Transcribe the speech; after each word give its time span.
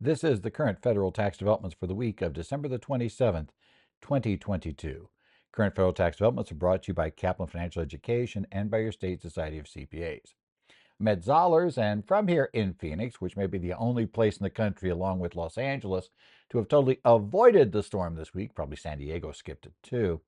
This 0.00 0.22
is 0.22 0.42
the 0.42 0.50
current 0.52 0.80
federal 0.80 1.10
tax 1.10 1.38
developments 1.38 1.76
for 1.78 1.88
the 1.88 1.94
week 1.94 2.22
of 2.22 2.32
December 2.32 2.68
the 2.68 2.78
27th, 2.78 3.48
2022. 4.00 5.08
Current 5.50 5.74
federal 5.74 5.92
tax 5.92 6.18
developments 6.18 6.52
are 6.52 6.54
brought 6.54 6.84
to 6.84 6.88
you 6.88 6.94
by 6.94 7.10
Kaplan 7.10 7.48
Financial 7.48 7.82
Education 7.82 8.46
and 8.52 8.70
by 8.70 8.78
your 8.78 8.92
state 8.92 9.20
society 9.20 9.58
of 9.58 9.66
CPAs. 9.66 10.34
Med 11.00 11.24
Zollars, 11.24 11.76
and 11.78 12.06
from 12.06 12.28
here 12.28 12.48
in 12.52 12.74
Phoenix, 12.74 13.20
which 13.20 13.36
may 13.36 13.48
be 13.48 13.58
the 13.58 13.72
only 13.72 14.06
place 14.06 14.36
in 14.36 14.44
the 14.44 14.50
country 14.50 14.88
along 14.88 15.18
with 15.18 15.34
Los 15.34 15.58
Angeles 15.58 16.10
to 16.50 16.58
have 16.58 16.68
totally 16.68 17.00
avoided 17.04 17.72
the 17.72 17.82
storm 17.82 18.14
this 18.14 18.32
week, 18.32 18.54
probably 18.54 18.76
San 18.76 18.98
Diego 18.98 19.32
skipped 19.32 19.66
it 19.66 19.74
too. 19.82 20.20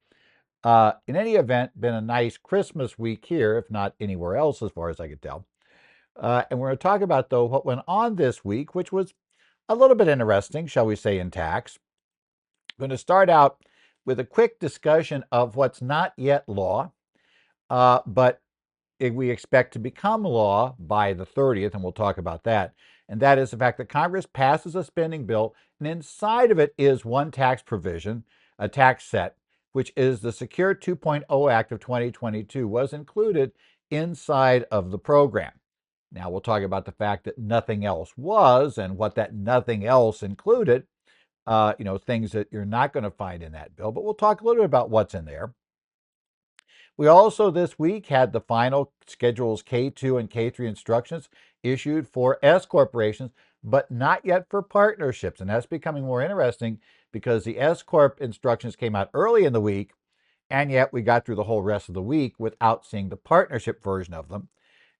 Uh, 0.64 0.94
in 1.06 1.14
any 1.14 1.36
event, 1.36 1.80
been 1.80 1.94
a 1.94 2.00
nice 2.00 2.36
Christmas 2.36 2.98
week 2.98 3.24
here, 3.24 3.56
if 3.56 3.70
not 3.70 3.94
anywhere 4.00 4.34
else, 4.34 4.62
as 4.62 4.72
far 4.72 4.88
as 4.88 4.98
I 4.98 5.06
could 5.06 5.22
tell. 5.22 5.46
Uh, 6.16 6.42
and 6.50 6.58
we're 6.58 6.68
going 6.68 6.78
to 6.78 6.82
talk 6.82 7.02
about, 7.02 7.30
though, 7.30 7.44
what 7.44 7.64
went 7.64 7.82
on 7.86 8.16
this 8.16 8.44
week, 8.44 8.74
which 8.74 8.90
was 8.90 9.14
a 9.70 9.74
little 9.74 9.94
bit 9.94 10.08
interesting, 10.08 10.66
shall 10.66 10.84
we 10.84 10.96
say, 10.96 11.20
in 11.20 11.30
tax. 11.30 11.78
I'm 12.70 12.82
going 12.82 12.90
to 12.90 12.98
start 12.98 13.30
out 13.30 13.64
with 14.04 14.18
a 14.18 14.24
quick 14.24 14.58
discussion 14.58 15.24
of 15.30 15.54
what's 15.54 15.80
not 15.80 16.12
yet 16.16 16.48
law, 16.48 16.90
uh, 17.70 18.00
but 18.04 18.42
we 19.00 19.30
expect 19.30 19.72
to 19.74 19.78
become 19.78 20.24
law 20.24 20.74
by 20.80 21.12
the 21.12 21.24
30th, 21.24 21.74
and 21.74 21.84
we'll 21.84 21.92
talk 21.92 22.18
about 22.18 22.42
that. 22.44 22.74
And 23.08 23.20
that 23.20 23.38
is 23.38 23.52
the 23.52 23.56
fact 23.56 23.78
that 23.78 23.88
Congress 23.88 24.26
passes 24.26 24.74
a 24.74 24.82
spending 24.82 25.24
bill, 25.24 25.54
and 25.78 25.86
inside 25.86 26.50
of 26.50 26.58
it 26.58 26.74
is 26.76 27.04
one 27.04 27.30
tax 27.30 27.62
provision, 27.62 28.24
a 28.58 28.68
tax 28.68 29.04
set, 29.04 29.36
which 29.70 29.92
is 29.96 30.20
the 30.20 30.32
Secure 30.32 30.74
2.0 30.74 31.52
Act 31.52 31.70
of 31.70 31.78
2022, 31.78 32.66
was 32.66 32.92
included 32.92 33.52
inside 33.88 34.64
of 34.72 34.90
the 34.90 34.98
program. 34.98 35.52
Now 36.12 36.30
we'll 36.30 36.40
talk 36.40 36.62
about 36.62 36.84
the 36.84 36.92
fact 36.92 37.24
that 37.24 37.38
nothing 37.38 37.84
else 37.84 38.12
was 38.16 38.78
and 38.78 38.96
what 38.96 39.14
that 39.14 39.34
nothing 39.34 39.84
else 39.86 40.22
included. 40.22 40.86
Uh, 41.46 41.74
you 41.78 41.84
know, 41.84 41.98
things 41.98 42.32
that 42.32 42.48
you're 42.52 42.64
not 42.64 42.92
going 42.92 43.04
to 43.04 43.10
find 43.10 43.42
in 43.42 43.52
that 43.52 43.74
bill, 43.74 43.92
but 43.92 44.04
we'll 44.04 44.14
talk 44.14 44.40
a 44.40 44.44
little 44.44 44.62
bit 44.62 44.66
about 44.66 44.90
what's 44.90 45.14
in 45.14 45.24
there. 45.24 45.54
We 46.96 47.06
also 47.06 47.50
this 47.50 47.78
week 47.78 48.08
had 48.08 48.32
the 48.32 48.42
final 48.42 48.92
schedules 49.06 49.62
K2 49.62 50.20
and 50.20 50.30
K3 50.30 50.68
instructions 50.68 51.30
issued 51.62 52.06
for 52.06 52.38
S 52.42 52.66
corporations, 52.66 53.30
but 53.64 53.90
not 53.90 54.24
yet 54.24 54.46
for 54.50 54.60
partnerships. 54.60 55.40
And 55.40 55.48
that's 55.48 55.66
becoming 55.66 56.04
more 56.04 56.22
interesting 56.22 56.78
because 57.10 57.44
the 57.44 57.58
S 57.58 57.82
corp 57.82 58.20
instructions 58.20 58.76
came 58.76 58.94
out 58.94 59.10
early 59.14 59.44
in 59.44 59.52
the 59.52 59.60
week, 59.60 59.92
and 60.50 60.70
yet 60.70 60.92
we 60.92 61.02
got 61.02 61.24
through 61.24 61.36
the 61.36 61.44
whole 61.44 61.62
rest 61.62 61.88
of 61.88 61.94
the 61.94 62.02
week 62.02 62.34
without 62.38 62.84
seeing 62.84 63.08
the 63.08 63.16
partnership 63.16 63.82
version 63.82 64.12
of 64.12 64.28
them. 64.28 64.48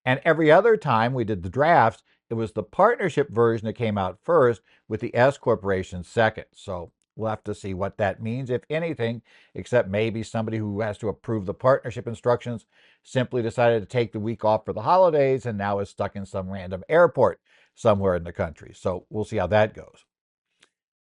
And 0.04 0.20
every 0.24 0.50
other 0.50 0.76
time 0.76 1.14
we 1.14 1.24
did 1.24 1.42
the 1.42 1.50
drafts, 1.50 2.02
it 2.30 2.34
was 2.34 2.52
the 2.52 2.62
partnership 2.62 3.28
version 3.30 3.66
that 3.66 3.74
came 3.74 3.98
out 3.98 4.18
first 4.22 4.62
with 4.88 5.00
the 5.00 5.14
S 5.14 5.36
corporation 5.36 6.04
second. 6.04 6.44
So 6.54 6.92
we'll 7.16 7.30
have 7.30 7.44
to 7.44 7.54
see 7.54 7.74
what 7.74 7.98
that 7.98 8.22
means, 8.22 8.50
if 8.50 8.62
anything, 8.70 9.22
except 9.54 9.88
maybe 9.88 10.22
somebody 10.22 10.58
who 10.58 10.80
has 10.80 10.96
to 10.98 11.08
approve 11.08 11.44
the 11.44 11.54
partnership 11.54 12.06
instructions 12.06 12.66
simply 13.02 13.42
decided 13.42 13.80
to 13.80 13.86
take 13.86 14.12
the 14.12 14.20
week 14.20 14.44
off 14.44 14.64
for 14.64 14.72
the 14.72 14.82
holidays 14.82 15.44
and 15.44 15.58
now 15.58 15.80
is 15.80 15.90
stuck 15.90 16.16
in 16.16 16.24
some 16.24 16.50
random 16.50 16.84
airport 16.88 17.40
somewhere 17.74 18.14
in 18.14 18.24
the 18.24 18.32
country. 18.32 18.72
So 18.74 19.06
we'll 19.10 19.24
see 19.24 19.38
how 19.38 19.48
that 19.48 19.74
goes. 19.74 20.04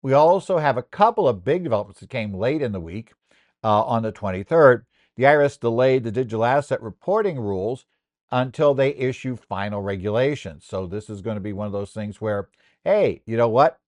We 0.02 0.12
also 0.12 0.58
have 0.58 0.76
a 0.76 0.82
couple 0.82 1.26
of 1.26 1.44
big 1.44 1.64
developments 1.64 2.00
that 2.00 2.10
came 2.10 2.34
late 2.34 2.60
in 2.60 2.72
the 2.72 2.80
week. 2.80 3.12
Uh, 3.62 3.82
on 3.84 4.02
the 4.02 4.12
23rd, 4.12 4.82
the 5.16 5.22
IRS 5.22 5.58
delayed 5.58 6.04
the 6.04 6.12
digital 6.12 6.44
asset 6.44 6.82
reporting 6.82 7.40
rules 7.40 7.86
until 8.34 8.74
they 8.74 8.92
issue 8.96 9.36
final 9.36 9.80
regulations. 9.80 10.64
So 10.66 10.88
this 10.88 11.08
is 11.08 11.22
going 11.22 11.36
to 11.36 11.40
be 11.40 11.52
one 11.52 11.68
of 11.68 11.72
those 11.72 11.92
things 11.92 12.20
where, 12.20 12.48
hey, 12.82 13.22
you 13.26 13.36
know 13.36 13.48
what? 13.48 13.78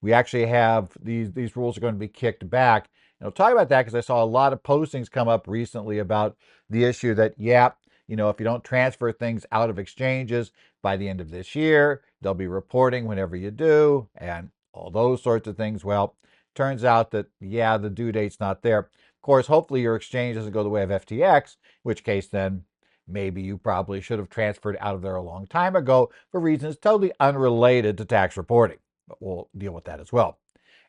We 0.00 0.14
actually 0.14 0.46
have 0.46 0.88
these 0.98 1.32
these 1.32 1.54
rules 1.54 1.76
are 1.76 1.82
going 1.82 1.94
to 1.94 2.00
be 2.00 2.08
kicked 2.08 2.48
back. 2.48 2.88
And 3.20 3.26
I'll 3.26 3.32
talk 3.32 3.52
about 3.52 3.68
that 3.68 3.82
because 3.82 3.94
I 3.94 4.00
saw 4.00 4.24
a 4.24 4.24
lot 4.24 4.54
of 4.54 4.62
postings 4.62 5.10
come 5.10 5.28
up 5.28 5.46
recently 5.46 5.98
about 5.98 6.38
the 6.70 6.84
issue 6.84 7.12
that, 7.16 7.34
yeah, 7.36 7.72
you 8.08 8.16
know, 8.16 8.30
if 8.30 8.40
you 8.40 8.44
don't 8.44 8.64
transfer 8.64 9.12
things 9.12 9.44
out 9.52 9.68
of 9.68 9.78
exchanges 9.78 10.50
by 10.80 10.96
the 10.96 11.06
end 11.06 11.20
of 11.20 11.30
this 11.30 11.54
year, 11.54 12.00
they'll 12.22 12.32
be 12.32 12.46
reporting 12.46 13.04
whenever 13.04 13.36
you 13.36 13.50
do, 13.50 14.08
and 14.16 14.48
all 14.72 14.90
those 14.90 15.22
sorts 15.22 15.46
of 15.46 15.58
things. 15.58 15.84
Well, 15.84 16.16
turns 16.54 16.84
out 16.84 17.10
that, 17.10 17.26
yeah, 17.38 17.76
the 17.76 17.90
due 17.90 18.12
date's 18.12 18.40
not 18.40 18.62
there. 18.62 18.78
Of 18.78 19.20
course, 19.20 19.46
hopefully 19.46 19.82
your 19.82 19.96
exchange 19.96 20.36
doesn't 20.36 20.52
go 20.52 20.62
the 20.62 20.70
way 20.70 20.82
of 20.82 20.88
FTX, 20.88 21.56
which 21.82 22.02
case 22.02 22.28
then 22.28 22.64
Maybe 23.08 23.42
you 23.42 23.58
probably 23.58 24.00
should 24.00 24.18
have 24.18 24.28
transferred 24.28 24.76
out 24.80 24.94
of 24.94 25.02
there 25.02 25.16
a 25.16 25.22
long 25.22 25.46
time 25.46 25.76
ago 25.76 26.10
for 26.30 26.40
reasons 26.40 26.76
totally 26.76 27.12
unrelated 27.20 27.98
to 27.98 28.04
tax 28.04 28.36
reporting. 28.36 28.78
But 29.08 29.18
we'll 29.20 29.48
deal 29.56 29.72
with 29.72 29.84
that 29.84 30.00
as 30.00 30.12
well. 30.12 30.38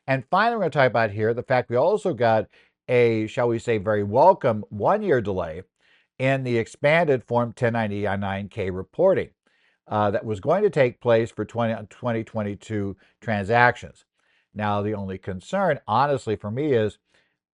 And 0.06 0.24
finally, 0.30 0.56
we're 0.56 0.62
going 0.62 0.72
to 0.72 0.78
talk 0.78 0.90
about 0.90 1.10
here 1.10 1.34
the 1.34 1.42
fact 1.42 1.70
we 1.70 1.76
also 1.76 2.14
got 2.14 2.46
a, 2.88 3.26
shall 3.26 3.48
we 3.48 3.58
say, 3.58 3.78
very 3.78 4.02
welcome 4.02 4.64
one 4.68 5.02
year 5.02 5.20
delay 5.20 5.62
in 6.18 6.44
the 6.44 6.58
expanded 6.58 7.24
Form 7.24 7.52
1099K 7.52 8.74
reporting 8.74 9.30
uh, 9.88 10.10
that 10.10 10.24
was 10.24 10.40
going 10.40 10.62
to 10.62 10.70
take 10.70 11.00
place 11.00 11.30
for 11.30 11.44
20, 11.44 11.74
2022 11.88 12.96
transactions. 13.20 14.04
Now, 14.54 14.82
the 14.82 14.94
only 14.94 15.18
concern, 15.18 15.80
honestly, 15.86 16.36
for 16.36 16.50
me 16.50 16.72
is 16.72 16.98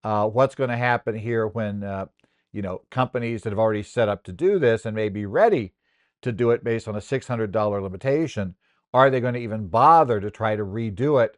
uh, 0.03 0.27
what's 0.27 0.55
going 0.55 0.69
to 0.69 0.77
happen 0.77 1.15
here 1.15 1.47
when 1.47 1.83
uh, 1.83 2.07
you 2.51 2.61
know, 2.61 2.81
companies 2.89 3.43
that 3.43 3.51
have 3.51 3.59
already 3.59 3.83
set 3.83 4.09
up 4.09 4.23
to 4.23 4.31
do 4.31 4.59
this 4.59 4.85
and 4.85 4.95
may 4.95 5.09
be 5.09 5.25
ready 5.25 5.73
to 6.21 6.31
do 6.31 6.51
it 6.51 6.63
based 6.63 6.87
on 6.87 6.95
a 6.95 6.99
$600 6.99 7.81
limitation, 7.81 8.55
are 8.93 9.09
they 9.09 9.19
going 9.19 9.35
to 9.35 9.39
even 9.39 9.67
bother 9.67 10.19
to 10.19 10.31
try 10.31 10.55
to 10.55 10.63
redo 10.63 11.23
it 11.23 11.37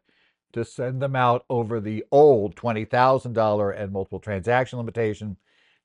to 0.53 0.65
send 0.65 1.01
them 1.01 1.15
out 1.15 1.45
over 1.49 1.79
the 1.79 2.03
old 2.11 2.55
$20,000 2.55 3.81
and 3.81 3.91
multiple 3.91 4.19
transaction 4.19 4.79
limitation? 4.79 5.37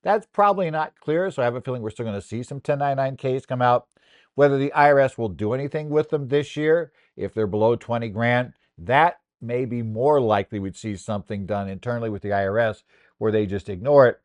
That's 0.03 0.25
probably 0.25 0.71
not 0.71 0.99
clear, 0.99 1.29
so 1.31 1.41
I 1.41 1.45
have 1.45 1.55
a 1.55 1.61
feeling 1.61 1.81
we're 1.81 1.89
still 1.89 2.05
going 2.05 2.19
to 2.19 2.25
see 2.25 2.43
some 2.43 2.61
1099Ks 2.61 3.47
come 3.47 3.61
out. 3.61 3.87
Whether 4.35 4.57
the 4.57 4.71
IRS 4.75 5.17
will 5.17 5.29
do 5.29 5.53
anything 5.53 5.89
with 5.89 6.09
them 6.09 6.27
this 6.27 6.55
year, 6.55 6.91
if 7.15 7.33
they're 7.33 7.47
below 7.47 7.75
20 7.75 8.07
grand, 8.09 8.53
that 8.77 9.19
may 9.41 9.65
be 9.65 9.81
more 9.81 10.21
likely 10.21 10.59
we'd 10.59 10.75
see 10.75 10.95
something 10.95 11.45
done 11.45 11.67
internally 11.67 12.09
with 12.09 12.21
the 12.21 12.29
IRS 12.29 12.83
where 13.17 13.31
they 13.31 13.45
just 13.45 13.67
ignore 13.67 14.07
it. 14.07 14.21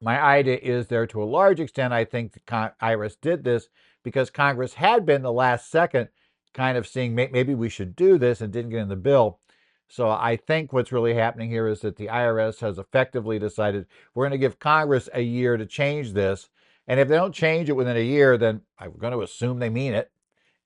My 0.00 0.20
idea 0.20 0.58
is 0.60 0.88
there 0.88 1.06
to 1.06 1.22
a 1.22 1.24
large 1.24 1.60
extent, 1.60 1.92
I 1.92 2.04
think 2.04 2.32
the 2.32 2.40
IRS 2.82 3.16
did 3.20 3.44
this 3.44 3.68
because 4.02 4.30
Congress 4.30 4.74
had 4.74 5.06
been 5.06 5.22
the 5.22 5.32
last 5.32 5.70
second 5.70 6.08
kind 6.52 6.78
of 6.78 6.86
seeing 6.86 7.14
maybe 7.14 7.54
we 7.54 7.68
should 7.68 7.96
do 7.96 8.16
this 8.18 8.40
and 8.40 8.52
didn't 8.52 8.70
get 8.70 8.80
in 8.80 8.88
the 8.88 8.96
bill. 8.96 9.40
So 9.88 10.08
I 10.08 10.36
think 10.36 10.72
what's 10.72 10.92
really 10.92 11.14
happening 11.14 11.50
here 11.50 11.68
is 11.68 11.80
that 11.80 11.96
the 11.96 12.06
IRS 12.06 12.60
has 12.60 12.78
effectively 12.78 13.38
decided 13.38 13.86
we're 14.14 14.24
going 14.24 14.32
to 14.32 14.38
give 14.38 14.58
Congress 14.58 15.08
a 15.12 15.20
year 15.20 15.56
to 15.56 15.66
change 15.66 16.12
this. 16.12 16.48
And 16.86 17.00
if 17.00 17.08
they 17.08 17.16
don't 17.16 17.34
change 17.34 17.68
it 17.68 17.76
within 17.76 17.96
a 17.96 18.00
year, 18.00 18.36
then 18.36 18.62
I'm 18.78 18.92
going 18.98 19.12
to 19.12 19.22
assume 19.22 19.58
they 19.58 19.70
mean 19.70 19.94
it 19.94 20.10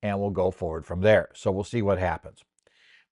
and 0.03 0.19
we'll 0.21 0.31
go 0.31 0.51
forward 0.51 0.87
from 0.87 1.01
there. 1.01 1.31
So 1.35 1.51
we'll 1.51 1.65
see 1.65 1.83
what 1.83 1.99
happens. 1.99 2.45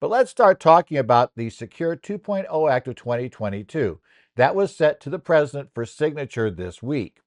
But 0.01 0.11
let's 0.11 0.31
start 0.31 0.61
talking 0.61 0.99
about 0.99 1.33
the 1.37 1.51
Secure 1.51 1.97
2.0 1.97 2.71
Act 2.71 2.89
of 2.89 2.97
2022. 2.97 3.99
That 4.37 4.55
was 4.55 4.75
set 4.75 5.01
to 5.01 5.11
the 5.11 5.19
president 5.19 5.71
for 5.75 5.85
signature 5.85 6.51
this 6.51 6.83
week. 6.83 7.21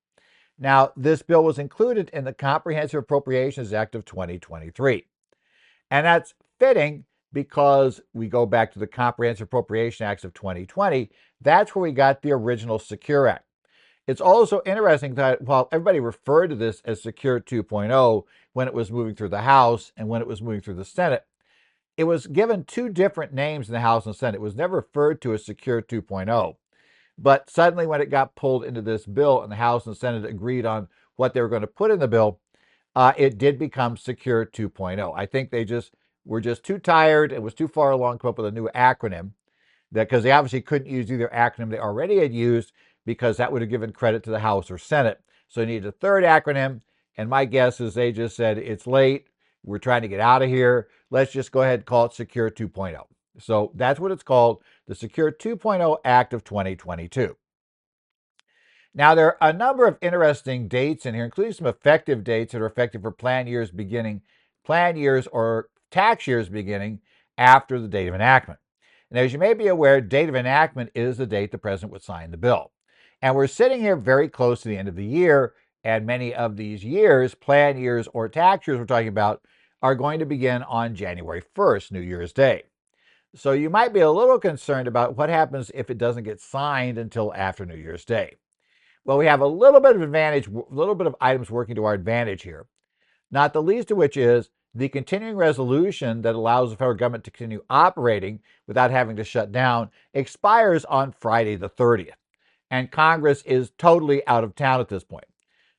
Now, 0.57 0.91
this 0.95 1.21
bill 1.21 1.43
was 1.43 1.57
included 1.57 2.09
in 2.13 2.23
the 2.23 2.33
Comprehensive 2.33 2.99
Appropriations 2.99 3.73
Act 3.73 3.95
of 3.95 4.05
2023. 4.05 5.05
And 5.89 6.05
that's 6.05 6.33
fitting 6.59 7.05
because 7.31 8.01
we 8.13 8.27
go 8.27 8.45
back 8.45 8.73
to 8.73 8.79
the 8.79 8.87
Comprehensive 8.87 9.45
Appropriation 9.45 10.05
Acts 10.05 10.23
of 10.23 10.33
2020. 10.33 11.09
That's 11.41 11.75
where 11.75 11.83
we 11.83 11.91
got 11.91 12.21
the 12.21 12.31
original 12.31 12.77
Secure 12.77 13.27
Act. 13.27 13.45
It's 14.05 14.21
also 14.21 14.61
interesting 14.65 15.15
that 15.15 15.41
while 15.41 15.69
everybody 15.71 15.99
referred 15.99 16.49
to 16.49 16.55
this 16.55 16.81
as 16.83 17.01
Secure 17.01 17.39
2.0 17.39 18.23
when 18.53 18.67
it 18.67 18.73
was 18.73 18.91
moving 18.91 19.15
through 19.15 19.29
the 19.29 19.43
House 19.43 19.91
and 19.95 20.07
when 20.09 20.21
it 20.21 20.27
was 20.27 20.41
moving 20.41 20.61
through 20.61 20.75
the 20.75 20.85
Senate, 20.85 21.25
it 21.95 22.05
was 22.05 22.27
given 22.27 22.63
two 22.63 22.89
different 22.89 23.33
names 23.33 23.67
in 23.67 23.73
the 23.73 23.81
House 23.81 24.05
and 24.05 24.15
Senate. 24.15 24.35
It 24.35 24.41
was 24.41 24.55
never 24.55 24.77
referred 24.77 25.21
to 25.21 25.33
as 25.33 25.45
Secure 25.45 25.81
2.0. 25.81 26.55
But 27.21 27.49
suddenly, 27.49 27.85
when 27.85 27.99
it 27.99 28.09
got 28.09 28.35
pulled 28.35 28.63
into 28.63 28.81
this 28.81 29.05
bill 29.05 29.41
and 29.41 29.51
the 29.51 29.57
House 29.57 29.85
and 29.85 29.97
Senate 29.97 30.23
agreed 30.25 30.65
on 30.65 30.87
what 31.17 31.33
they 31.33 31.41
were 31.41 31.49
going 31.49 31.61
to 31.61 31.67
put 31.67 31.91
in 31.91 31.99
the 31.99 32.07
bill, 32.07 32.39
uh, 32.95 33.11
it 33.17 33.37
did 33.37 33.59
become 33.59 33.97
Secure 33.97 34.45
2.0. 34.45 35.13
I 35.15 35.25
think 35.25 35.51
they 35.51 35.65
just 35.65 35.93
were 36.23 36.39
just 36.39 36.63
too 36.63 36.79
tired. 36.79 37.33
It 37.33 37.43
was 37.43 37.53
too 37.53 37.67
far 37.67 37.91
along 37.91 38.15
to 38.15 38.19
come 38.19 38.29
up 38.29 38.37
with 38.37 38.47
a 38.47 38.51
new 38.51 38.69
acronym 38.73 39.31
because 39.91 40.23
they 40.23 40.31
obviously 40.31 40.61
couldn't 40.61 40.89
use 40.89 41.11
either 41.11 41.29
acronym 41.33 41.69
they 41.69 41.79
already 41.79 42.19
had 42.19 42.33
used 42.33 42.71
because 43.05 43.37
that 43.37 43.51
would 43.51 43.61
have 43.61 43.69
given 43.69 43.91
credit 43.91 44.23
to 44.23 44.31
the 44.31 44.39
House 44.39 44.71
or 44.71 44.77
Senate. 44.77 45.19
So 45.49 45.59
they 45.59 45.65
needed 45.65 45.87
a 45.87 45.91
third 45.91 46.23
acronym. 46.23 46.81
And 47.17 47.29
my 47.29 47.43
guess 47.43 47.81
is 47.81 47.95
they 47.95 48.13
just 48.13 48.37
said, 48.37 48.57
it's 48.57 48.87
late. 48.87 49.27
We're 49.65 49.77
trying 49.79 50.03
to 50.03 50.07
get 50.07 50.21
out 50.21 50.41
of 50.41 50.47
here. 50.47 50.87
Let's 51.09 51.33
just 51.33 51.51
go 51.51 51.63
ahead 51.63 51.79
and 51.79 51.85
call 51.85 52.05
it 52.05 52.13
Secure 52.13 52.49
2.0. 52.49 53.03
So 53.39 53.71
that's 53.75 53.99
what 53.99 54.11
it's 54.11 54.23
called 54.23 54.63
the 54.87 54.95
Secure 54.95 55.31
2.0 55.31 55.97
Act 56.03 56.33
of 56.33 56.43
2022. 56.43 57.35
Now, 58.93 59.13
there 59.13 59.41
are 59.41 59.49
a 59.49 59.53
number 59.53 59.85
of 59.85 59.97
interesting 60.01 60.67
dates 60.67 61.05
in 61.05 61.13
here, 61.13 61.25
including 61.25 61.53
some 61.53 61.67
effective 61.67 62.23
dates 62.23 62.53
that 62.53 62.61
are 62.61 62.65
effective 62.65 63.03
for 63.03 63.11
plan 63.11 63.47
years 63.47 63.71
beginning, 63.71 64.21
plan 64.65 64.97
years 64.97 65.27
or 65.27 65.69
tax 65.91 66.27
years 66.27 66.49
beginning 66.49 66.99
after 67.37 67.79
the 67.79 67.87
date 67.87 68.07
of 68.07 68.15
enactment. 68.15 68.59
And 69.09 69.19
as 69.19 69.31
you 69.31 69.39
may 69.39 69.53
be 69.53 69.67
aware, 69.67 70.01
date 70.01 70.29
of 70.29 70.35
enactment 70.35 70.91
is 70.93 71.17
the 71.17 71.25
date 71.25 71.51
the 71.51 71.57
president 71.57 71.91
would 71.93 72.03
sign 72.03 72.31
the 72.31 72.37
bill. 72.37 72.71
And 73.21 73.35
we're 73.35 73.47
sitting 73.47 73.79
here 73.79 73.95
very 73.95 74.29
close 74.29 74.61
to 74.61 74.69
the 74.69 74.77
end 74.77 74.87
of 74.87 74.95
the 74.95 75.05
year, 75.05 75.53
and 75.83 76.05
many 76.05 76.33
of 76.33 76.57
these 76.57 76.83
years, 76.83 77.35
plan 77.35 77.77
years 77.77 78.07
or 78.13 78.27
tax 78.27 78.67
years 78.67 78.79
we're 78.79 78.85
talking 78.85 79.07
about, 79.07 79.41
are 79.81 79.95
going 79.95 80.19
to 80.19 80.25
begin 80.25 80.63
on 80.63 80.95
January 80.95 81.41
1st, 81.55 81.91
New 81.91 82.01
Year's 82.01 82.33
Day. 82.33 82.63
So 83.35 83.51
you 83.51 83.69
might 83.69 83.93
be 83.93 83.99
a 83.99 84.11
little 84.11 84.39
concerned 84.39 84.87
about 84.87 85.15
what 85.15 85.29
happens 85.29 85.71
if 85.75 85.89
it 85.89 85.97
doesn't 85.99 86.23
get 86.23 86.41
signed 86.41 86.97
until 86.97 87.33
after 87.33 87.65
New 87.65 87.75
Year's 87.75 88.05
Day. 88.05 88.37
Well, 89.05 89.17
we 89.17 89.27
have 89.27 89.41
a 89.41 89.47
little 89.47 89.79
bit 89.79 89.95
of 89.95 90.01
advantage, 90.01 90.47
a 90.47 90.63
little 90.69 90.95
bit 90.95 91.07
of 91.07 91.15
items 91.21 91.49
working 91.51 91.75
to 91.75 91.85
our 91.85 91.93
advantage 91.93 92.41
here. 92.41 92.65
Not 93.31 93.53
the 93.53 93.61
least 93.61 93.91
of 93.91 93.97
which 93.97 94.17
is 94.17 94.49
the 94.73 94.89
continuing 94.89 95.35
resolution 95.35 96.21
that 96.23 96.35
allows 96.35 96.71
the 96.71 96.75
federal 96.75 96.97
government 96.97 97.23
to 97.25 97.31
continue 97.31 97.63
operating 97.69 98.39
without 98.67 98.91
having 98.91 99.15
to 99.15 99.23
shut 99.23 99.51
down 99.51 99.89
expires 100.13 100.85
on 100.85 101.11
Friday 101.11 101.55
the 101.55 101.69
30th. 101.69 102.13
And 102.71 102.91
Congress 102.91 103.41
is 103.43 103.71
totally 103.77 104.25
out 104.27 104.43
of 104.43 104.55
town 104.55 104.79
at 104.79 104.89
this 104.89 105.03
point. 105.03 105.25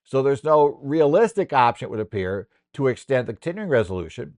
So 0.05 0.23
there's 0.23 0.43
no 0.43 0.79
realistic 0.83 1.53
option, 1.53 1.87
it 1.87 1.91
would 1.91 2.01
appear, 2.01 2.49
to 2.75 2.89
extend 2.89 3.27
the 3.27 3.33
continuing 3.33 3.69
resolution. 3.69 4.37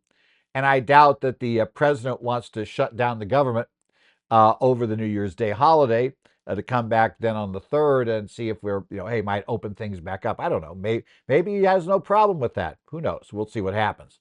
And 0.55 0.67
I 0.67 0.81
doubt 0.81 1.21
that 1.23 1.41
the 1.41 1.61
uh, 1.61 1.65
president 1.67 2.23
wants 2.23 2.51
to 2.51 2.65
shut 2.65 2.97
down 2.97 3.19
the 3.19 3.27
government 3.27 3.69
uh, 4.31 4.55
over 4.61 4.87
the 4.87 4.97
New 4.97 5.07
Year's 5.07 5.35
Day 5.35 5.51
holiday 5.51 6.13
uh, 6.47 6.55
to 6.55 6.63
come 6.63 6.89
back 6.89 7.17
then 7.21 7.37
on 7.37 7.53
the 7.53 7.61
third 7.61 8.09
and 8.09 8.31
see 8.31 8.49
if 8.49 8.63
we're, 8.63 8.85
you 8.91 8.99
know, 8.99 9.07
hey, 9.07 9.23
might 9.23 9.45
open 9.49 9.75
things 9.75 10.01
back 10.01 10.27
up. 10.27 10.41
I 10.41 10.49
don't 10.49 10.63
know. 10.63 10.75
Maybe, 10.75 11.05
maybe 11.29 11.57
he 11.57 11.63
has 11.65 11.87
no 11.87 12.01
problem 12.01 12.39
with 12.39 12.55
that. 12.55 12.79
Who 12.87 13.01
knows? 13.01 13.31
We'll 13.33 13.47
see 13.47 13.61
what 13.61 13.75
happens. 13.75 14.21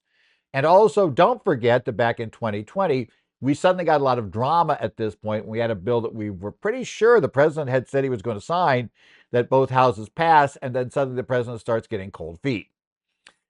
And 0.53 0.65
also, 0.65 1.09
don't 1.09 1.43
forget 1.43 1.85
that 1.85 1.93
back 1.93 2.19
in 2.19 2.29
2020, 2.29 3.09
we 3.39 3.53
suddenly 3.53 3.85
got 3.85 4.01
a 4.01 4.03
lot 4.03 4.19
of 4.19 4.31
drama 4.31 4.77
at 4.79 4.97
this 4.97 5.15
point. 5.15 5.47
We 5.47 5.59
had 5.59 5.71
a 5.71 5.75
bill 5.75 6.01
that 6.01 6.13
we 6.13 6.29
were 6.29 6.51
pretty 6.51 6.83
sure 6.83 7.19
the 7.19 7.27
president 7.27 7.69
had 7.69 7.89
said 7.89 8.03
he 8.03 8.09
was 8.09 8.21
going 8.21 8.37
to 8.37 8.45
sign, 8.45 8.91
that 9.31 9.49
both 9.49 9.69
houses 9.69 10.09
passed, 10.09 10.57
and 10.61 10.75
then 10.75 10.91
suddenly 10.91 11.15
the 11.15 11.23
president 11.23 11.61
starts 11.61 11.87
getting 11.87 12.11
cold 12.11 12.39
feet. 12.41 12.67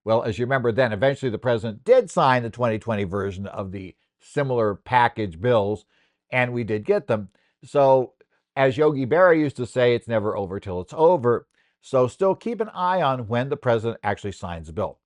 Well, 0.03 0.23
as 0.23 0.39
you 0.39 0.45
remember, 0.45 0.71
then 0.71 0.93
eventually 0.93 1.29
the 1.29 1.37
president 1.37 1.83
did 1.83 2.09
sign 2.09 2.43
the 2.43 2.49
2020 2.49 3.03
version 3.03 3.45
of 3.47 3.71
the 3.71 3.95
similar 4.19 4.75
package 4.75 5.39
bills, 5.39 5.85
and 6.31 6.53
we 6.53 6.63
did 6.63 6.85
get 6.85 7.07
them. 7.07 7.29
So, 7.63 8.13
as 8.55 8.77
Yogi 8.77 9.05
Berra 9.05 9.37
used 9.37 9.57
to 9.57 9.65
say, 9.65 9.93
it's 9.93 10.07
never 10.07 10.35
over 10.35 10.59
till 10.59 10.81
it's 10.81 10.93
over. 10.95 11.47
So, 11.81 12.07
still 12.07 12.35
keep 12.35 12.61
an 12.61 12.69
eye 12.69 13.01
on 13.01 13.27
when 13.27 13.49
the 13.49 13.57
president 13.57 13.99
actually 14.03 14.31
signs 14.31 14.69
a 14.69 14.73
bill. 14.73 14.99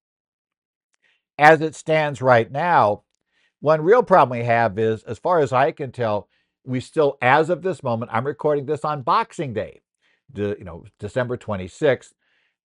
As 1.37 1.59
it 1.59 1.75
stands 1.75 2.21
right 2.21 2.49
now, 2.49 3.03
one 3.59 3.81
real 3.81 4.03
problem 4.03 4.39
we 4.39 4.45
have 4.45 4.79
is, 4.79 5.03
as 5.03 5.19
far 5.19 5.39
as 5.39 5.51
I 5.51 5.71
can 5.71 5.91
tell, 5.91 6.29
we 6.65 6.79
still, 6.79 7.17
as 7.21 7.49
of 7.49 7.61
this 7.61 7.83
moment, 7.83 8.11
I'm 8.13 8.25
recording 8.25 8.65
this 8.65 8.85
on 8.85 9.01
Boxing 9.01 9.53
Day, 9.53 9.81
you 10.33 10.63
know, 10.63 10.85
December 10.99 11.37
26th 11.37 12.13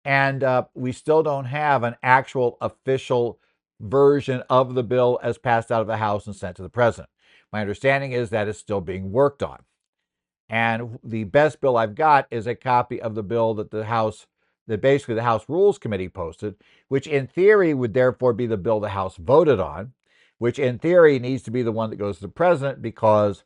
and 0.07 0.45
uh, 0.45 0.65
we 0.73 0.93
still 0.93 1.25
don't 1.25 1.47
have 1.47 1.83
an 1.83 1.97
actual 2.01 2.59
official 2.61 3.41
version 3.81 4.41
of 4.49 4.75
the 4.75 4.85
bill 4.85 5.19
as 5.21 5.37
passed 5.37 5.73
out 5.73 5.81
of 5.81 5.89
the 5.89 5.97
House 5.97 6.29
and 6.29 6.37
sent 6.37 6.57
to 6.57 6.63
the 6.63 6.69
president. 6.69 7.11
My 7.53 7.61
understanding 7.61 8.13
is 8.13 8.31
that 8.31 8.47
it's 8.47 8.59
still 8.59 8.81
being 8.81 9.11
worked 9.11 9.43
on. 9.43 9.65
And 10.49 11.01
the 11.03 11.25
best 11.25 11.61
bill 11.61 11.77
I've 11.77 11.97
got 11.97 12.29
is 12.31 12.47
a 12.47 12.55
copy 12.55 13.03
of 13.03 13.17
the 13.17 13.25
bill 13.25 13.55
that 13.55 13.73
the 13.73 13.87
House, 13.87 14.29
that 14.69 14.81
basically 14.81 15.17
the 15.17 15.25
House 15.25 15.45
Rules 15.49 15.77
Committee 15.77 16.09
posted, 16.09 16.55
which 16.87 17.09
in 17.09 17.27
theory 17.27 17.75
would 17.75 17.93
therefore 17.93 18.33
be 18.33 18.47
the 18.47 18.57
bill 18.57 18.79
the 18.79 18.91
House 18.91 19.17
voted 19.17 19.59
on, 19.59 19.93
which 20.39 20.61
in 20.61 20.79
theory 20.79 21.19
needs 21.19 21.43
to 21.43 21.51
be 21.51 21.63
the 21.63 21.73
one 21.73 21.91
that 21.91 21.97
goes 21.97 22.17
to 22.17 22.23
the 22.23 22.29
president 22.29 22.81
because, 22.81 23.43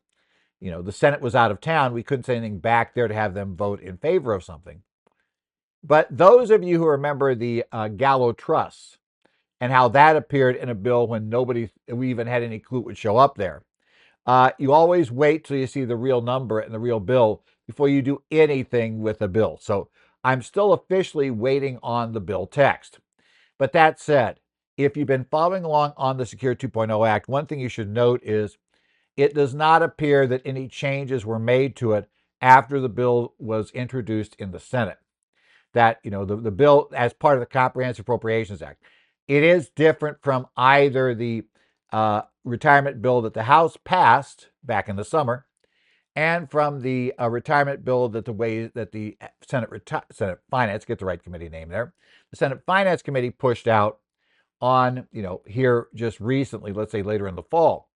you 0.61 0.71
know, 0.71 0.83
the 0.83 0.93
Senate 0.93 1.23
was 1.23 1.35
out 1.35 1.51
of 1.51 1.63
town. 1.63 1.95
We 1.95 2.03
couldn't 2.03 2.25
send 2.25 2.37
anything 2.37 2.59
back 2.59 2.95
there 2.95 3.09
to 3.09 3.15
have 3.15 3.33
them 3.33 3.57
vote 3.57 3.81
in 3.81 3.97
favor 3.97 4.35
of 4.35 4.45
something. 4.45 4.83
But 5.83 6.09
those 6.11 6.51
of 6.51 6.63
you 6.63 6.79
who 6.79 6.87
remember 6.87 7.35
the 7.35 7.65
uh, 7.73 7.89
Gallo 7.89 8.33
Trust 8.33 8.99
and 9.61 9.73
how 9.73 9.89
that 9.89 10.17
appeared 10.17 10.57
in 10.57 10.69
a 10.69 10.75
bill 10.75 11.07
when 11.07 11.29
nobody, 11.29 11.71
we 11.89 12.11
even 12.11 12.27
had 12.27 12.43
any 12.43 12.59
clue 12.59 12.81
would 12.81 12.99
show 12.99 13.17
up 13.17 13.37
there, 13.37 13.63
uh, 14.27 14.51
you 14.59 14.73
always 14.73 15.11
wait 15.11 15.45
till 15.45 15.57
you 15.57 15.67
see 15.67 15.85
the 15.85 15.97
real 15.97 16.21
number 16.21 16.61
and 16.61 16.73
the 16.73 16.79
real 16.79 17.01
bill 17.01 17.43
before 17.67 17.89
you 17.89 18.03
do 18.03 18.23
anything 18.31 19.01
with 19.01 19.23
a 19.23 19.29
bill. 19.29 19.59
So 19.61 19.89
I'm 20.23 20.43
still 20.43 20.73
officially 20.73 21.31
waiting 21.31 21.79
on 21.83 22.13
the 22.13 22.21
bill 22.21 22.47
text. 22.47 23.01
But 23.59 23.73
that 23.73 23.99
said, 23.99 24.41
if 24.77 24.97
you've 24.97 25.07
been 25.07 25.27
following 25.31 25.65
along 25.65 25.95
on 25.97 26.17
the 26.17 26.27
Secure 26.27 26.55
2.0 26.55 27.09
Act, 27.09 27.29
one 27.29 27.47
thing 27.47 27.61
you 27.61 27.69
should 27.69 27.91
note 27.91 28.21
is 28.23 28.59
it 29.17 29.35
does 29.35 29.55
not 29.55 29.83
appear 29.83 30.27
that 30.27 30.43
any 30.45 30.69
changes 30.69 31.27
were 31.27 31.39
made 31.39 31.75
to 31.77 31.93
it 31.93 32.09
after 32.41 32.81
the 32.81 32.89
bill 32.89 33.35
was 33.39 33.71
introduced 33.73 34.37
in 34.39 34.51
the 34.53 34.61
Senate 34.61 35.00
that 35.73 35.99
you 36.03 36.11
know 36.11 36.25
the, 36.25 36.37
the 36.37 36.51
bill 36.51 36.91
as 36.95 37.13
part 37.13 37.35
of 37.35 37.41
the 37.41 37.47
Comprehensive 37.47 38.05
Appropriations 38.05 38.63
Act. 38.63 38.83
It 39.29 39.43
is 39.43 39.71
different 39.71 40.19
from 40.23 40.47
either 40.57 41.15
the 41.15 41.45
uh, 41.93 42.23
retirement 42.45 43.01
bill 43.01 43.23
that 43.23 43.35
the 43.35 43.45
House 43.45 43.77
passed 43.85 44.49
back 44.63 44.89
in 44.89 44.97
the 44.97 45.05
summer, 45.05 45.47
and 46.17 46.51
from 46.51 46.81
the 46.81 47.15
uh, 47.21 47.29
retirement 47.29 47.85
bill 47.85 48.09
that 48.11 48.25
the 48.25 48.33
way 48.33 48.67
that 48.67 48.93
the 48.93 49.17
Senate 49.47 49.71
Reti- 49.71 50.03
Senate 50.13 50.41
Finance 50.51 50.85
get 50.85 50.99
the 50.99 51.07
right 51.07 51.23
committee 51.23 51.49
name 51.49 51.69
there, 51.69 51.93
the 52.31 52.37
Senate 52.37 52.63
Finance 52.67 53.03
Committee 53.03 53.31
pushed 53.31 53.69
out 53.69 53.99
on 54.61 55.07
you 55.13 55.23
know 55.23 55.43
here 55.47 55.89
just 55.95 56.21
recently, 56.21 56.73
let's 56.73 56.93
say 56.93 57.03
later 57.03 57.29
in 57.29 57.37
the 57.37 57.43
fall. 57.43 57.89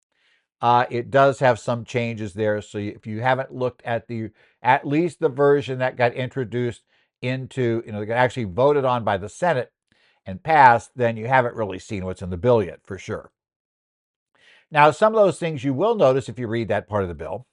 Uh, 0.60 0.86
it 0.88 1.10
does 1.10 1.40
have 1.40 1.58
some 1.58 1.84
changes 1.84 2.32
there. 2.32 2.62
So 2.62 2.78
if 2.78 3.06
you 3.06 3.20
haven't 3.20 3.52
looked 3.54 3.82
at 3.84 4.08
the 4.08 4.30
at 4.62 4.86
least 4.86 5.20
the 5.20 5.28
version 5.28 5.78
that 5.80 5.96
got 5.96 6.14
introduced 6.14 6.82
into, 7.24 7.82
you 7.86 7.92
know, 7.92 8.00
that 8.00 8.06
got 8.06 8.16
actually 8.16 8.44
voted 8.44 8.84
on 8.84 9.04
by 9.04 9.16
the 9.16 9.28
Senate 9.28 9.72
and 10.26 10.42
passed, 10.42 10.90
then 10.94 11.16
you 11.16 11.26
haven't 11.26 11.56
really 11.56 11.78
seen 11.78 12.04
what's 12.04 12.22
in 12.22 12.30
the 12.30 12.36
bill 12.36 12.62
yet, 12.62 12.80
for 12.84 12.98
sure. 12.98 13.30
Now, 14.70 14.90
some 14.90 15.14
of 15.14 15.24
those 15.24 15.38
things 15.38 15.64
you 15.64 15.74
will 15.74 15.94
notice 15.94 16.28
if 16.28 16.38
you 16.38 16.46
read 16.46 16.68
that 16.68 16.88
part 16.88 17.02
of 17.02 17.08
the 17.08 17.14
bill 17.14 17.46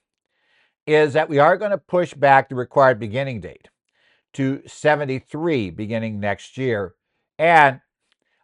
is 0.86 1.12
that 1.12 1.28
we 1.28 1.38
are 1.38 1.56
going 1.56 1.70
to 1.70 1.78
push 1.78 2.14
back 2.14 2.48
the 2.48 2.54
required 2.54 2.98
beginning 2.98 3.40
date 3.40 3.68
to 4.34 4.62
73 4.66 5.70
beginning 5.70 6.18
next 6.18 6.58
year. 6.58 6.94
And 7.38 7.80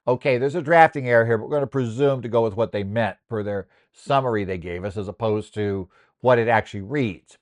okay, 0.06 0.38
there's 0.38 0.54
a 0.54 0.62
drafting 0.62 1.08
error 1.08 1.26
here, 1.26 1.36
but 1.36 1.44
we're 1.44 1.50
going 1.50 1.62
to 1.62 1.66
presume 1.66 2.22
to 2.22 2.28
go 2.28 2.42
with 2.42 2.56
what 2.56 2.72
they 2.72 2.84
meant 2.84 3.16
per 3.28 3.42
their 3.42 3.68
summary 3.92 4.44
they 4.44 4.58
gave 4.58 4.84
us 4.84 4.96
as 4.96 5.08
opposed 5.08 5.54
to 5.54 5.88
what 6.20 6.38
it 6.38 6.48
actually 6.48 6.82
reads. 6.82 7.38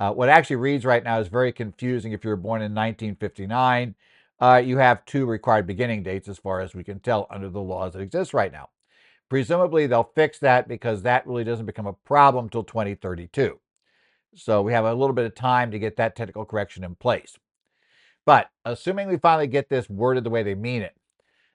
Uh, 0.00 0.10
what 0.10 0.30
actually 0.30 0.56
reads 0.56 0.86
right 0.86 1.04
now 1.04 1.20
is 1.20 1.28
very 1.28 1.52
confusing. 1.52 2.12
If 2.12 2.24
you 2.24 2.30
were 2.30 2.36
born 2.36 2.62
in 2.62 2.74
1959, 2.74 3.94
uh, 4.40 4.62
you 4.64 4.78
have 4.78 5.04
two 5.04 5.26
required 5.26 5.66
beginning 5.66 6.02
dates, 6.02 6.26
as 6.26 6.38
far 6.38 6.62
as 6.62 6.74
we 6.74 6.82
can 6.82 7.00
tell, 7.00 7.26
under 7.30 7.50
the 7.50 7.60
laws 7.60 7.92
that 7.92 8.00
exist 8.00 8.32
right 8.32 8.50
now. 8.50 8.70
Presumably, 9.28 9.86
they'll 9.86 10.10
fix 10.14 10.38
that 10.38 10.66
because 10.66 11.02
that 11.02 11.26
really 11.26 11.44
doesn't 11.44 11.66
become 11.66 11.86
a 11.86 11.92
problem 11.92 12.46
until 12.46 12.64
2032. 12.64 13.60
So 14.34 14.62
we 14.62 14.72
have 14.72 14.86
a 14.86 14.94
little 14.94 15.14
bit 15.14 15.26
of 15.26 15.34
time 15.34 15.70
to 15.70 15.78
get 15.78 15.96
that 15.96 16.16
technical 16.16 16.46
correction 16.46 16.82
in 16.82 16.94
place. 16.94 17.36
But 18.24 18.48
assuming 18.64 19.08
we 19.08 19.18
finally 19.18 19.48
get 19.48 19.68
this 19.68 19.90
worded 19.90 20.24
the 20.24 20.30
way 20.30 20.42
they 20.42 20.54
mean 20.54 20.80
it, 20.80 20.94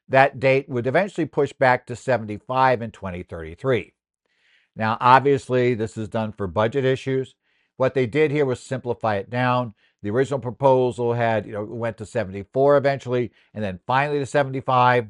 that 0.08 0.40
date 0.40 0.70
would 0.70 0.86
eventually 0.86 1.25
push 1.25 1.52
back 1.52 1.88
to 1.88 1.96
75 1.96 2.84
in 2.84 2.92
2033. 2.92 3.94
Now, 4.75 4.98
obviously, 5.00 5.74
this 5.74 5.98
is 5.98 6.08
done 6.08 6.32
for 6.32 6.46
budget 6.46 6.86
issues. 6.86 7.34
What 7.77 7.94
they 7.94 8.05
did 8.05 8.32
here 8.32 8.46
was 8.46 8.60
simplify 8.60 9.15
it 9.15 9.29
down. 9.29 9.74
The 10.01 10.12
original 10.12 10.39
proposal 10.39 11.13
had, 11.13 11.46
you 11.46 11.53
know, 11.53 11.63
went 11.63 11.98
to 11.98 12.05
74 12.05 12.77
eventually, 12.77 13.32
and 13.53 13.63
then 13.63 13.79
finally 13.86 14.20
to 14.20 14.25
75. 14.25 15.08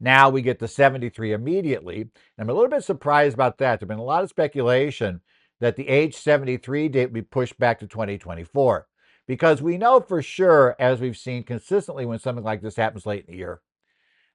Now 0.00 0.30
we 0.30 0.42
get 0.42 0.60
to 0.60 0.68
73 0.68 1.32
immediately. 1.32 2.08
I'm 2.38 2.48
a 2.48 2.52
little 2.52 2.70
bit 2.70 2.84
surprised 2.84 3.34
about 3.34 3.58
that. 3.58 3.80
There's 3.80 3.88
been 3.88 3.98
a 3.98 4.04
lot 4.04 4.22
of 4.22 4.30
speculation 4.30 5.20
that 5.60 5.76
the 5.76 5.88
age 5.88 6.14
73 6.14 6.88
date 6.88 7.12
be 7.12 7.22
pushed 7.22 7.58
back 7.58 7.80
to 7.80 7.88
2024 7.88 8.86
because 9.26 9.60
we 9.60 9.76
know 9.76 10.00
for 10.00 10.22
sure, 10.22 10.76
as 10.78 11.00
we've 11.00 11.16
seen 11.16 11.42
consistently 11.42 12.06
when 12.06 12.20
something 12.20 12.44
like 12.44 12.62
this 12.62 12.76
happens 12.76 13.06
late 13.06 13.24
in 13.26 13.32
the 13.32 13.38
year, 13.38 13.60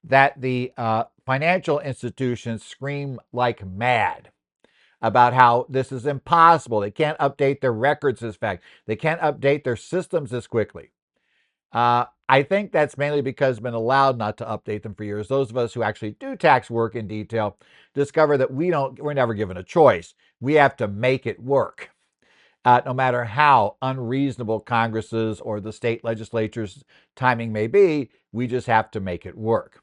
that 0.03 0.39
the 0.41 0.73
uh, 0.75 1.05
financial 1.25 1.79
institutions 1.79 2.65
scream 2.65 3.19
like 3.31 3.65
mad 3.65 4.32
about 5.03 5.35
how 5.35 5.67
this 5.69 5.91
is 5.93 6.07
impossible. 6.07 6.81
They 6.81 6.91
can't 6.91 7.19
update 7.19 7.61
their 7.61 7.73
records 7.73 8.23
as 8.23 8.37
fast. 8.37 8.61
They 8.87 8.97
can't 8.97 9.21
update 9.21 9.65
their 9.65 9.77
systems 9.77 10.33
as 10.33 10.47
quickly. 10.47 10.91
Uh, 11.73 12.05
I 12.29 12.43
think 12.43 12.71
that's 12.71 12.97
mainly 12.97 13.21
because 13.21 13.57
it's 13.57 13.63
been 13.63 13.75
allowed 13.75 14.17
not 14.17 14.37
to 14.39 14.45
update 14.45 14.83
them 14.83 14.95
for 14.95 15.03
years. 15.03 15.27
Those 15.27 15.51
of 15.51 15.57
us 15.57 15.73
who 15.73 15.83
actually 15.83 16.11
do 16.13 16.35
tax 16.35 16.69
work 16.69 16.95
in 16.95 17.07
detail 17.07 17.57
discover 17.93 18.37
that 18.39 18.53
we 18.53 18.71
don't, 18.71 18.99
we're 19.01 19.13
never 19.13 19.35
given 19.35 19.57
a 19.57 19.63
choice. 19.63 20.15
We 20.41 20.55
have 20.55 20.77
to 20.77 20.87
make 20.87 21.27
it 21.27 21.41
work. 21.41 21.91
Uh, 22.65 22.81
no 22.85 22.93
matter 22.93 23.25
how 23.25 23.77
unreasonable 23.81 24.61
Congress's 24.61 25.41
or 25.41 25.59
the 25.59 25.73
state 25.73 26.03
legislature's 26.03 26.83
timing 27.15 27.51
may 27.53 27.67
be, 27.67 28.09
we 28.31 28.47
just 28.47 28.67
have 28.67 28.91
to 28.91 29.01
make 29.01 29.25
it 29.25 29.37
work. 29.37 29.81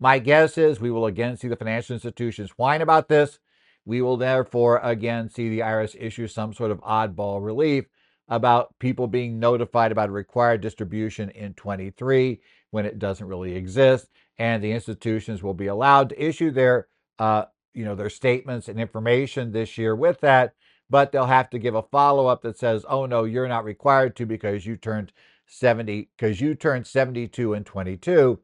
My 0.00 0.18
guess 0.18 0.58
is 0.58 0.80
we 0.80 0.90
will 0.90 1.06
again 1.06 1.36
see 1.36 1.48
the 1.48 1.56
financial 1.56 1.94
institutions 1.94 2.50
whine 2.52 2.82
about 2.82 3.08
this. 3.08 3.38
We 3.84 4.00
will 4.02 4.16
therefore 4.16 4.78
again 4.82 5.28
see 5.28 5.48
the 5.48 5.60
IRS 5.60 5.96
issue 5.98 6.26
some 6.26 6.54
sort 6.54 6.70
of 6.70 6.80
oddball 6.80 7.44
relief 7.44 7.84
about 8.28 8.74
people 8.78 9.06
being 9.06 9.38
notified 9.38 9.92
about 9.92 10.08
a 10.08 10.12
required 10.12 10.60
distribution 10.60 11.30
in 11.30 11.54
23 11.54 12.40
when 12.70 12.86
it 12.86 12.98
doesn't 12.98 13.28
really 13.28 13.54
exist, 13.54 14.08
and 14.38 14.62
the 14.62 14.72
institutions 14.72 15.42
will 15.42 15.54
be 15.54 15.66
allowed 15.66 16.08
to 16.08 16.24
issue 16.24 16.50
their, 16.50 16.88
uh, 17.18 17.44
you 17.74 17.84
know, 17.84 17.94
their 17.94 18.10
statements 18.10 18.68
and 18.68 18.80
information 18.80 19.52
this 19.52 19.76
year 19.76 19.94
with 19.94 20.20
that, 20.20 20.54
but 20.88 21.12
they'll 21.12 21.26
have 21.26 21.50
to 21.50 21.58
give 21.58 21.74
a 21.74 21.82
follow 21.82 22.26
up 22.26 22.42
that 22.42 22.58
says, 22.58 22.84
"Oh 22.88 23.06
no, 23.06 23.24
you're 23.24 23.48
not 23.48 23.64
required 23.64 24.16
to 24.16 24.26
because 24.26 24.64
you 24.66 24.76
turned 24.76 25.12
70 25.46 26.08
because 26.16 26.40
you 26.40 26.54
turned 26.54 26.86
72 26.86 27.52
and 27.52 27.66
22." 27.66 28.40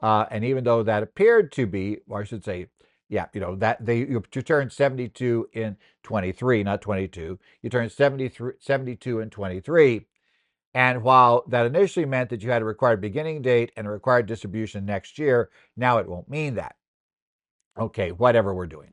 Uh, 0.00 0.26
and 0.30 0.44
even 0.44 0.64
though 0.64 0.82
that 0.82 1.02
appeared 1.02 1.50
to 1.52 1.66
be, 1.66 1.98
or 2.08 2.20
I 2.20 2.24
should 2.24 2.44
say, 2.44 2.68
yeah, 3.14 3.26
you 3.32 3.40
know 3.40 3.54
that 3.54 3.86
they 3.86 3.98
you, 3.98 4.24
you 4.34 4.42
turned 4.42 4.72
72 4.72 5.48
in 5.52 5.76
23, 6.02 6.64
not 6.64 6.82
22. 6.82 7.38
You 7.62 7.70
turned 7.70 7.92
73, 7.92 8.54
72 8.58 9.20
in 9.20 9.30
23. 9.30 10.06
And 10.74 11.04
while 11.04 11.44
that 11.46 11.64
initially 11.64 12.06
meant 12.06 12.30
that 12.30 12.42
you 12.42 12.50
had 12.50 12.60
a 12.60 12.64
required 12.64 13.00
beginning 13.00 13.40
date 13.40 13.70
and 13.76 13.86
a 13.86 13.90
required 13.90 14.26
distribution 14.26 14.84
next 14.84 15.16
year, 15.16 15.50
now 15.76 15.98
it 15.98 16.08
won't 16.08 16.28
mean 16.28 16.56
that. 16.56 16.74
Okay, 17.78 18.10
whatever 18.10 18.52
we're 18.52 18.66
doing. 18.66 18.92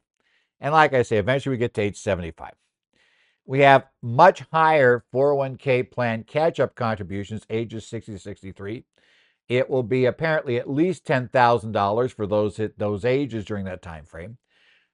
And 0.60 0.72
like 0.72 0.94
I 0.94 1.02
say, 1.02 1.18
eventually 1.18 1.56
we 1.56 1.58
get 1.58 1.74
to 1.74 1.82
age 1.82 1.98
75. 1.98 2.54
We 3.48 3.62
have 3.62 3.88
much 4.04 4.44
higher 4.54 5.04
401k 5.12 5.90
plan 5.90 6.26
catch 6.26 6.60
up 6.60 6.76
contributions, 6.76 7.44
ages 7.50 7.88
60 7.88 8.12
to 8.12 8.20
63. 8.20 8.86
It 9.50 9.70
will 9.70 9.84
be 9.84 10.06
apparently 10.06 10.58
at 10.58 10.70
least 10.70 11.06
$10,000 11.06 12.12
for 12.14 12.28
those 12.28 12.60
at 12.60 12.78
those 12.78 13.04
ages 13.04 13.46
during 13.46 13.66
that 13.66 13.82
time 13.82 14.06
frame. 14.06 14.38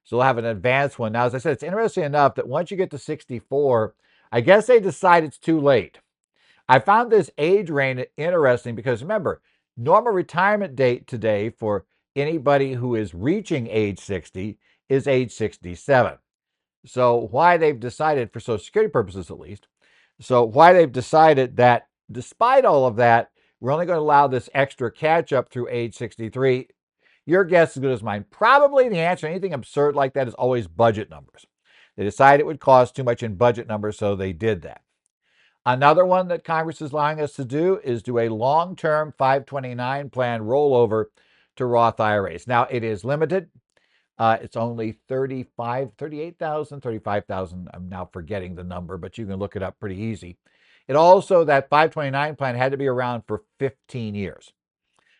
So 0.03 0.17
we'll 0.17 0.25
have 0.25 0.37
an 0.37 0.45
advanced 0.45 0.97
one. 0.97 1.11
Now, 1.11 1.25
as 1.25 1.35
I 1.35 1.39
said, 1.39 1.53
it's 1.53 1.63
interesting 1.63 2.03
enough 2.03 2.35
that 2.35 2.47
once 2.47 2.71
you 2.71 2.77
get 2.77 2.91
to 2.91 2.97
64, 2.97 3.93
I 4.31 4.41
guess 4.41 4.67
they 4.67 4.79
decide 4.79 5.23
it's 5.23 5.37
too 5.37 5.59
late. 5.59 5.99
I 6.69 6.79
found 6.79 7.11
this 7.11 7.29
age 7.37 7.69
range 7.69 8.05
interesting 8.17 8.75
because 8.75 9.01
remember, 9.01 9.41
normal 9.75 10.13
retirement 10.13 10.75
date 10.75 11.07
today 11.07 11.49
for 11.49 11.85
anybody 12.15 12.73
who 12.73 12.95
is 12.95 13.13
reaching 13.13 13.67
age 13.67 13.99
60 13.99 14.57
is 14.89 15.07
age 15.07 15.31
67. 15.31 16.17
So, 16.85 17.27
why 17.31 17.57
they've 17.57 17.79
decided, 17.79 18.31
for 18.31 18.39
Social 18.39 18.63
Security 18.63 18.91
purposes 18.91 19.29
at 19.29 19.39
least, 19.39 19.67
so 20.19 20.43
why 20.43 20.73
they've 20.73 20.91
decided 20.91 21.57
that 21.57 21.87
despite 22.11 22.65
all 22.65 22.85
of 22.85 22.95
that, 22.95 23.29
we're 23.59 23.71
only 23.71 23.85
going 23.85 23.97
to 23.97 24.01
allow 24.01 24.27
this 24.27 24.49
extra 24.53 24.91
catch 24.91 25.33
up 25.33 25.49
through 25.49 25.69
age 25.69 25.95
63. 25.95 26.67
Your 27.25 27.43
guess 27.43 27.71
is 27.71 27.77
as 27.77 27.81
good 27.81 27.91
as 27.91 28.03
mine. 28.03 28.25
Probably 28.29 28.87
the 28.87 28.99
answer 28.99 29.27
anything 29.27 29.53
absurd 29.53 29.95
like 29.95 30.13
that 30.13 30.27
is 30.27 30.33
always 30.35 30.67
budget 30.67 31.09
numbers. 31.09 31.45
They 31.95 32.03
decided 32.03 32.41
it 32.41 32.45
would 32.45 32.59
cost 32.59 32.95
too 32.95 33.03
much 33.03 33.23
in 33.23 33.35
budget 33.35 33.67
numbers, 33.67 33.97
so 33.97 34.15
they 34.15 34.31
did 34.31 34.61
that. 34.61 34.81
Another 35.65 36.05
one 36.05 36.29
that 36.29 36.45
Congress 36.45 36.81
is 36.81 36.93
allowing 36.93 37.19
us 37.19 37.33
to 37.33 37.43
do 37.43 37.81
is 37.83 38.01
do 38.01 38.19
a 38.19 38.29
long 38.29 38.75
term 38.75 39.13
529 39.17 40.09
plan 40.11 40.41
rollover 40.41 41.05
to 41.57 41.65
Roth 41.65 41.99
IRAs. 41.99 42.47
Now, 42.47 42.67
it 42.69 42.83
is 42.83 43.03
limited. 43.03 43.49
Uh, 44.17 44.37
it's 44.41 44.55
only 44.55 44.93
35, 45.09 45.91
38,000, 45.97 46.81
35,000. 46.81 47.69
I'm 47.73 47.89
now 47.89 48.09
forgetting 48.11 48.55
the 48.55 48.63
number, 48.63 48.97
but 48.97 49.17
you 49.17 49.25
can 49.25 49.37
look 49.37 49.55
it 49.55 49.63
up 49.63 49.79
pretty 49.79 49.97
easy. 49.97 50.37
It 50.87 50.95
also, 50.95 51.43
that 51.43 51.69
529 51.69 52.35
plan 52.35 52.55
had 52.55 52.71
to 52.71 52.77
be 52.77 52.87
around 52.87 53.23
for 53.27 53.43
15 53.59 54.15
years. 54.15 54.53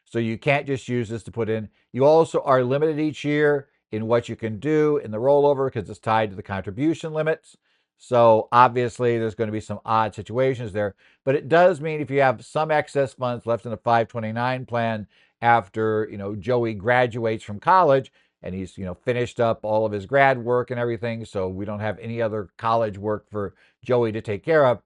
So 0.05 0.19
you 0.19 0.37
can't 0.37 0.65
just 0.65 0.87
use 0.87 1.09
this 1.09 1.23
to 1.23 1.31
put 1.31 1.49
in. 1.49 1.69
You 1.91 2.05
also 2.05 2.41
are 2.41 2.63
limited 2.63 2.99
each 2.99 3.25
year 3.25 3.67
in 3.91 4.07
what 4.07 4.29
you 4.29 4.35
can 4.35 4.59
do 4.59 4.97
in 4.97 5.11
the 5.11 5.17
rollover 5.17 5.67
because 5.67 5.89
it's 5.89 5.99
tied 5.99 6.29
to 6.29 6.35
the 6.35 6.43
contribution 6.43 7.13
limits. 7.13 7.57
So 7.97 8.47
obviously 8.51 9.17
there's 9.17 9.35
going 9.35 9.47
to 9.47 9.53
be 9.53 9.59
some 9.59 9.79
odd 9.83 10.13
situations 10.13 10.71
there, 10.71 10.95
but 11.25 11.35
it 11.35 11.49
does 11.49 11.81
mean 11.81 11.99
if 11.99 12.11
you 12.11 12.21
have 12.21 12.45
some 12.45 12.69
excess 12.69 13.13
funds 13.13 13.45
left 13.45 13.65
in 13.65 13.71
the 13.71 13.77
529 13.77 14.65
plan 14.65 15.07
after, 15.41 16.07
you 16.09 16.17
know, 16.17 16.35
Joey 16.35 16.73
graduates 16.73 17.43
from 17.43 17.59
college 17.59 18.11
and 18.43 18.53
he's, 18.53 18.77
you 18.77 18.85
know, 18.85 18.93
finished 18.93 19.39
up 19.39 19.61
all 19.63 19.85
of 19.85 19.91
his 19.91 20.05
grad 20.05 20.37
work 20.37 20.69
and 20.69 20.79
everything, 20.79 21.25
so 21.25 21.47
we 21.47 21.65
don't 21.65 21.79
have 21.79 21.97
any 21.99 22.21
other 22.21 22.49
college 22.57 22.97
work 22.97 23.25
for 23.31 23.55
Joey 23.83 24.11
to 24.11 24.21
take 24.21 24.43
care 24.43 24.65
of 24.65 24.81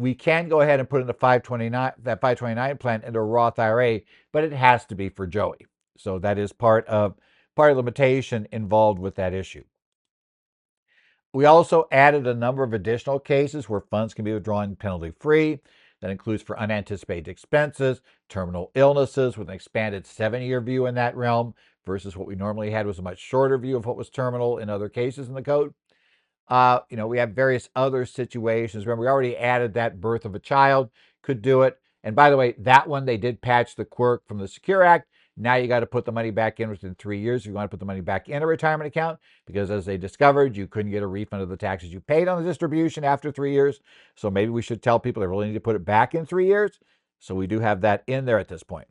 we 0.00 0.14
can 0.14 0.48
go 0.48 0.62
ahead 0.62 0.80
and 0.80 0.88
put 0.88 1.02
in 1.02 1.06
the 1.06 1.12
529 1.12 1.92
that 1.98 2.20
529 2.22 2.78
plan 2.78 3.02
into 3.04 3.18
a 3.18 3.22
Roth 3.22 3.58
IRA, 3.58 4.00
but 4.32 4.44
it 4.44 4.52
has 4.52 4.86
to 4.86 4.94
be 4.94 5.10
for 5.10 5.26
Joey. 5.26 5.66
So 5.98 6.18
that 6.20 6.38
is 6.38 6.52
part 6.52 6.86
of 6.86 7.16
part 7.54 7.70
of 7.70 7.76
limitation 7.76 8.48
involved 8.50 8.98
with 8.98 9.16
that 9.16 9.34
issue. 9.34 9.64
We 11.34 11.44
also 11.44 11.86
added 11.92 12.26
a 12.26 12.34
number 12.34 12.62
of 12.62 12.72
additional 12.72 13.20
cases 13.20 13.68
where 13.68 13.82
funds 13.82 14.14
can 14.14 14.24
be 14.24 14.32
withdrawn 14.32 14.74
penalty 14.74 15.12
free. 15.20 15.60
That 16.00 16.10
includes 16.10 16.42
for 16.42 16.58
unanticipated 16.58 17.28
expenses, 17.28 18.00
terminal 18.30 18.70
illnesses 18.74 19.36
with 19.36 19.50
an 19.50 19.54
expanded 19.54 20.06
seven 20.06 20.40
year 20.40 20.62
view 20.62 20.86
in 20.86 20.94
that 20.94 21.14
realm 21.14 21.54
versus 21.84 22.16
what 22.16 22.26
we 22.26 22.36
normally 22.36 22.70
had 22.70 22.86
was 22.86 22.98
a 22.98 23.02
much 23.02 23.18
shorter 23.18 23.58
view 23.58 23.76
of 23.76 23.84
what 23.84 23.98
was 23.98 24.08
terminal 24.08 24.56
in 24.56 24.70
other 24.70 24.88
cases 24.88 25.28
in 25.28 25.34
the 25.34 25.42
code. 25.42 25.74
Uh, 26.50 26.80
you 26.90 26.96
know, 26.96 27.06
we 27.06 27.18
have 27.18 27.30
various 27.30 27.68
other 27.76 28.04
situations. 28.04 28.84
Remember, 28.84 29.02
we 29.02 29.08
already 29.08 29.36
added 29.36 29.74
that 29.74 30.00
birth 30.00 30.24
of 30.24 30.34
a 30.34 30.40
child 30.40 30.90
could 31.22 31.40
do 31.40 31.62
it. 31.62 31.78
And 32.02 32.16
by 32.16 32.28
the 32.28 32.36
way, 32.36 32.54
that 32.58 32.88
one 32.88 33.04
they 33.04 33.16
did 33.16 33.40
patch 33.40 33.76
the 33.76 33.84
quirk 33.84 34.26
from 34.26 34.38
the 34.38 34.48
Secure 34.48 34.82
Act. 34.82 35.06
Now 35.36 35.54
you 35.54 35.68
got 35.68 35.80
to 35.80 35.86
put 35.86 36.04
the 36.04 36.12
money 36.12 36.30
back 36.30 36.60
in 36.60 36.68
within 36.68 36.94
three 36.96 37.20
years 37.20 37.42
if 37.42 37.46
you 37.46 37.52
want 37.52 37.64
to 37.64 37.74
put 37.74 37.80
the 37.80 37.86
money 37.86 38.00
back 38.00 38.28
in 38.28 38.42
a 38.42 38.46
retirement 38.46 38.88
account, 38.88 39.18
because 39.46 39.70
as 39.70 39.86
they 39.86 39.96
discovered, 39.96 40.56
you 40.56 40.66
couldn't 40.66 40.90
get 40.90 41.02
a 41.02 41.06
refund 41.06 41.42
of 41.42 41.48
the 41.48 41.56
taxes 41.56 41.92
you 41.92 42.00
paid 42.00 42.28
on 42.28 42.42
the 42.42 42.48
distribution 42.48 43.04
after 43.04 43.30
three 43.30 43.52
years. 43.52 43.80
So 44.16 44.28
maybe 44.28 44.50
we 44.50 44.60
should 44.60 44.82
tell 44.82 44.98
people 44.98 45.20
they 45.20 45.28
really 45.28 45.46
need 45.46 45.54
to 45.54 45.60
put 45.60 45.76
it 45.76 45.84
back 45.84 46.14
in 46.14 46.26
three 46.26 46.46
years. 46.46 46.78
So 47.20 47.34
we 47.34 47.46
do 47.46 47.60
have 47.60 47.80
that 47.82 48.02
in 48.06 48.24
there 48.24 48.38
at 48.38 48.48
this 48.48 48.62
point. 48.62 48.88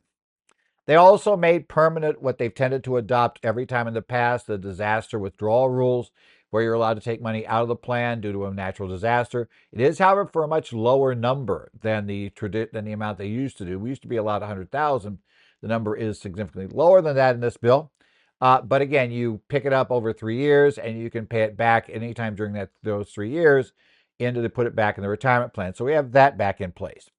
They 0.86 0.96
also 0.96 1.36
made 1.36 1.68
permanent 1.68 2.22
what 2.22 2.38
they've 2.38 2.54
tended 2.54 2.82
to 2.84 2.96
adopt 2.96 3.44
every 3.44 3.66
time 3.66 3.86
in 3.86 3.94
the 3.94 4.02
past 4.02 4.46
the 4.46 4.58
disaster 4.58 5.18
withdrawal 5.18 5.68
rules 5.68 6.10
where 6.50 6.62
you're 6.62 6.74
allowed 6.74 6.94
to 6.94 7.00
take 7.00 7.22
money 7.22 7.46
out 7.46 7.62
of 7.62 7.68
the 7.68 7.76
plan 7.76 8.20
due 8.20 8.32
to 8.32 8.44
a 8.44 8.54
natural 8.54 8.88
disaster. 8.88 9.48
It 9.72 9.80
is, 9.80 9.98
however, 9.98 10.26
for 10.26 10.42
a 10.42 10.48
much 10.48 10.72
lower 10.72 11.14
number 11.14 11.70
than 11.80 12.06
the 12.06 12.32
than 12.72 12.84
the 12.84 12.92
amount 12.92 13.18
they 13.18 13.26
used 13.26 13.58
to 13.58 13.64
do. 13.64 13.78
We 13.78 13.90
used 13.90 14.02
to 14.02 14.08
be 14.08 14.16
allowed 14.16 14.42
100,000. 14.42 15.18
The 15.62 15.68
number 15.68 15.96
is 15.96 16.20
significantly 16.20 16.74
lower 16.74 17.02
than 17.02 17.16
that 17.16 17.34
in 17.34 17.40
this 17.40 17.56
bill. 17.56 17.92
Uh, 18.40 18.62
but 18.62 18.80
again, 18.80 19.10
you 19.10 19.42
pick 19.48 19.64
it 19.64 19.72
up 19.72 19.90
over 19.90 20.12
three 20.12 20.38
years, 20.38 20.78
and 20.78 20.98
you 20.98 21.10
can 21.10 21.26
pay 21.26 21.42
it 21.42 21.56
back 21.56 21.90
anytime 21.90 22.34
during 22.34 22.54
that 22.54 22.70
those 22.82 23.10
three 23.10 23.30
years 23.30 23.72
into 24.18 24.42
to 24.42 24.48
put 24.48 24.66
it 24.66 24.76
back 24.76 24.96
in 24.96 25.02
the 25.02 25.08
retirement 25.08 25.52
plan. 25.52 25.74
So 25.74 25.84
we 25.84 25.92
have 25.92 26.12
that 26.12 26.38
back 26.38 26.60
in 26.60 26.72
place. 26.72 27.10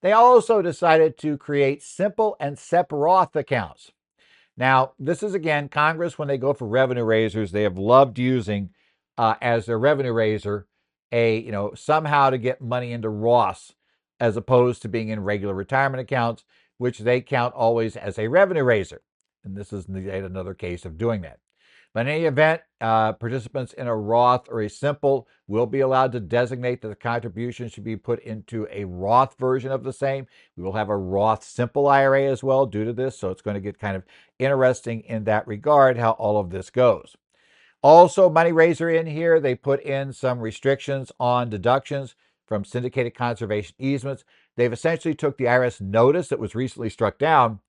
They 0.00 0.12
also 0.12 0.62
decided 0.62 1.18
to 1.18 1.36
create 1.36 1.82
simple 1.82 2.36
and 2.38 2.58
SEP 2.58 2.92
Roth 2.92 3.34
accounts. 3.34 3.90
Now, 4.58 4.92
this 4.98 5.22
is 5.22 5.34
again, 5.34 5.68
Congress, 5.68 6.18
when 6.18 6.26
they 6.26 6.36
go 6.36 6.52
for 6.52 6.66
revenue 6.66 7.04
raisers, 7.04 7.52
they 7.52 7.62
have 7.62 7.78
loved 7.78 8.18
using 8.18 8.70
uh, 9.16 9.36
as 9.40 9.66
their 9.66 9.78
revenue 9.78 10.12
raiser 10.12 10.66
a, 11.12 11.38
you 11.38 11.52
know, 11.52 11.72
somehow 11.74 12.30
to 12.30 12.38
get 12.38 12.60
money 12.60 12.92
into 12.92 13.08
Roths 13.08 13.72
as 14.18 14.36
opposed 14.36 14.82
to 14.82 14.88
being 14.88 15.10
in 15.10 15.22
regular 15.22 15.54
retirement 15.54 16.00
accounts, 16.00 16.44
which 16.76 16.98
they 16.98 17.20
count 17.20 17.54
always 17.54 17.96
as 17.96 18.18
a 18.18 18.26
revenue 18.26 18.64
raiser. 18.64 19.00
And 19.44 19.56
this 19.56 19.72
is 19.72 19.86
another 19.86 20.54
case 20.54 20.84
of 20.84 20.98
doing 20.98 21.22
that. 21.22 21.38
But 21.94 22.06
in 22.06 22.08
any 22.08 22.24
event, 22.26 22.62
uh, 22.80 23.14
participants 23.14 23.72
in 23.72 23.86
a 23.86 23.96
Roth 23.96 24.48
or 24.48 24.60
a 24.60 24.70
simple 24.70 25.26
will 25.46 25.66
be 25.66 25.80
allowed 25.80 26.12
to 26.12 26.20
designate 26.20 26.82
that 26.82 26.88
the 26.88 26.94
contribution 26.94 27.68
should 27.68 27.84
be 27.84 27.96
put 27.96 28.20
into 28.20 28.68
a 28.70 28.84
Roth 28.84 29.36
version 29.38 29.72
of 29.72 29.82
the 29.82 29.92
same. 29.92 30.26
We 30.56 30.62
will 30.62 30.74
have 30.74 30.90
a 30.90 30.96
Roth 30.96 31.42
simple 31.42 31.88
IRA 31.88 32.24
as 32.24 32.44
well 32.44 32.66
due 32.66 32.84
to 32.84 32.92
this, 32.92 33.18
so 33.18 33.30
it's 33.30 33.42
going 33.42 33.54
to 33.54 33.60
get 33.60 33.78
kind 33.78 33.96
of 33.96 34.04
interesting 34.38 35.00
in 35.00 35.24
that 35.24 35.46
regard 35.46 35.98
how 35.98 36.12
all 36.12 36.38
of 36.38 36.50
this 36.50 36.70
goes. 36.70 37.16
Also, 37.82 38.28
Money 38.28 38.52
Raiser 38.52 38.90
in 38.90 39.06
here, 39.06 39.40
they 39.40 39.54
put 39.54 39.80
in 39.82 40.12
some 40.12 40.40
restrictions 40.40 41.10
on 41.18 41.48
deductions 41.48 42.14
from 42.46 42.64
syndicated 42.64 43.14
conservation 43.14 43.74
easements. 43.78 44.24
They've 44.56 44.72
essentially 44.72 45.14
took 45.14 45.36
the 45.36 45.44
IRS 45.44 45.80
notice 45.80 46.28
that 46.28 46.40
was 46.40 46.54
recently 46.54 46.90
struck 46.90 47.18
down 47.18 47.60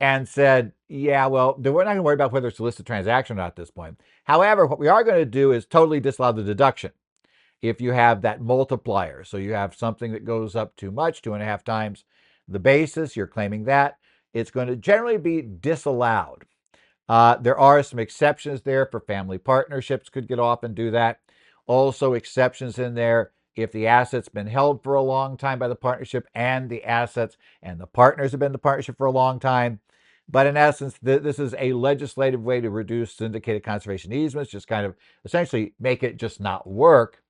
and 0.00 0.28
said, 0.28 0.72
yeah, 0.88 1.26
well, 1.26 1.54
we're 1.56 1.84
not 1.84 1.90
going 1.90 1.96
to 1.96 2.02
worry 2.02 2.14
about 2.14 2.32
whether 2.32 2.48
it's 2.48 2.58
a 2.58 2.62
listed 2.62 2.86
transaction 2.86 3.36
or 3.36 3.42
not 3.42 3.48
at 3.48 3.56
this 3.56 3.70
point. 3.70 4.00
However, 4.24 4.66
what 4.66 4.78
we 4.78 4.88
are 4.88 5.04
going 5.04 5.18
to 5.18 5.24
do 5.24 5.52
is 5.52 5.64
totally 5.64 6.00
disallow 6.00 6.32
the 6.32 6.42
deduction 6.42 6.92
if 7.60 7.80
you 7.80 7.92
have 7.92 8.22
that 8.22 8.40
multiplier. 8.40 9.22
So 9.24 9.36
you 9.36 9.52
have 9.52 9.74
something 9.74 10.12
that 10.12 10.24
goes 10.24 10.56
up 10.56 10.74
too 10.76 10.90
much, 10.90 11.22
two 11.22 11.34
and 11.34 11.42
a 11.42 11.46
half 11.46 11.64
times 11.64 12.04
the 12.48 12.58
basis, 12.58 13.16
you're 13.16 13.26
claiming 13.26 13.64
that. 13.64 13.98
It's 14.34 14.50
going 14.50 14.68
to 14.68 14.76
generally 14.76 15.18
be 15.18 15.42
disallowed. 15.42 16.44
Uh, 17.08 17.36
there 17.36 17.58
are 17.58 17.82
some 17.82 17.98
exceptions 17.98 18.62
there 18.62 18.86
for 18.86 19.00
family 19.00 19.38
partnerships, 19.38 20.08
could 20.08 20.28
get 20.28 20.38
off 20.38 20.62
and 20.62 20.74
do 20.74 20.90
that. 20.90 21.20
Also, 21.66 22.14
exceptions 22.14 22.78
in 22.78 22.94
there 22.94 23.32
if 23.56 23.72
the 23.72 23.86
asset's 23.86 24.28
been 24.30 24.48
held 24.48 24.82
for 24.82 24.94
a 24.94 25.02
long 25.02 25.36
time 25.36 25.58
by 25.58 25.68
the 25.68 25.76
partnership 25.76 26.26
and 26.34 26.70
the 26.70 26.84
assets 26.84 27.36
and 27.62 27.80
the 27.80 27.86
partners 27.88 28.32
have 28.32 28.40
been 28.40 28.46
in 28.48 28.52
the 28.52 28.58
partnership 28.58 28.98
for 28.98 29.06
a 29.06 29.12
long 29.12 29.40
time 29.40 29.78
But 30.28 30.48
in 30.48 30.58
essence, 30.58 30.98
th- 31.04 31.22
this 31.22 31.38
is 31.38 31.54
a 31.58 31.74
legislative 31.74 32.42
way 32.42 32.60
to 32.62 32.70
reduce 32.70 33.14
syndicated 33.14 33.64
conservation 33.64 34.12
easements, 34.12 34.52
just 34.52 34.68
kind 34.68 34.86
of 34.86 34.96
essentially 35.24 35.74
make 35.80 36.02
it 36.04 36.18
just 36.18 36.40
not 36.40 36.68
work. 36.68 37.22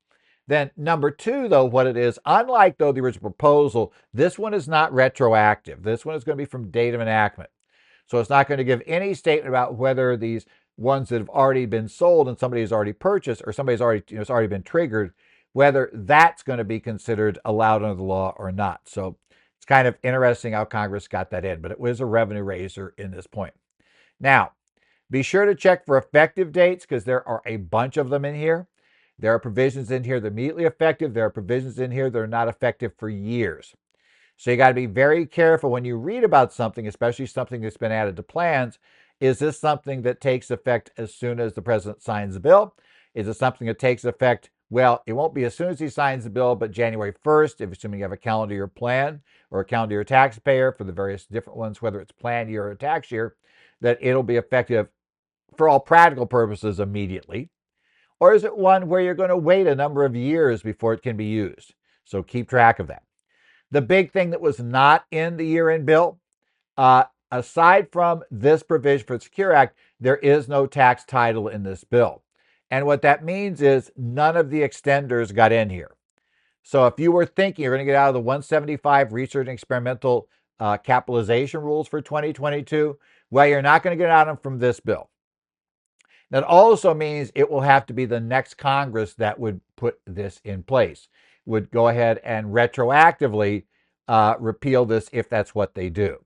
Then, 0.48 0.72
number 0.76 1.10
two, 1.10 1.48
though, 1.48 1.66
what 1.66 1.86
it 1.88 1.96
is, 1.96 2.18
unlike 2.26 2.78
though 2.78 2.92
the 2.92 3.00
original 3.02 3.30
proposal, 3.30 3.92
this 4.14 4.38
one 4.38 4.54
is 4.54 4.68
not 4.68 4.94
retroactive. 4.94 5.82
This 5.84 6.06
one 6.06 6.16
is 6.16 6.24
going 6.24 6.38
to 6.38 6.42
be 6.42 6.50
from 6.50 6.70
date 6.70 6.94
of 6.94 7.02
enactment. 7.02 7.50
So 8.06 8.20
it's 8.20 8.30
not 8.30 8.48
going 8.48 8.58
to 8.58 8.64
give 8.64 8.82
any 8.86 9.14
statement 9.14 9.48
about 9.48 9.76
whether 9.76 10.16
these 10.16 10.46
ones 10.78 11.10
that 11.10 11.20
have 11.20 11.30
already 11.30 11.66
been 11.66 11.88
sold 11.88 12.28
and 12.28 12.38
somebody 12.38 12.62
has 12.62 12.72
already 12.72 12.92
purchased 12.94 13.42
or 13.46 13.52
somebody's 13.52 13.80
already, 13.82 14.04
you 14.10 14.16
know, 14.16 14.22
it's 14.22 14.30
already 14.30 14.48
been 14.48 14.64
triggered, 14.64 15.14
whether 15.52 15.90
that's 15.92 16.42
going 16.42 16.58
to 16.58 16.64
be 16.64 16.80
considered 16.80 17.38
allowed 17.44 17.82
under 17.82 17.94
the 17.94 18.02
law 18.02 18.34
or 18.36 18.50
not. 18.52 18.88
So 18.88 19.16
it's 19.56 19.66
kind 19.66 19.86
of 19.86 19.96
interesting 20.02 20.54
how 20.54 20.64
Congress 20.64 21.08
got 21.08 21.30
that 21.30 21.44
in, 21.44 21.60
but 21.60 21.70
it 21.70 21.80
was 21.80 22.00
a 22.00 22.06
revenue 22.06 22.42
raiser 22.42 22.94
in 22.98 23.10
this 23.10 23.26
point. 23.26 23.54
Now, 24.18 24.52
be 25.10 25.22
sure 25.22 25.44
to 25.44 25.54
check 25.54 25.84
for 25.84 25.98
effective 25.98 26.52
dates 26.52 26.86
because 26.86 27.04
there 27.04 27.26
are 27.28 27.42
a 27.44 27.56
bunch 27.56 27.96
of 27.96 28.08
them 28.08 28.24
in 28.24 28.34
here. 28.34 28.66
There 29.18 29.34
are 29.34 29.38
provisions 29.38 29.90
in 29.90 30.04
here 30.04 30.18
that 30.18 30.28
are 30.28 30.30
immediately 30.30 30.64
effective. 30.64 31.12
There 31.12 31.26
are 31.26 31.30
provisions 31.30 31.78
in 31.78 31.90
here 31.90 32.08
that 32.08 32.18
are 32.18 32.26
not 32.26 32.48
effective 32.48 32.92
for 32.96 33.08
years. 33.08 33.74
So 34.36 34.50
you 34.50 34.56
got 34.56 34.68
to 34.68 34.74
be 34.74 34.86
very 34.86 35.26
careful 35.26 35.70
when 35.70 35.84
you 35.84 35.96
read 35.96 36.24
about 36.24 36.52
something, 36.52 36.88
especially 36.88 37.26
something 37.26 37.60
that's 37.60 37.76
been 37.76 37.92
added 37.92 38.16
to 38.16 38.22
plans. 38.22 38.78
Is 39.20 39.38
this 39.38 39.60
something 39.60 40.02
that 40.02 40.20
takes 40.20 40.50
effect 40.50 40.90
as 40.96 41.14
soon 41.14 41.38
as 41.38 41.52
the 41.52 41.62
president 41.62 42.02
signs 42.02 42.34
the 42.34 42.40
bill? 42.40 42.74
Is 43.14 43.28
it 43.28 43.34
something 43.34 43.68
that 43.68 43.78
takes 43.78 44.04
effect? 44.04 44.50
Well, 44.72 45.02
it 45.04 45.12
won't 45.12 45.34
be 45.34 45.44
as 45.44 45.54
soon 45.54 45.68
as 45.68 45.80
he 45.80 45.90
signs 45.90 46.24
the 46.24 46.30
bill, 46.30 46.56
but 46.56 46.70
January 46.70 47.12
1st, 47.12 47.60
if 47.60 47.72
assuming 47.72 47.98
you 48.00 48.04
have 48.04 48.12
a 48.12 48.16
calendar 48.16 48.54
year 48.54 48.66
plan 48.66 49.20
or 49.50 49.60
a 49.60 49.66
calendar 49.66 49.96
year 49.96 50.02
taxpayer 50.02 50.72
for 50.72 50.84
the 50.84 50.92
various 50.92 51.26
different 51.26 51.58
ones, 51.58 51.82
whether 51.82 52.00
it's 52.00 52.10
plan 52.10 52.48
year 52.48 52.66
or 52.66 52.74
tax 52.74 53.10
year, 53.10 53.36
that 53.82 53.98
it'll 54.00 54.22
be 54.22 54.36
effective 54.36 54.88
for 55.58 55.68
all 55.68 55.78
practical 55.78 56.24
purposes 56.24 56.80
immediately. 56.80 57.50
Or 58.18 58.32
is 58.32 58.44
it 58.44 58.56
one 58.56 58.88
where 58.88 59.02
you're 59.02 59.12
going 59.12 59.28
to 59.28 59.36
wait 59.36 59.66
a 59.66 59.74
number 59.74 60.06
of 60.06 60.16
years 60.16 60.62
before 60.62 60.94
it 60.94 61.02
can 61.02 61.18
be 61.18 61.26
used? 61.26 61.74
So 62.06 62.22
keep 62.22 62.48
track 62.48 62.78
of 62.78 62.86
that. 62.86 63.02
The 63.70 63.82
big 63.82 64.10
thing 64.10 64.30
that 64.30 64.40
was 64.40 64.58
not 64.58 65.04
in 65.10 65.36
the 65.36 65.46
year 65.46 65.68
end 65.68 65.84
bill, 65.84 66.18
uh, 66.78 67.04
aside 67.30 67.92
from 67.92 68.22
this 68.30 68.62
provision 68.62 69.06
for 69.06 69.18
the 69.18 69.24
Secure 69.24 69.52
Act, 69.52 69.76
there 70.00 70.16
is 70.16 70.48
no 70.48 70.66
tax 70.66 71.04
title 71.04 71.46
in 71.46 71.62
this 71.62 71.84
bill. 71.84 72.21
And 72.72 72.86
what 72.86 73.02
that 73.02 73.22
means 73.22 73.60
is 73.60 73.92
none 73.98 74.34
of 74.34 74.48
the 74.48 74.62
extenders 74.62 75.34
got 75.34 75.52
in 75.52 75.68
here. 75.68 75.90
So 76.62 76.86
if 76.86 76.98
you 76.98 77.12
were 77.12 77.26
thinking 77.26 77.62
you're 77.64 77.76
going 77.76 77.86
to 77.86 77.92
get 77.92 77.98
out 77.98 78.08
of 78.08 78.14
the 78.14 78.20
175 78.20 79.12
research 79.12 79.46
and 79.46 79.52
experimental 79.52 80.26
uh, 80.58 80.78
capitalization 80.78 81.60
rules 81.60 81.86
for 81.86 82.00
2022, 82.00 82.98
well, 83.30 83.46
you're 83.46 83.60
not 83.60 83.82
going 83.82 83.96
to 83.96 84.02
get 84.02 84.10
out 84.10 84.26
of 84.26 84.38
them 84.38 84.42
from 84.42 84.58
this 84.58 84.80
bill. 84.80 85.10
That 86.30 86.44
also 86.44 86.94
means 86.94 87.30
it 87.34 87.50
will 87.50 87.60
have 87.60 87.84
to 87.86 87.92
be 87.92 88.06
the 88.06 88.20
next 88.20 88.54
Congress 88.54 89.12
that 89.14 89.38
would 89.38 89.60
put 89.76 90.00
this 90.06 90.40
in 90.42 90.62
place, 90.62 91.08
would 91.44 91.70
go 91.70 91.88
ahead 91.88 92.22
and 92.24 92.46
retroactively 92.46 93.64
uh, 94.08 94.36
repeal 94.40 94.86
this 94.86 95.10
if 95.12 95.28
that's 95.28 95.54
what 95.54 95.74
they 95.74 95.90
do. 95.90 96.24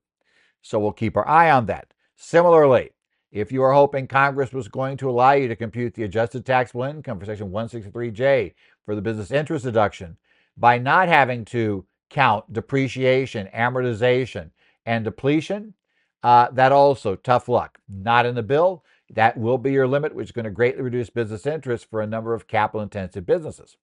So 0.62 0.78
we'll 0.78 0.92
keep 0.92 1.16
our 1.16 1.26
eye 1.26 1.50
on 1.50 1.66
that. 1.66 1.92
Similarly, 2.14 2.92
if 3.30 3.52
you 3.52 3.62
are 3.62 3.72
hoping 3.72 4.06
Congress 4.06 4.52
was 4.52 4.68
going 4.68 4.96
to 4.98 5.10
allow 5.10 5.32
you 5.32 5.48
to 5.48 5.56
compute 5.56 5.94
the 5.94 6.04
adjusted 6.04 6.46
taxable 6.46 6.84
income 6.84 7.18
for 7.18 7.26
Section 7.26 7.50
163J 7.50 8.54
for 8.84 8.94
the 8.94 9.02
business 9.02 9.30
interest 9.30 9.64
deduction 9.64 10.16
by 10.56 10.78
not 10.78 11.08
having 11.08 11.44
to 11.46 11.84
count 12.08 12.52
depreciation, 12.52 13.48
amortization, 13.54 14.50
and 14.84 15.04
depletion, 15.04 15.74
uh, 16.22 16.48
that 16.52 16.72
also, 16.72 17.14
tough 17.14 17.48
luck. 17.48 17.78
Not 17.88 18.26
in 18.26 18.34
the 18.34 18.42
bill. 18.42 18.84
That 19.10 19.36
will 19.36 19.58
be 19.58 19.72
your 19.72 19.86
limit, 19.86 20.14
which 20.14 20.28
is 20.28 20.32
going 20.32 20.44
to 20.44 20.50
greatly 20.50 20.82
reduce 20.82 21.10
business 21.10 21.46
interest 21.46 21.88
for 21.88 22.00
a 22.00 22.06
number 22.06 22.34
of 22.34 22.48
capital 22.48 22.80
intensive 22.80 23.26
businesses. 23.26 23.76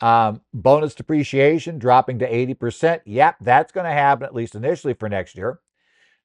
Um, 0.00 0.42
bonus 0.52 0.94
depreciation 0.94 1.78
dropping 1.78 2.18
to 2.18 2.30
80%. 2.30 3.02
Yep, 3.04 3.36
that's 3.40 3.72
going 3.72 3.86
to 3.86 3.92
happen 3.92 4.24
at 4.24 4.34
least 4.34 4.54
initially 4.54 4.94
for 4.94 5.08
next 5.08 5.36
year. 5.36 5.60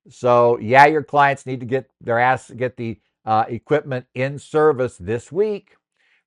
So, 0.10 0.58
yeah, 0.60 0.86
your 0.88 1.04
clients 1.04 1.46
need 1.46 1.60
to 1.60 1.66
get 1.66 1.90
their 2.02 2.20
ass, 2.20 2.50
get 2.52 2.78
the 2.78 3.00
uh, 3.26 3.46
equipment 3.48 4.08
in 4.16 4.40
service 4.40 4.98
this 4.98 5.32
week. 5.32 5.76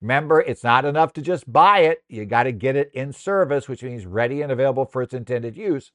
Remember, 0.00 0.40
it's 0.40 0.64
not 0.64 0.84
enough 0.84 1.12
to 1.14 1.22
just 1.22 1.50
buy 1.50 1.80
it. 1.80 2.04
You 2.08 2.24
got 2.24 2.44
to 2.44 2.52
get 2.52 2.76
it 2.76 2.90
in 2.94 3.12
service, 3.12 3.68
which 3.68 3.82
means 3.82 4.06
ready 4.06 4.42
and 4.42 4.52
available 4.52 4.84
for 4.84 5.02
its 5.02 5.14
intended 5.14 5.56
use, 5.56 5.92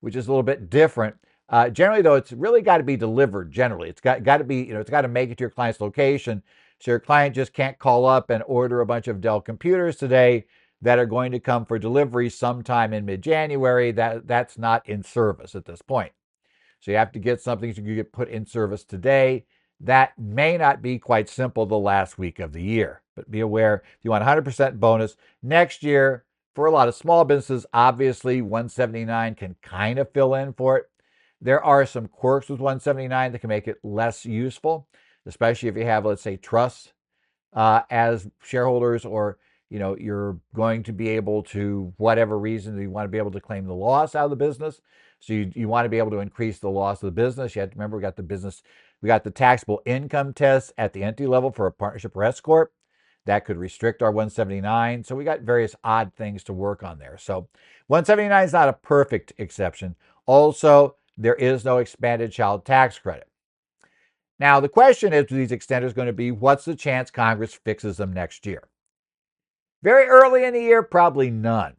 which 0.00 0.16
is 0.16 0.26
a 0.26 0.30
little 0.30 0.42
bit 0.42 0.70
different 0.70 1.16
uh, 1.52 1.68
generally, 1.68 2.00
though, 2.00 2.14
it's 2.14 2.32
really 2.32 2.62
got 2.62 2.78
to 2.78 2.82
be 2.82 2.96
delivered. 2.96 3.52
Generally, 3.52 3.90
it's 3.90 4.00
got 4.00 4.24
got 4.24 4.38
to 4.38 4.44
be 4.44 4.62
you 4.62 4.72
know 4.72 4.80
it's 4.80 4.90
got 4.90 5.02
to 5.02 5.08
make 5.08 5.30
it 5.30 5.36
to 5.38 5.42
your 5.42 5.50
client's 5.50 5.80
location. 5.80 6.42
So 6.80 6.90
your 6.90 7.00
client 7.00 7.34
just 7.34 7.52
can't 7.52 7.78
call 7.78 8.06
up 8.06 8.30
and 8.30 8.42
order 8.46 8.80
a 8.80 8.86
bunch 8.86 9.06
of 9.06 9.20
Dell 9.20 9.40
computers 9.40 9.96
today 9.96 10.46
that 10.80 10.98
are 10.98 11.06
going 11.06 11.30
to 11.30 11.38
come 11.38 11.64
for 11.64 11.78
delivery 11.78 12.28
sometime 12.28 12.92
in 12.92 13.04
mid-January. 13.04 13.92
That 13.92 14.26
that's 14.26 14.56
not 14.56 14.88
in 14.88 15.02
service 15.02 15.54
at 15.54 15.66
this 15.66 15.82
point. 15.82 16.12
So 16.82 16.90
you 16.90 16.96
have 16.96 17.12
to 17.12 17.20
get 17.20 17.40
something 17.40 17.72
to 17.72 17.80
get 17.80 18.12
put 18.12 18.28
in 18.28 18.44
service 18.44 18.82
today. 18.82 19.44
That 19.80 20.18
may 20.18 20.58
not 20.58 20.82
be 20.82 20.98
quite 20.98 21.28
simple 21.28 21.64
the 21.64 21.78
last 21.78 22.18
week 22.18 22.40
of 22.40 22.52
the 22.52 22.62
year, 22.62 23.02
but 23.14 23.30
be 23.30 23.38
aware 23.38 23.84
if 23.98 24.04
you 24.04 24.10
want 24.10 24.24
100% 24.24 24.80
bonus 24.80 25.16
next 25.42 25.84
year 25.84 26.24
for 26.56 26.66
a 26.66 26.72
lot 26.72 26.88
of 26.88 26.96
small 26.96 27.24
businesses, 27.24 27.66
obviously 27.72 28.42
179 28.42 29.36
can 29.36 29.54
kind 29.62 30.00
of 30.00 30.12
fill 30.12 30.34
in 30.34 30.52
for 30.52 30.76
it. 30.76 30.90
There 31.40 31.62
are 31.62 31.86
some 31.86 32.08
quirks 32.08 32.48
with 32.48 32.60
179 32.60 33.30
that 33.30 33.38
can 33.38 33.48
make 33.48 33.68
it 33.68 33.78
less 33.84 34.26
useful, 34.26 34.88
especially 35.24 35.68
if 35.68 35.76
you 35.76 35.84
have, 35.84 36.04
let's 36.04 36.22
say, 36.22 36.36
trusts 36.36 36.92
uh, 37.52 37.82
as 37.90 38.28
shareholders, 38.42 39.04
or 39.04 39.38
you 39.70 39.78
know 39.78 39.96
you're 39.96 40.38
going 40.54 40.82
to 40.84 40.92
be 40.92 41.08
able 41.10 41.42
to, 41.44 41.92
whatever 41.96 42.38
reason, 42.38 42.80
you 42.80 42.90
want 42.90 43.04
to 43.04 43.10
be 43.10 43.18
able 43.18 43.30
to 43.30 43.40
claim 43.40 43.66
the 43.66 43.74
loss 43.74 44.14
out 44.14 44.24
of 44.24 44.30
the 44.30 44.36
business. 44.36 44.80
So 45.22 45.34
you, 45.34 45.52
you 45.54 45.68
want 45.68 45.84
to 45.84 45.88
be 45.88 45.98
able 45.98 46.10
to 46.10 46.18
increase 46.18 46.58
the 46.58 46.68
loss 46.68 47.00
of 47.00 47.06
the 47.06 47.22
business. 47.22 47.54
You 47.54 47.60
have 47.60 47.70
to 47.70 47.76
remember 47.76 47.96
we 47.96 48.02
got 48.02 48.16
the 48.16 48.24
business, 48.24 48.60
we 49.00 49.06
got 49.06 49.22
the 49.22 49.30
taxable 49.30 49.80
income 49.86 50.34
test 50.34 50.72
at 50.76 50.92
the 50.92 51.04
entity 51.04 51.28
level 51.28 51.52
for 51.52 51.66
a 51.66 51.72
partnership 51.72 52.16
or 52.16 52.24
S 52.24 52.40
corp. 52.40 52.72
That 53.24 53.44
could 53.44 53.56
restrict 53.56 54.02
our 54.02 54.10
179. 54.10 55.04
So 55.04 55.14
we 55.14 55.22
got 55.22 55.42
various 55.42 55.76
odd 55.84 56.12
things 56.14 56.42
to 56.44 56.52
work 56.52 56.82
on 56.82 56.98
there. 56.98 57.16
So 57.18 57.48
179 57.86 58.44
is 58.44 58.52
not 58.52 58.68
a 58.68 58.72
perfect 58.72 59.32
exception. 59.38 59.94
Also, 60.26 60.96
there 61.16 61.36
is 61.36 61.64
no 61.64 61.78
expanded 61.78 62.32
child 62.32 62.64
tax 62.64 62.98
credit. 62.98 63.28
Now, 64.40 64.58
the 64.58 64.68
question 64.68 65.12
is 65.12 65.26
to 65.26 65.34
these 65.34 65.52
extenders 65.52 65.94
going 65.94 66.06
to 66.06 66.12
be 66.12 66.32
what's 66.32 66.64
the 66.64 66.74
chance 66.74 67.12
Congress 67.12 67.54
fixes 67.54 67.98
them 67.98 68.12
next 68.12 68.44
year? 68.44 68.64
Very 69.84 70.06
early 70.06 70.44
in 70.44 70.52
the 70.52 70.60
year, 70.62 70.82
probably 70.82 71.30
none. 71.30 71.74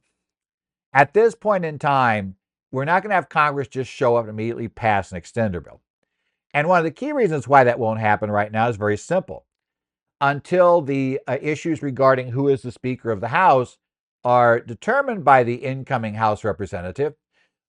At 0.93 1.13
this 1.13 1.35
point 1.35 1.65
in 1.65 1.77
time, 1.77 2.37
we're 2.73 2.85
not 2.85 3.03
going 3.03 3.11
to 3.11 3.15
have 3.15 3.29
Congress 3.29 3.67
just 3.67 3.89
show 3.89 4.15
up 4.15 4.25
and 4.25 4.31
immediately 4.31 4.67
pass 4.67 5.11
an 5.11 5.21
extender 5.21 5.63
bill. 5.63 5.79
And 6.55 6.67
one 6.67 6.79
of 6.79 6.83
the 6.83 6.91
key 6.91 7.11
reasons 7.11 7.47
why 7.47 7.63
that 7.63 7.77
won't 7.77 7.99
happen 7.99 8.31
right 8.31 8.51
now 8.51 8.67
is 8.67 8.77
very 8.77 8.97
simple. 8.97 9.45
Until 10.19 10.81
the 10.81 11.19
uh, 11.27 11.37
issues 11.39 11.83
regarding 11.83 12.29
who 12.29 12.47
is 12.47 12.63
the 12.63 12.71
Speaker 12.71 13.11
of 13.11 13.21
the 13.21 13.27
House 13.27 13.77
are 14.23 14.59
determined 14.59 15.23
by 15.23 15.43
the 15.43 15.55
incoming 15.55 16.15
House 16.15 16.43
representative, 16.43 17.13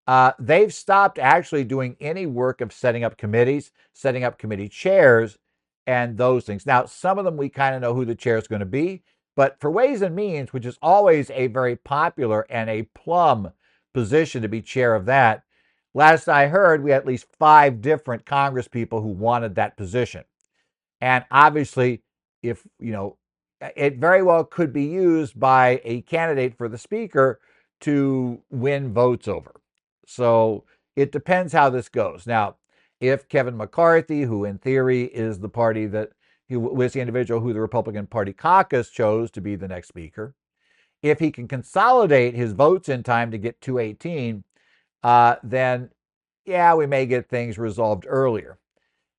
uh, 0.07 0.33
they've 0.39 0.73
stopped 0.73 1.19
actually 1.19 1.65
doing 1.65 1.97
any 2.01 2.25
work 2.25 2.63
of 2.63 2.73
setting 2.73 3.05
up 3.05 3.19
committees, 3.19 3.73
setting 3.93 4.25
up 4.25 4.39
committee 4.39 4.69
chairs, 4.71 5.37
and 5.87 6.17
those 6.17 6.45
things. 6.45 6.65
Now, 6.65 6.87
some 6.87 7.19
of 7.19 7.27
them 7.27 7.37
we 7.37 7.51
kind 7.51 7.75
of 7.75 7.83
know 7.83 7.95
who 7.95 8.07
the 8.07 8.15
chair 8.15 8.39
is 8.39 8.49
going 8.49 8.61
to 8.61 8.67
be, 8.67 9.03
but 9.37 9.61
for 9.61 9.71
Ways 9.71 10.01
and 10.01 10.17
Means, 10.17 10.55
which 10.55 10.65
is 10.65 10.79
always 10.81 11.31
a 11.31 11.49
very 11.49 11.77
popular 11.77 12.47
and 12.49 12.71
a 12.71 12.89
plum 12.95 13.53
position 13.95 14.43
to 14.43 14.49
be 14.49 14.61
chair 14.61 14.95
of 14.95 15.07
that, 15.07 15.45
last 15.95 16.29
I 16.29 16.49
heard, 16.49 16.85
we 16.85 16.91
had 16.91 17.03
at 17.03 17.07
least 17.07 17.27
five 17.39 17.81
different 17.81 18.27
Congress 18.27 18.69
people 18.69 19.01
who 19.01 19.09
wanted 19.09 19.55
that 19.55 19.77
position. 19.77 20.25
And 21.01 21.25
obviously, 21.31 22.03
if, 22.43 22.67
you 22.79 22.93
know, 22.93 23.17
it 23.77 23.97
very 23.97 24.23
well 24.23 24.45
could 24.45 24.73
be 24.73 24.85
used 24.85 25.39
by 25.39 25.81
a 25.85 26.03
candidate 26.03 26.59
for 26.59 26.69
the 26.69 26.77
speaker 26.77 27.41
to 27.81 28.43
win 28.51 28.93
votes 28.93 29.29
over. 29.29 29.61
So 30.07 30.65
it 30.97 31.13
depends 31.13 31.53
how 31.53 31.71
this 31.71 31.89
goes. 31.89 32.27
Now, 32.27 32.57
if 33.01 33.29
Kevin 33.29 33.57
McCarthy, 33.57 34.23
who 34.23 34.45
in 34.45 34.59
theory 34.59 35.05
is 35.05 35.39
the 35.39 35.49
party 35.49 35.87
that 35.87 36.11
he 36.47 36.57
was 36.57 36.93
the 36.93 37.01
individual 37.01 37.41
who 37.41 37.53
the 37.53 37.61
Republican 37.61 38.07
Party 38.07 38.33
caucus 38.33 38.91
chose 38.91 39.31
to 39.31 39.41
be 39.41 39.57
the 39.57 39.69
next 39.69 39.89
speaker, 39.89 40.35
if 41.05 41.19
he 41.21 41.31
can 41.31 41.47
consolidate 41.47 42.35
his 42.35 42.53
votes 42.53 42.89
in 42.89 43.03
time 43.03 43.31
to 43.31 43.39
get 43.39 43.61
218, 43.61 44.43
uh, 45.03 45.37
then 45.43 45.91
yeah, 46.45 46.75
we 46.75 46.87
may 46.87 47.07
get 47.07 47.29
things 47.29 47.59
resolved 47.59 48.07
earlier. 48.09 48.59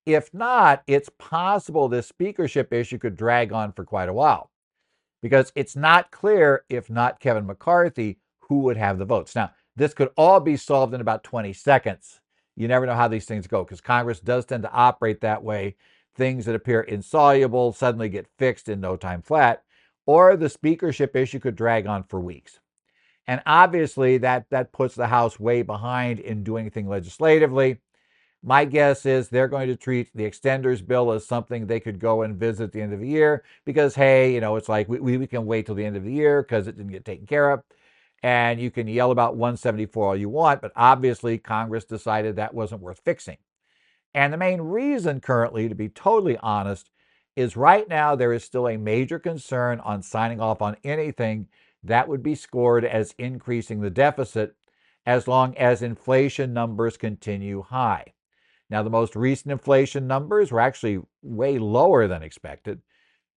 If 0.06 0.34
not, 0.34 0.84
it's 0.88 1.10
possible 1.18 1.88
this 1.88 2.08
speakership 2.08 2.74
issue 2.74 2.98
could 2.98 3.16
drag 3.16 3.54
on 3.54 3.72
for 3.72 3.86
quite 3.86 4.10
a 4.10 4.14
while 4.14 4.52
because 5.22 5.52
it's 5.56 5.76
not 5.76 6.12
clear, 6.12 6.66
if 6.70 6.90
not 6.90 7.20
Kevin 7.20 7.48
McCarthy, 7.48 8.20
who 8.42 8.60
would 8.60 8.78
have 8.78 9.00
the 9.00 9.06
votes. 9.06 9.36
Now, 9.36 9.52
this 9.76 9.94
could 9.94 10.10
all 10.18 10.40
be 10.40 10.58
solved 10.58 10.94
in 10.94 11.02
about 11.02 11.24
20 11.24 11.54
seconds 11.54 12.20
you 12.56 12.68
never 12.68 12.86
know 12.86 12.96
how 12.96 13.08
these 13.08 13.26
things 13.26 13.48
go 13.48 13.64
because 13.64 13.82
Congress 13.82 14.20
does 14.20 14.46
tend 14.46 14.64
to 14.64 14.72
operate 14.72 15.22
that 15.22 15.44
way. 15.44 15.76
Things 16.16 16.46
that 16.46 16.56
appear 16.56 16.82
insoluble 16.82 17.74
suddenly 17.74 18.08
get 18.08 18.28
fixed 18.38 18.70
in 18.70 18.80
no 18.80 18.96
time 18.96 19.22
flat, 19.22 19.64
or 20.06 20.36
the 20.36 20.50
speakership 20.50 21.16
issue 21.16 21.40
could 21.40 21.56
drag 21.56 21.88
on 21.88 22.04
for 22.04 22.20
weeks. 22.20 22.60
And 23.28 23.42
obviously, 23.46 24.20
that, 24.20 24.46
that 24.52 24.72
puts 24.72 24.96
the 24.96 25.08
House 25.08 25.40
way 25.40 25.64
behind 25.64 26.20
in 26.20 26.44
doing 26.44 26.62
anything 26.62 26.88
legislatively. 26.88 27.80
My 28.44 28.66
guess 28.66 29.08
is 29.08 29.28
they're 29.28 29.48
going 29.48 29.68
to 29.70 29.76
treat 29.76 30.12
the 30.14 30.30
extenders 30.30 30.86
bill 30.86 31.12
as 31.12 31.26
something 31.26 31.66
they 31.66 31.80
could 31.80 32.00
go 32.00 32.22
and 32.22 32.38
visit 32.38 32.66
at 32.66 32.72
the 32.72 32.82
end 32.82 32.94
of 32.94 33.00
the 33.00 33.08
year 33.08 33.44
because, 33.66 33.96
hey, 33.96 34.32
you 34.36 34.42
know, 34.42 34.56
it's 34.56 34.70
like 34.70 34.88
we, 34.88 35.18
we 35.18 35.26
can 35.26 35.48
wait 35.48 35.66
till 35.66 35.74
the 35.74 35.86
end 35.86 35.98
of 35.98 36.04
the 36.04 36.14
year 36.14 36.44
because 36.44 36.68
it 36.68 36.78
didn't 36.78 36.92
get 36.92 37.06
taken 37.06 37.26
care 37.26 37.50
of. 37.50 37.64
And 38.22 38.60
you 38.60 38.70
can 38.70 38.88
yell 38.88 39.10
about 39.10 39.36
174 39.36 40.08
all 40.08 40.16
you 40.16 40.30
want, 40.30 40.62
but 40.62 40.72
obviously 40.76 41.40
Congress 41.40 41.86
decided 41.86 42.36
that 42.36 42.54
wasn't 42.54 42.82
worth 42.82 43.02
fixing. 43.04 43.38
And 44.14 44.32
the 44.32 44.38
main 44.38 44.62
reason 44.62 45.20
currently, 45.20 45.68
to 45.68 45.76
be 45.76 45.90
totally 45.90 46.38
honest, 46.38 46.90
is 47.36 47.58
right 47.58 47.88
now 47.90 48.16
there 48.16 48.34
is 48.34 48.44
still 48.44 48.68
a 48.68 48.78
major 48.78 49.20
concern 49.20 49.80
on 49.82 50.02
signing 50.02 50.40
off 50.40 50.62
on 50.62 50.78
anything 50.84 51.48
that 51.84 52.08
would 52.08 52.24
be 52.24 52.36
scored 52.36 52.86
as 52.86 53.14
increasing 53.18 53.82
the 53.82 53.90
deficit 53.90 54.56
as 55.06 55.28
long 55.28 55.56
as 55.58 55.82
inflation 55.82 56.54
numbers 56.54 56.98
continue 56.98 57.62
high. 57.62 58.14
Now, 58.70 58.82
the 58.82 58.90
most 58.90 59.16
recent 59.16 59.52
inflation 59.52 60.08
numbers 60.08 60.52
were 60.52 60.60
actually 60.60 61.00
way 61.22 61.60
lower 61.60 62.08
than 62.08 62.24
expected 62.24 62.82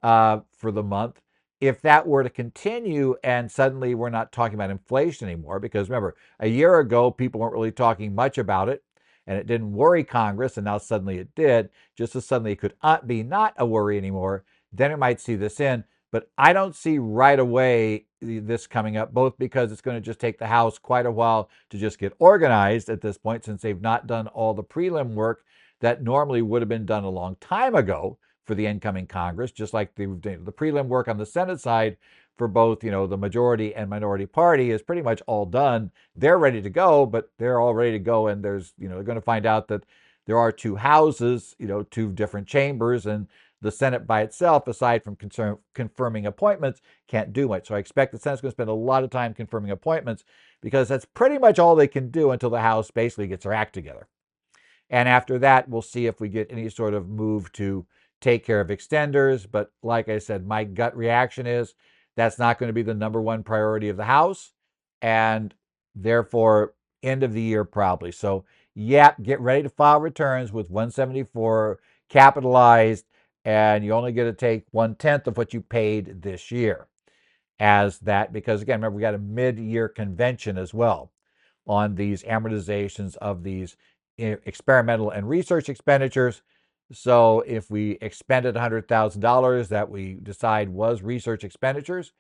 uh, 0.03 0.41
for 0.57 0.71
the 0.73 0.83
month. 0.83 1.21
If 1.61 1.83
that 1.83 2.07
were 2.07 2.23
to 2.23 2.31
continue 2.31 3.17
and 3.23 3.51
suddenly 3.51 3.95
we're 3.95 4.11
not 4.11 4.33
talking 4.33 4.55
about 4.55 4.71
inflation 4.71 5.29
anymore, 5.29 5.59
because 5.59 5.91
remember, 5.91 6.17
a 6.41 6.47
year 6.47 6.79
ago, 6.79 7.11
people 7.11 7.41
weren't 7.41 7.53
really 7.53 7.73
talking 7.73 8.15
much 8.15 8.39
about 8.39 8.69
it 8.69 8.83
and 9.29 9.37
it 9.37 9.47
didn't 9.47 9.73
worry 9.73 10.03
Congress, 10.03 10.57
and 10.57 10.65
now 10.65 10.79
suddenly 10.79 11.19
it 11.19 11.35
did, 11.35 11.69
just 11.95 12.17
as 12.17 12.25
suddenly 12.25 12.53
it 12.53 12.61
could 12.61 12.75
be 13.07 13.23
not 13.23 13.55
a 13.59 13.67
worry 13.67 13.99
anymore, 13.99 14.45
then 14.73 14.91
it 14.91 14.99
might 14.99 15.21
see 15.21 15.37
this 15.37 15.61
in. 15.61 15.85
But 16.11 16.31
I 16.39 16.55
don't 16.55 16.75
see 16.75 16.99
right 16.99 17.39
away 17.39 18.07
this 18.23 18.67
coming 18.67 18.97
up, 18.97 19.13
both 19.13 19.39
because 19.39 19.71
it's 19.71 19.83
going 19.83 19.99
to 19.99 20.01
just 20.01 20.19
take 20.19 20.39
the 20.39 20.47
House 20.47 20.79
quite 20.79 21.05
a 21.05 21.11
while 21.11 21.51
to 21.69 21.79
just 21.79 21.99
get 21.99 22.15
organized 22.19 22.89
at 22.89 23.03
this 23.03 23.19
point, 23.19 23.45
since 23.45 23.61
they've 23.61 23.81
not 23.81 24.07
done 24.07 24.29
all 24.29 24.55
the 24.55 24.65
prelim 24.65 25.13
work 25.13 25.45
that 25.81 26.03
normally 26.03 26.41
would 26.41 26.63
have 26.63 26.69
been 26.69 26.87
done 26.87 27.05
a 27.05 27.11
long 27.11 27.37
time 27.39 27.75
ago 27.75 28.17
for 28.47 28.55
the 28.55 28.65
incoming 28.65 29.07
Congress, 29.07 29.53
just 29.53 29.75
like 29.75 29.95
the, 29.95 30.07
the 30.23 30.53
prelim 30.53 30.87
work 30.87 31.07
on 31.07 31.19
the 31.19 31.27
Senate 31.27 31.61
side 31.61 31.99
for 32.39 32.49
both, 32.49 32.83
you 32.83 32.91
know, 32.91 33.07
the 33.07 33.19
majority 33.19 33.75
and 33.75 33.91
minority 33.91 34.27
party 34.27 34.71
is 34.71 34.81
pretty 34.81 35.03
much 35.03 35.21
all 35.27 35.45
done. 35.45 35.91
They're 36.17 36.39
ready 36.39 36.63
to 36.63 36.71
go, 36.71 37.05
but 37.05 37.31
they're 37.39 37.61
all 37.61 37.75
ready 37.75 37.93
to 37.93 37.99
go, 37.99 38.29
and 38.29 38.43
there's, 38.43 38.73
you 38.79 38.89
know, 38.89 38.95
they're 38.95 39.05
going 39.05 39.17
to 39.17 39.23
find 39.23 39.45
out 39.45 39.69
that 39.69 39.85
there 40.27 40.39
are 40.39 40.53
two 40.53 40.77
houses, 40.77 41.57
you 41.59 41.67
know, 41.67 41.83
two 41.83 42.13
different 42.13 42.47
chambers, 42.47 43.07
and 43.07 43.27
the 43.61 43.73
Senate 43.73 44.07
by 44.07 44.23
itself, 44.23 44.69
aside 44.69 45.03
from 45.03 45.17
concern, 45.17 45.59
confirming 45.75 46.27
appointments, 46.27 46.81
can't 47.09 47.33
do 47.33 47.49
much. 47.49 47.67
So 47.67 47.75
I 47.75 47.79
expect 47.79 48.13
the 48.13 48.19
Senate's 48.19 48.41
going 48.41 48.51
to 48.51 48.55
spend 48.55 48.71
a 48.71 48.75
lot 48.75 49.03
of 49.03 49.11
time 49.11 49.35
confirming 49.35 49.73
appointments 49.73 50.25
because 50.61 50.89
that's 50.89 51.05
pretty 51.05 51.39
much 51.39 51.59
all 51.59 51.75
they 51.75 51.89
can 51.89 52.11
do 52.11 52.31
until 52.31 52.51
the 52.51 52.61
House 52.61 52.91
basically 52.91 53.27
gets 53.27 53.43
their 53.43 53.53
act 53.53 53.75
together. 53.75 54.07
And 54.91 55.09
after 55.09 55.39
that, 55.41 55.69
we'll 55.69 55.83
see 55.83 56.07
if 56.07 56.21
we 56.21 56.29
get 56.29 56.53
any 56.53 56.69
sort 56.71 56.95
of 56.95 57.09
move 57.09 57.53
to 57.53 57.85
take 58.21 58.45
care 58.45 58.61
of 58.61 58.69
extenders. 58.69 59.47
But 59.51 59.73
like 59.83 60.09
I 60.09 60.19
said, 60.19 60.47
my 60.47 60.65
gut 60.65 60.97
reaction 60.97 61.47
is 61.47 61.75
that's 62.19 62.39
not 62.39 62.59
going 62.59 62.69
to 62.69 62.75
be 62.75 62.83
the 62.83 62.95
number 62.95 63.21
one 63.21 63.43
priority 63.43 63.89
of 63.89 63.97
the 63.97 64.05
House. 64.05 64.53
And 65.01 65.55
therefore, 65.95 66.75
end 67.03 67.23
of 67.23 67.33
the 67.33 67.43
year 67.43 67.65
probably. 67.65 68.13
So, 68.13 68.45
yeah, 68.75 69.13
get 69.23 69.41
ready 69.41 69.63
to 69.63 69.69
file 69.69 70.01
returns 70.01 70.53
with 70.53 70.71
174 70.71 71.79
capitalized 72.09 73.05
and 73.45 73.85
you 73.85 73.93
only 73.93 74.13
get 74.13 74.25
to 74.25 74.33
take 74.33 74.65
one 74.73 74.95
tenth 74.95 75.27
of 75.27 75.37
what 75.37 75.55
you 75.55 75.61
paid 75.61 76.23
this 76.23 76.51
year 76.51 76.87
as 77.61 77.99
that 78.01 78.33
because 78.33 78.63
again 78.63 78.79
remember 78.79 78.97
we 78.97 79.01
got 79.01 79.15
a 79.15 79.19
mid-year 79.19 79.89
convention 79.89 80.57
as 80.57 80.73
well 80.73 81.13
on 81.67 81.95
these 81.95 82.23
amortizations 82.25 83.17
of 83.17 83.43
these 83.43 83.77
eh, 84.19 84.37
experimental 84.45 85.11
and 85.11 85.29
research 85.29 85.69
expenditures 85.69 86.43
so 86.93 87.41
if 87.47 87.71
we 87.71 87.99
expended 88.01 88.55
$100000 88.55 89.69
that 89.69 89.91
we 89.91 90.19
decide 90.23 90.69
was 90.69 91.03
research 91.03 91.45
expenditures 91.45 92.13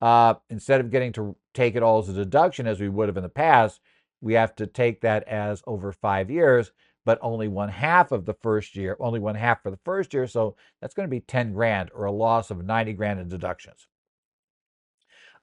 uh, 0.00 0.34
instead 0.50 0.80
of 0.80 0.90
getting 0.90 1.12
to 1.12 1.36
take 1.54 1.76
it 1.76 1.82
all 1.82 1.98
as 1.98 2.08
a 2.08 2.12
deduction 2.12 2.66
as 2.66 2.80
we 2.80 2.88
would 2.88 3.08
have 3.08 3.16
in 3.16 3.22
the 3.22 3.28
past 3.28 3.80
we 4.20 4.34
have 4.34 4.54
to 4.54 4.66
take 4.66 5.00
that 5.00 5.26
as 5.28 5.62
over 5.66 5.92
five 5.92 6.30
years 6.30 6.72
but 7.04 7.18
only 7.20 7.48
one 7.48 7.68
half 7.68 8.12
of 8.12 8.24
the 8.24 8.34
first 8.34 8.76
year, 8.76 8.96
only 9.00 9.20
one 9.20 9.34
half 9.34 9.62
for 9.62 9.70
the 9.70 9.78
first 9.84 10.14
year. 10.14 10.26
So 10.26 10.56
that's 10.80 10.94
going 10.94 11.06
to 11.06 11.10
be 11.10 11.20
10 11.20 11.52
grand 11.52 11.90
or 11.94 12.04
a 12.04 12.12
loss 12.12 12.50
of 12.50 12.64
90 12.64 12.92
grand 12.94 13.20
in 13.20 13.28
deductions. 13.28 13.86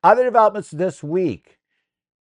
Other 0.03 0.23
developments 0.23 0.71
this 0.71 1.03
week. 1.03 1.57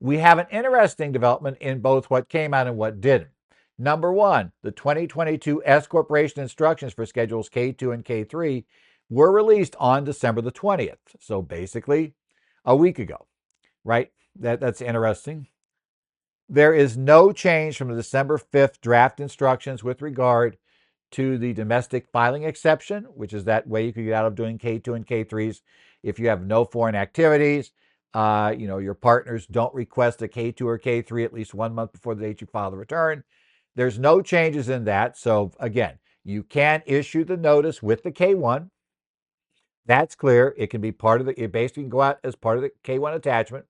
We 0.01 0.19
have 0.19 0.39
an 0.39 0.47
interesting 0.51 1.13
development 1.13 1.59
in 1.61 1.81
both 1.81 2.11
what 2.11 2.29
came 2.29 2.53
out 2.53 2.67
and 2.67 2.77
what 2.77 3.01
didn't. 3.01 3.31
Number 3.79 4.13
one, 4.13 4.53
the 4.63 4.71
2022 4.71 5.63
S 5.65 5.87
Corporation 5.87 6.43
instructions 6.43 6.93
for 6.93 7.07
Schedules 7.07 7.49
K2 7.49 7.93
and 7.93 8.05
K3 8.05 8.65
were 9.11 9.33
released 9.33 9.75
on 9.79 10.05
December 10.05 10.41
the 10.41 10.53
20th. 10.53 10.97
So 11.21 11.43
basically, 11.43 12.15
a 12.65 12.77
week 12.77 12.99
ago, 12.99 13.27
right? 13.85 14.11
That, 14.39 14.61
that's 14.61 14.81
interesting. 14.81 15.49
There 16.49 16.75
is 16.75 16.97
no 16.97 17.33
change 17.33 17.77
from 17.77 17.89
the 17.89 17.97
December 17.97 18.39
5th 18.39 18.81
draft 18.81 19.19
instructions 19.19 19.83
with 19.83 20.03
regard 20.03 20.57
to 21.13 21.39
the 21.39 21.53
domestic 21.53 22.07
filing 22.13 22.45
exception, 22.45 23.05
which 23.05 23.33
is 23.33 23.45
that 23.45 23.67
way 23.67 23.87
you 23.87 23.93
could 23.93 24.05
get 24.05 24.15
out 24.15 24.27
of 24.27 24.35
doing 24.35 24.59
K2 24.59 24.95
and 24.95 25.07
K3s 25.07 25.61
if 26.03 26.19
you 26.19 26.29
have 26.29 26.45
no 26.45 26.65
foreign 26.65 26.95
activities. 26.95 27.73
Uh, 28.13 28.55
you 28.57 28.69
know, 28.69 28.79
your 28.79 28.95
partners 28.95 29.47
don't 29.47 29.75
request 29.75 30.23
a 30.23 30.29
K2 30.29 30.63
or 30.63 30.79
K3 30.79 31.25
at 31.25 31.33
least 31.33 31.55
one 31.55 31.75
month 31.75 31.93
before 31.93 32.15
the 32.15 32.25
date 32.25 32.41
you 32.41 32.47
file 32.47 32.71
the 32.71 32.77
return. 32.77 33.25
There's 33.77 33.99
no 33.99 34.23
changes 34.23 34.69
in 34.69 34.85
that. 34.85 35.17
So 35.19 35.53
again, 35.59 35.99
you 36.25 36.43
can 36.43 36.83
issue 36.87 37.25
the 37.25 37.37
notice 37.37 37.83
with 37.83 38.03
the 38.03 38.13
K1. 38.13 38.71
That's 39.87 40.15
clear. 40.15 40.55
It 40.57 40.69
can 40.69 40.81
be 40.81 40.93
part 40.93 41.21
of 41.21 41.27
the, 41.27 41.43
it 41.43 41.53
basically 41.53 41.85
can 41.85 41.91
go 41.91 42.03
out 42.03 42.19
as 42.25 42.35
part 42.37 42.57
of 42.57 42.63
the 42.63 42.71
K1 42.85 43.15
attachment. 43.15 43.67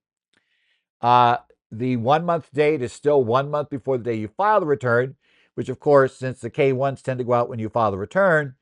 Uh, 1.01 1.39
the 1.71 1.97
one 1.97 2.25
month 2.25 2.51
date 2.53 2.83
is 2.83 2.93
still 2.93 3.25
one 3.25 3.51
month 3.51 3.69
before 3.69 3.99
the 3.99 4.05
day 4.05 4.15
you 4.15 4.29
file 4.29 4.61
the 4.61 4.67
return, 4.67 5.17
which, 5.55 5.69
of 5.69 5.81
course, 5.81 6.17
since 6.17 6.41
the 6.41 6.51
K1s 6.51 7.03
tend 7.03 7.19
to 7.19 7.25
go 7.25 7.33
out 7.33 7.49
when 7.49 7.59
you 7.59 7.69
file 7.69 7.91
the 7.91 7.99
return, 7.99 8.55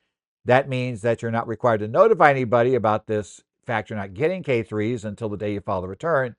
that 0.44 0.68
means 0.68 1.02
that 1.02 1.22
you're 1.22 1.31
not 1.31 1.46
required 1.46 1.81
to 1.81 1.88
notify 1.88 2.31
anybody 2.31 2.74
about 2.74 3.07
this 3.07 3.42
fact 3.64 3.90
you're 3.90 3.98
not 3.98 4.14
getting 4.14 4.42
K3s 4.42 5.05
until 5.05 5.28
the 5.28 5.37
day 5.37 5.52
you 5.52 5.61
file 5.61 5.83
the 5.83 5.88
return. 5.88 6.35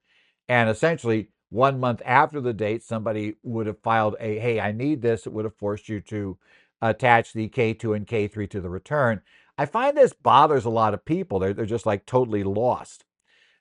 And 0.50 0.70
essentially, 0.70 1.30
one 1.54 1.80
month 1.80 2.02
after 2.04 2.42
the 2.42 2.54
date, 2.54 2.82
somebody 2.82 3.36
would 3.44 3.68
have 3.68 3.80
filed 3.80 4.16
a, 4.20 4.40
hey, 4.40 4.60
I 4.60 4.72
need 4.72 5.02
this. 5.02 5.28
It 5.28 5.34
would 5.34 5.46
have 5.46 5.56
forced 5.56 5.88
you 5.88 6.02
to 6.02 6.38
attach 6.82 7.32
the 7.32 7.48
K2 7.48 7.96
and 7.96 8.08
K3 8.08 8.50
to 8.50 8.60
the 8.60 8.70
return. 8.70 9.22
I 9.58 9.68
find 9.68 9.96
this 9.96 10.14
bothers 10.14 10.66
a 10.66 10.72
lot 10.72 10.96
of 10.96 11.06
people. 11.06 11.38
They're, 11.38 11.54
they're 11.54 11.66
just 11.66 11.86
like 11.86 12.08
totally 12.08 12.44
lost 12.44 13.06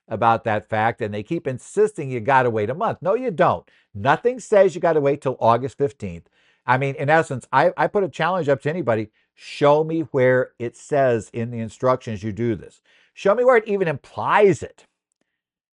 about 0.07 0.43
that 0.43 0.67
fact, 0.67 1.01
and 1.01 1.13
they 1.13 1.23
keep 1.23 1.47
insisting 1.47 2.09
you 2.09 2.19
got 2.19 2.43
to 2.43 2.49
wait 2.49 2.71
a 2.71 2.73
month. 2.73 2.97
No, 3.01 3.13
you 3.13 3.29
don't. 3.29 3.69
Nothing 3.93 4.39
says 4.39 4.73
you 4.73 4.81
got 4.81 4.93
to 4.93 5.01
wait 5.01 5.21
till 5.21 5.37
August 5.39 5.77
15th. 5.77 6.25
I 6.65 6.77
mean, 6.77 6.95
in 6.95 7.09
essence, 7.09 7.47
I, 7.53 7.73
I 7.77 7.87
put 7.87 8.03
a 8.03 8.09
challenge 8.09 8.49
up 8.49 8.61
to 8.63 8.69
anybody 8.69 9.11
show 9.35 9.83
me 9.83 10.01
where 10.11 10.51
it 10.59 10.75
says 10.75 11.29
in 11.31 11.51
the 11.51 11.59
instructions 11.59 12.23
you 12.23 12.31
do 12.31 12.55
this. 12.55 12.81
Show 13.13 13.35
me 13.35 13.43
where 13.43 13.57
it 13.57 13.67
even 13.67 13.87
implies 13.87 14.63
it. 14.63 14.85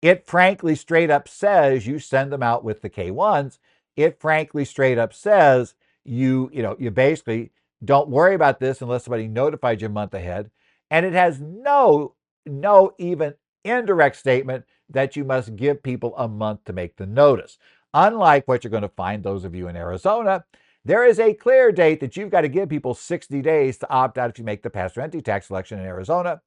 It 0.08 0.26
frankly 0.26 0.74
straight 0.76 1.12
up 1.12 1.28
says 1.28 1.86
you 1.86 2.00
send 2.00 2.32
them 2.32 2.42
out 2.42 2.64
with 2.64 2.82
the 2.82 2.90
K1s. 2.90 3.60
It 3.98 4.22
frankly 4.22 4.64
straight 4.64 4.98
up 4.98 5.14
says 5.14 5.74
you, 6.06 6.50
you 6.54 6.64
know, 6.64 6.78
you 6.80 6.92
basically 6.92 7.52
don't 7.84 8.08
worry 8.08 8.34
about 8.34 8.62
this 8.62 8.82
unless 8.82 9.04
somebody 9.04 9.28
notified 9.28 9.82
you 9.82 9.88
a 9.88 9.90
month 9.90 10.14
ahead. 10.14 10.50
And 10.90 11.06
it 11.06 11.12
has 11.12 11.42
no, 11.42 12.16
no 12.46 12.94
even 12.98 13.34
indirect 13.66 14.16
statement 14.16 14.64
that 14.90 15.18
you 15.18 15.26
must 15.26 15.58
give 15.58 15.84
people 15.84 16.16
a 16.16 16.30
month 16.30 16.64
to 16.64 16.72
make 16.72 16.96
the 16.96 17.06
notice. 17.06 17.58
Unlike 17.94 18.48
what 18.48 18.64
you're 18.64 18.72
going 18.72 18.84
to 18.84 18.88
find, 18.88 19.22
those 19.22 19.44
of 19.44 19.56
you 19.56 19.68
in 19.68 19.76
Arizona, 19.76 20.46
there 20.86 21.06
is 21.06 21.20
a 21.20 21.34
clear 21.34 21.74
date 21.74 22.00
that 22.00 22.16
you've 22.16 22.32
got 22.32 22.42
to 22.42 22.48
give 22.48 22.70
people 22.70 22.94
60 22.94 23.42
days 23.42 23.78
to 23.80 23.90
opt 23.90 24.18
out 24.18 24.30
if 24.30 24.40
you 24.40 24.46
make 24.46 24.64
the 24.64 24.70
pass 24.70 24.96
rent 24.96 25.22
tax 25.26 25.50
election 25.50 25.80
in 25.80 25.86
Arizona. 25.86 26.42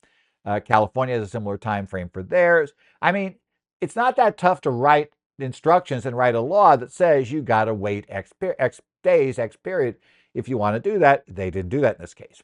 Uh, 0.47 0.61
California 0.61 1.15
has 1.15 1.27
a 1.27 1.31
similar 1.31 1.59
time 1.59 1.87
frame 1.87 2.09
for 2.09 2.23
theirs. 2.23 2.73
I 3.03 3.13
mean, 3.13 3.35
it's 3.81 3.97
not 3.97 4.17
that 4.17 4.39
tough 4.39 4.61
to 4.63 4.71
write 4.71 5.11
instructions 5.39 6.05
and 6.07 6.17
write 6.17 6.35
a 6.35 6.41
law 6.41 6.77
that 6.77 6.93
says 6.93 7.33
you 7.33 7.43
got 7.43 7.65
to 7.65 7.75
wait 7.75 8.05
X, 8.09 8.33
X 8.59 8.81
days, 9.03 9.39
X 9.39 9.57
period 9.57 9.97
if 10.35 10.49
you 10.49 10.59
want 10.59 10.83
to 10.83 10.91
do 10.91 10.99
that. 10.99 11.25
They 11.27 11.51
didn't 11.51 11.71
do 11.71 11.81
that 11.81 11.97
in 11.97 12.03
this 12.03 12.15
case. 12.15 12.43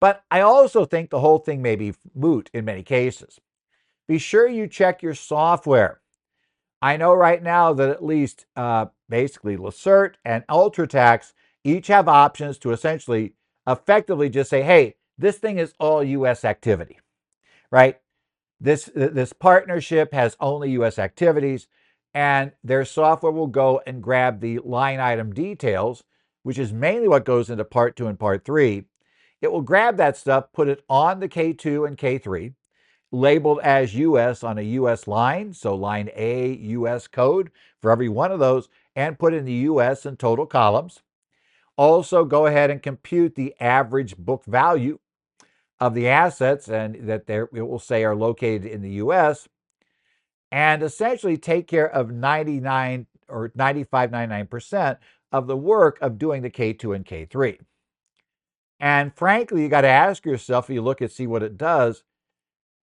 But 0.00 0.24
I 0.30 0.40
also 0.40 0.84
think 0.84 1.10
the 1.10 1.20
whole 1.20 1.38
thing 1.38 1.60
may 1.60 1.76
be 1.76 1.94
moot 2.14 2.50
in 2.54 2.64
many 2.64 2.82
cases. 2.82 3.38
Be 4.08 4.18
sure 4.18 4.48
you 4.48 4.66
check 4.66 5.02
your 5.02 5.14
software. 5.14 6.00
I 6.82 6.96
know 6.96 7.12
right 7.12 7.42
now 7.42 7.74
that 7.74 7.90
at 7.90 8.04
least 8.04 8.46
uh, 8.56 8.86
basically 9.08 9.56
Lacerte 9.56 10.14
and 10.24 10.46
UltraTax 10.46 11.32
each 11.62 11.88
have 11.88 12.08
options 12.08 12.56
to 12.58 12.72
essentially 12.72 13.34
effectively 13.66 14.30
just 14.30 14.48
say, 14.48 14.62
hey, 14.62 14.96
this 15.18 15.36
thing 15.36 15.58
is 15.58 15.74
all 15.78 16.02
US 16.02 16.44
activity, 16.46 16.98
right? 17.70 18.00
This, 18.60 18.88
uh, 18.88 19.08
this 19.12 19.32
partnership 19.32 20.12
has 20.12 20.36
only 20.38 20.72
US 20.72 20.98
activities, 20.98 21.66
and 22.12 22.52
their 22.62 22.84
software 22.84 23.32
will 23.32 23.46
go 23.46 23.80
and 23.86 24.02
grab 24.02 24.40
the 24.40 24.58
line 24.58 25.00
item 25.00 25.32
details, 25.32 26.04
which 26.42 26.58
is 26.58 26.72
mainly 26.72 27.08
what 27.08 27.24
goes 27.24 27.48
into 27.48 27.64
part 27.64 27.96
two 27.96 28.06
and 28.06 28.18
part 28.18 28.44
three. 28.44 28.84
It 29.40 29.50
will 29.50 29.62
grab 29.62 29.96
that 29.96 30.16
stuff, 30.16 30.52
put 30.52 30.68
it 30.68 30.84
on 30.88 31.20
the 31.20 31.28
K2 31.28 31.86
and 31.86 31.96
K3, 31.96 32.52
labeled 33.10 33.60
as 33.62 33.94
US 33.94 34.44
on 34.44 34.58
a 34.58 34.62
US 34.62 35.06
line, 35.06 35.54
so 35.54 35.74
line 35.74 36.10
A, 36.14 36.52
US 36.52 37.06
code 37.08 37.50
for 37.80 37.90
every 37.90 38.08
one 38.08 38.30
of 38.30 38.40
those, 38.40 38.68
and 38.94 39.18
put 39.18 39.32
in 39.32 39.46
the 39.46 39.52
US 39.52 40.04
in 40.04 40.16
total 40.16 40.44
columns. 40.44 41.02
Also, 41.76 42.26
go 42.26 42.44
ahead 42.44 42.70
and 42.70 42.82
compute 42.82 43.36
the 43.36 43.54
average 43.58 44.18
book 44.18 44.44
value 44.44 44.98
of 45.80 45.94
the 45.94 46.08
assets 46.08 46.68
and 46.68 47.08
that 47.08 47.26
they 47.26 47.38
it 47.38 47.66
will 47.66 47.78
say 47.78 48.04
are 48.04 48.16
located 48.16 48.66
in 48.66 48.82
the 48.82 48.92
US 48.92 49.48
and 50.52 50.82
essentially 50.82 51.36
take 51.36 51.66
care 51.66 51.88
of 51.88 52.10
99 52.10 53.06
or 53.28 53.52
95, 53.54 54.10
99% 54.10 54.98
of 55.32 55.46
the 55.46 55.56
work 55.56 55.98
of 56.00 56.18
doing 56.18 56.42
the 56.42 56.50
K2 56.50 56.96
and 56.96 57.04
K3. 57.04 57.58
And 58.80 59.14
frankly, 59.14 59.62
you 59.62 59.68
got 59.68 59.82
to 59.82 59.88
ask 59.88 60.24
yourself, 60.24 60.68
if 60.68 60.74
you 60.74 60.82
look 60.82 61.00
and 61.00 61.10
see 61.10 61.26
what 61.26 61.42
it 61.42 61.56
does, 61.56 62.02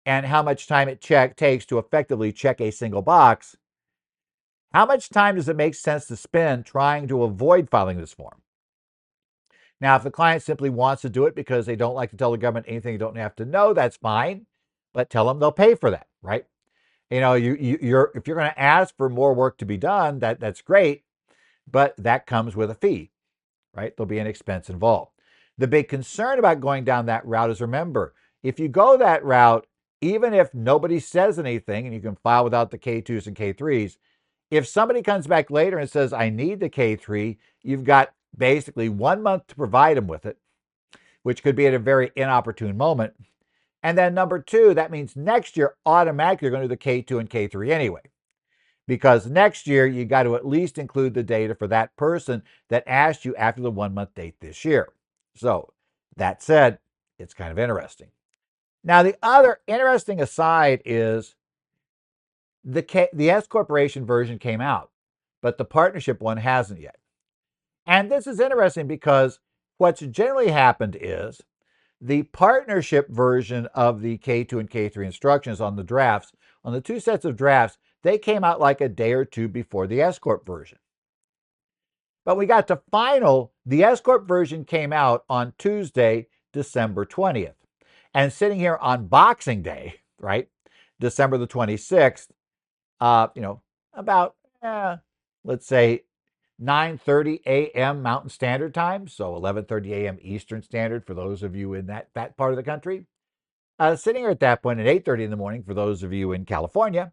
and 0.06 0.26
how 0.26 0.42
much 0.42 0.68
time 0.68 0.88
it 0.88 1.02
check, 1.02 1.36
takes 1.36 1.66
to 1.66 1.80
effectively 1.80 2.32
check 2.32 2.62
a 2.62 2.72
single 2.72 3.02
box, 3.02 3.58
how 4.74 4.86
much 4.86 5.10
time 5.10 5.36
does 5.36 5.50
it 5.50 5.56
make 5.56 5.76
sense 5.76 6.06
to 6.06 6.16
spend 6.16 6.66
trying 6.66 7.08
to 7.10 7.24
avoid 7.24 7.70
filing 7.70 7.98
this 7.98 8.14
form? 8.14 8.42
Now, 9.80 9.96
if 9.96 10.04
the 10.04 10.12
client 10.12 10.42
simply 10.42 10.70
wants 10.70 11.04
to 11.04 11.10
do 11.10 11.26
it 11.26 11.36
because 11.36 11.66
they 11.66 11.76
don't 11.76 11.96
like 11.96 12.10
to 12.12 12.18
tell 12.18 12.32
the 12.32 12.38
government 12.38 12.66
anything 12.68 12.94
they 12.94 12.98
don't 12.98 13.18
have 13.18 13.36
to 13.36 13.46
know, 13.46 13.74
that's 13.74 13.98
fine. 13.98 14.46
But 14.94 15.10
tell 15.10 15.28
them 15.28 15.40
they'll 15.40 15.52
pay 15.52 15.76
for 15.76 15.92
that, 15.92 16.08
right? 16.22 16.46
You 17.12 17.20
know, 17.22 17.36
you, 17.36 17.56
you 17.60 17.78
you're 17.82 18.12
if 18.16 18.28
you're 18.28 18.36
going 18.36 18.50
to 18.50 18.60
ask 18.60 18.96
for 18.98 19.10
more 19.10 19.34
work 19.34 19.58
to 19.60 19.66
be 19.66 19.78
done, 19.78 20.20
that 20.20 20.40
that's 20.40 20.62
great, 20.62 21.04
but 21.70 21.96
that 21.98 22.26
comes 22.26 22.56
with 22.56 22.72
a 22.72 22.76
fee, 22.76 23.12
right? 23.76 23.96
There'll 23.96 24.08
be 24.08 24.20
an 24.20 24.28
expense 24.28 24.70
involved. 24.70 25.12
The 25.58 25.68
big 25.68 25.88
concern 25.88 26.40
about 26.40 26.62
going 26.62 26.84
down 26.84 27.06
that 27.06 27.26
route 27.26 27.50
is 27.50 27.62
remember, 27.62 28.14
if 28.44 28.60
you 28.60 28.68
go 28.68 28.98
that 28.98 29.24
route, 29.24 29.68
even 30.02 30.34
if 30.34 30.54
nobody 30.54 31.00
says 31.00 31.40
anything 31.40 31.86
and 31.86 31.96
you 31.96 32.02
can 32.02 32.16
file 32.16 32.44
without 32.44 32.72
the 32.72 32.78
K2s 32.78 33.28
and 33.28 33.36
K3s, 33.36 33.98
if 34.52 34.68
somebody 34.68 35.02
comes 35.02 35.28
back 35.28 35.50
later 35.50 35.78
and 35.78 35.90
says, 35.90 36.14
I 36.14 36.30
need 36.30 36.60
the 36.60 36.70
K3, 36.70 37.38
you've 37.64 37.84
got 37.84 38.14
basically 38.36 38.90
one 38.90 39.22
month 39.22 39.48
to 39.48 39.56
provide 39.56 39.98
them 39.98 40.08
with 40.08 40.26
it, 40.26 40.38
which 41.24 41.44
could 41.44 41.56
be 41.56 41.68
at 41.68 41.74
a 41.74 41.80
very 41.80 42.12
inopportune 42.16 42.78
moment. 42.78 43.14
And 43.84 43.98
then 43.98 44.14
number 44.14 44.40
two, 44.40 44.74
that 44.74 44.92
means 44.92 45.16
next 45.16 45.56
year 45.56 45.76
automatically 45.86 46.46
you're 46.46 46.52
going 46.52 46.68
to 46.68 46.76
do 46.76 46.76
the 46.76 47.04
K2 47.04 47.20
and 47.20 47.30
K3 47.30 47.70
anyway. 47.70 48.02
Because 48.88 49.28
next 49.28 49.68
year 49.68 49.86
you 49.86 50.06
got 50.06 50.24
to 50.24 50.36
at 50.36 50.48
least 50.48 50.78
include 50.78 51.14
the 51.14 51.24
data 51.24 51.54
for 51.56 51.68
that 51.68 51.96
person 51.98 52.42
that 52.70 52.84
asked 52.88 53.26
you 53.26 53.36
after 53.36 53.62
the 53.62 53.72
one 53.72 53.94
month 53.94 54.16
date 54.16 54.36
this 54.40 54.64
year. 54.64 54.90
So 55.36 55.74
that 56.16 56.42
said, 56.42 56.80
it's 57.20 57.34
kind 57.34 57.52
of 57.52 57.60
interesting. 57.60 58.08
Now, 58.84 59.04
the 59.04 59.18
other 59.22 59.60
interesting 59.68 60.22
aside 60.22 60.82
is 60.86 61.36
the, 62.64 62.82
K, 62.82 63.10
the 63.14 63.30
S 63.30 63.48
Corporation 63.48 64.06
version 64.06 64.40
came 64.40 64.62
out, 64.62 64.92
but 65.42 65.58
the 65.58 65.66
partnership 65.66 66.22
one 66.22 66.38
hasn't 66.38 66.80
yet. 66.80 66.98
And 67.88 68.12
this 68.12 68.28
is 68.28 68.42
interesting 68.42 68.86
because 68.86 69.40
what's 69.78 70.02
generally 70.02 70.50
happened 70.50 70.98
is 71.00 71.42
the 72.02 72.24
partnership 72.24 73.10
version 73.10 73.68
of 73.74 74.02
the 74.02 74.18
K2 74.18 74.60
and 74.60 74.70
K3 74.70 75.06
instructions 75.06 75.62
on 75.62 75.78
the 75.78 75.84
drafts, 75.84 76.34
on 76.66 76.74
the 76.74 76.82
two 76.82 77.00
sets 77.00 77.26
of 77.26 77.38
drafts, 77.38 77.78
they 78.04 78.18
came 78.18 78.44
out 78.44 78.60
like 78.60 78.82
a 78.82 78.90
day 78.90 79.14
or 79.14 79.26
two 79.26 79.48
before 79.48 79.88
the 79.88 80.02
S 80.02 80.20
Corp 80.20 80.46
version. 80.46 80.78
But 82.26 82.38
we 82.38 82.46
got 82.46 82.68
to 82.68 82.82
final, 82.92 83.54
the 83.66 83.84
S 83.86 84.02
Corp 84.02 84.28
version 84.28 84.66
came 84.66 84.92
out 84.92 85.24
on 85.30 85.54
Tuesday, 85.58 86.28
December 86.52 87.06
20th. 87.06 87.54
And 88.14 88.34
sitting 88.34 88.60
here 88.60 88.78
on 88.82 89.08
Boxing 89.08 89.62
Day, 89.62 89.96
right, 90.20 90.50
December 91.00 91.38
the 91.38 91.48
26th, 91.48 92.28
uh, 93.00 93.28
you 93.34 93.42
know, 93.42 93.62
about, 93.94 94.36
eh, 94.62 94.98
let's 95.44 95.66
say 95.66 96.04
9:30 96.62 97.42
a.m. 97.46 98.02
Mountain 98.02 98.30
Standard 98.30 98.74
Time, 98.74 99.08
so 99.08 99.36
11:30 99.36 99.92
a.m. 99.92 100.18
Eastern 100.22 100.62
Standard 100.62 101.06
for 101.06 101.14
those 101.14 101.44
of 101.44 101.56
you 101.56 101.74
in 101.74 101.88
that 101.88 102.10
that 102.16 102.38
part 102.38 102.52
of 102.52 102.58
the 102.58 102.64
country. 102.64 103.06
Uh, 103.80 103.96
sitting 103.96 104.24
here 104.24 104.32
at 104.32 104.40
that 104.40 104.64
point 104.64 104.80
at 104.80 104.88
8:30 104.88 105.26
in 105.26 105.30
the 105.32 105.38
morning 105.38 105.64
for 105.64 105.74
those 105.74 106.04
of 106.04 106.14
you 106.14 106.34
in 106.34 106.46
California, 106.46 107.12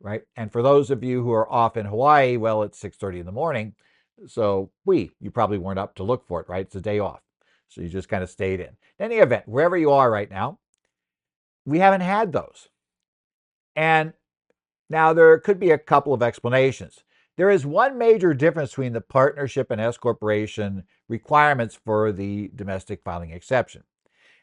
right? 0.00 0.22
And 0.36 0.52
for 0.52 0.62
those 0.62 0.90
of 0.90 1.04
you 1.04 1.22
who 1.22 1.32
are 1.32 1.50
off 1.50 1.76
in 1.76 1.86
Hawaii, 1.86 2.36
well, 2.36 2.62
it's 2.62 2.78
6:30 2.80 3.20
in 3.20 3.26
the 3.26 3.32
morning. 3.32 3.74
So 4.26 4.70
we, 4.84 5.10
you 5.20 5.30
probably 5.30 5.58
weren't 5.58 5.78
up 5.78 5.96
to 5.96 6.04
look 6.04 6.26
for 6.26 6.40
it, 6.40 6.48
right? 6.48 6.66
It's 6.66 6.76
a 6.76 6.80
day 6.80 6.98
off. 7.00 7.20
So 7.68 7.80
you 7.82 7.88
just 7.88 8.08
kind 8.08 8.22
of 8.22 8.30
stayed 8.30 8.60
in. 8.60 8.68
In 8.98 9.06
any 9.06 9.16
event, 9.16 9.48
wherever 9.48 9.76
you 9.76 9.90
are 9.92 10.10
right 10.10 10.30
now, 10.30 10.58
we 11.66 11.78
haven't 11.80 12.02
had 12.02 12.32
those. 12.32 12.68
And 13.76 14.12
now 14.90 15.12
there 15.12 15.38
could 15.38 15.58
be 15.58 15.70
a 15.70 15.78
couple 15.78 16.14
of 16.14 16.22
explanations. 16.22 17.02
There 17.36 17.50
is 17.50 17.66
one 17.66 17.98
major 17.98 18.32
difference 18.32 18.70
between 18.70 18.92
the 18.92 19.00
partnership 19.00 19.70
and 19.70 19.80
S 19.80 19.96
corporation 19.96 20.84
requirements 21.08 21.78
for 21.84 22.12
the 22.12 22.50
domestic 22.54 23.02
filing 23.02 23.30
exception. 23.30 23.82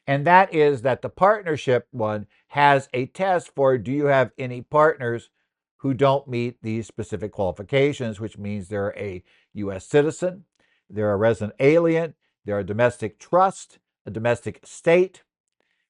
And 0.08 0.26
that 0.26 0.54
is 0.54 0.82
that 0.82 1.02
the 1.02 1.10
partnership 1.10 1.88
one 1.92 2.28
has 2.50 2.90
a 2.94 3.06
test 3.06 3.52
for 3.56 3.78
do 3.78 3.92
you 3.92 4.06
have 4.08 4.32
any 4.38 4.62
partners 4.62 5.30
who 5.78 5.94
don't 5.94 6.28
meet 6.28 6.62
these 6.62 6.88
specific 6.88 7.32
qualifications, 7.32 8.20
which 8.20 8.38
means 8.38 8.68
they're 8.68 8.96
a 8.98 9.24
U.S. 9.54 9.88
citizen, 9.88 10.46
they're 10.90 11.14
a 11.14 11.18
resident 11.18 11.56
alien, 11.60 12.14
they're 12.46 12.60
a 12.60 12.64
domestic 12.64 13.20
trust, 13.20 13.80
a 14.06 14.12
domestic 14.12 14.60
state, 14.66 15.24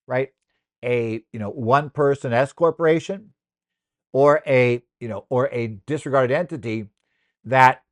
right? 0.08 0.30
A 0.84 1.24
you 1.32 1.40
know 1.40 1.50
one 1.50 1.90
person 1.90 2.34
S 2.34 2.54
corporation, 2.54 3.34
or 4.14 4.42
a 4.46 4.84
you 5.02 5.10
know 5.10 5.26
or 5.30 5.50
a 5.52 5.80
disregarded 5.86 6.34
entity 6.34 6.88
that 7.44 7.84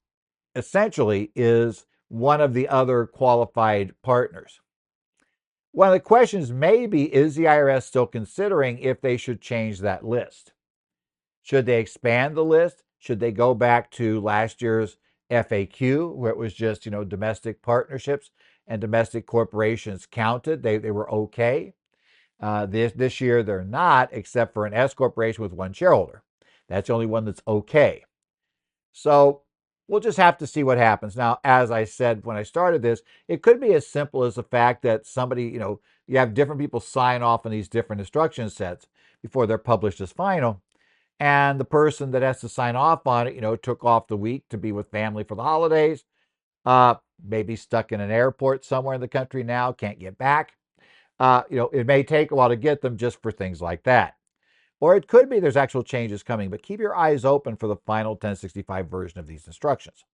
essentially 0.56 1.32
is 1.36 1.86
one 2.08 2.41
of 2.41 2.54
the 2.54 2.67
other 2.67 3.06
qualified 3.06 3.93
partners. 4.02 4.62
One 5.72 5.89
of 5.89 5.93
the 5.93 6.00
questions 6.00 6.52
may 6.52 6.88
be 6.88 7.13
is 7.13 7.36
the 7.36 7.45
IRS 7.45 7.84
still 7.84 8.08
considering 8.08 8.80
if 8.80 9.02
they 9.02 9.17
should 9.17 9.41
change 9.41 9.80
that 9.80 10.06
list? 10.06 10.54
Should 11.43 11.65
they 11.65 11.80
expand 11.80 12.36
the 12.36 12.43
list? 12.43 12.84
Should 12.98 13.19
they 13.19 13.32
go 13.32 13.54
back 13.54 13.91
to 13.91 14.19
last 14.19 14.62
year's 14.62 14.98
FAQ 15.32 16.15
where 16.15 16.32
it 16.32 16.38
was 16.38 16.54
just, 16.54 16.86
you 16.86 16.91
know, 16.91 17.04
domestic 17.04 17.62
partnerships 17.62 18.32
and 18.67 18.82
domestic 18.82 19.28
corporations 19.28 20.08
counted? 20.08 20.63
They, 20.63 20.78
they 20.80 20.91
were 20.91 21.10
okay. 21.12 21.74
Uh, 22.41 22.65
this, 22.65 22.93
this 22.93 23.22
year 23.22 23.43
they're 23.43 23.63
not, 23.63 24.10
except 24.12 24.54
for 24.54 24.65
an 24.65 24.74
S 24.74 24.93
corporation 24.93 25.43
with 25.43 25.54
one 25.54 25.74
shareholder. 25.74 26.24
That's 26.69 26.88
the 26.88 26.93
only 26.93 27.08
one 27.08 27.25
that's 27.25 27.41
okay. 27.47 28.03
So 28.93 29.41
we'll 29.88 29.99
just 29.99 30.17
have 30.17 30.38
to 30.38 30.47
see 30.47 30.63
what 30.63 30.77
happens. 30.77 31.17
Now, 31.17 31.39
as 31.43 31.71
I 31.71 31.84
said 31.84 32.25
when 32.25 32.38
I 32.38 32.43
started 32.43 32.82
this, 32.82 33.01
it 33.27 33.41
could 33.41 33.60
be 33.60 33.73
as 33.73 33.88
simple 33.88 34.23
as 34.23 34.36
the 34.36 34.43
fact 34.43 34.84
that 34.84 35.05
somebody, 35.05 35.45
you 35.45 35.60
know, 35.60 35.82
you 36.08 36.17
have 36.17 36.34
different 36.34 36.62
people 36.62 36.79
sign 36.79 37.21
off 37.21 37.45
on 37.45 37.51
these 37.51 37.67
different 37.67 37.99
instruction 37.99 38.49
sets 38.49 38.88
before 39.21 39.47
they're 39.47 39.58
published 39.58 39.99
as 39.99 40.12
final. 40.12 40.62
And 41.19 41.60
the 41.60 41.65
person 41.65 42.12
that 42.12 42.21
has 42.21 42.39
to 42.41 42.49
sign 42.49 42.75
off 42.75 43.05
on 43.05 43.27
it, 43.27 43.36
you 43.36 43.41
know, 43.41 43.55
took 43.55 43.84
off 43.84 44.08
the 44.08 44.15
week 44.15 44.45
to 44.49 44.58
be 44.58 44.71
with 44.71 44.91
family 44.91 45.23
for 45.23 45.36
the 45.36 45.43
holidays, 45.43 46.05
uh, 46.65 46.95
maybe 47.21 47.55
stuck 47.55 47.91
in 47.91 47.99
an 47.99 48.12
airport 48.12 48.63
somewhere 48.63 48.95
in 48.95 49.01
the 49.01 49.08
country 49.08 49.43
now, 49.43 49.73
can't 49.73 49.99
get 49.99 50.17
back. 50.17 50.53
Uh, 51.19 51.43
you 51.49 51.58
know, 51.58 51.67
it 51.69 51.86
may 51.86 52.03
take 52.03 52.32
a 52.32 52.36
while 52.36 52.47
to 52.47 52.55
get 52.55 52.82
them 52.82 52.95
just 52.95 53.21
for 53.21 53.32
things 53.32 53.62
like 53.62 53.84
that. 53.84 54.15
Or 54.80 54.96
it 54.96 55.08
could 55.08 55.30
be 55.30 55.39
there's 55.39 55.58
actual 55.58 55.84
changes 55.84 56.24
coming, 56.24 56.50
but 56.50 56.63
keep 56.63 56.80
your 56.80 56.96
eyes 56.96 57.26
open 57.26 57.56
for 57.58 57.68
the 57.68 57.76
final 57.76 58.13
1065 58.13 58.88
version 58.88 59.20
of 59.20 59.28
these 59.28 59.46
instructions. 59.46 60.06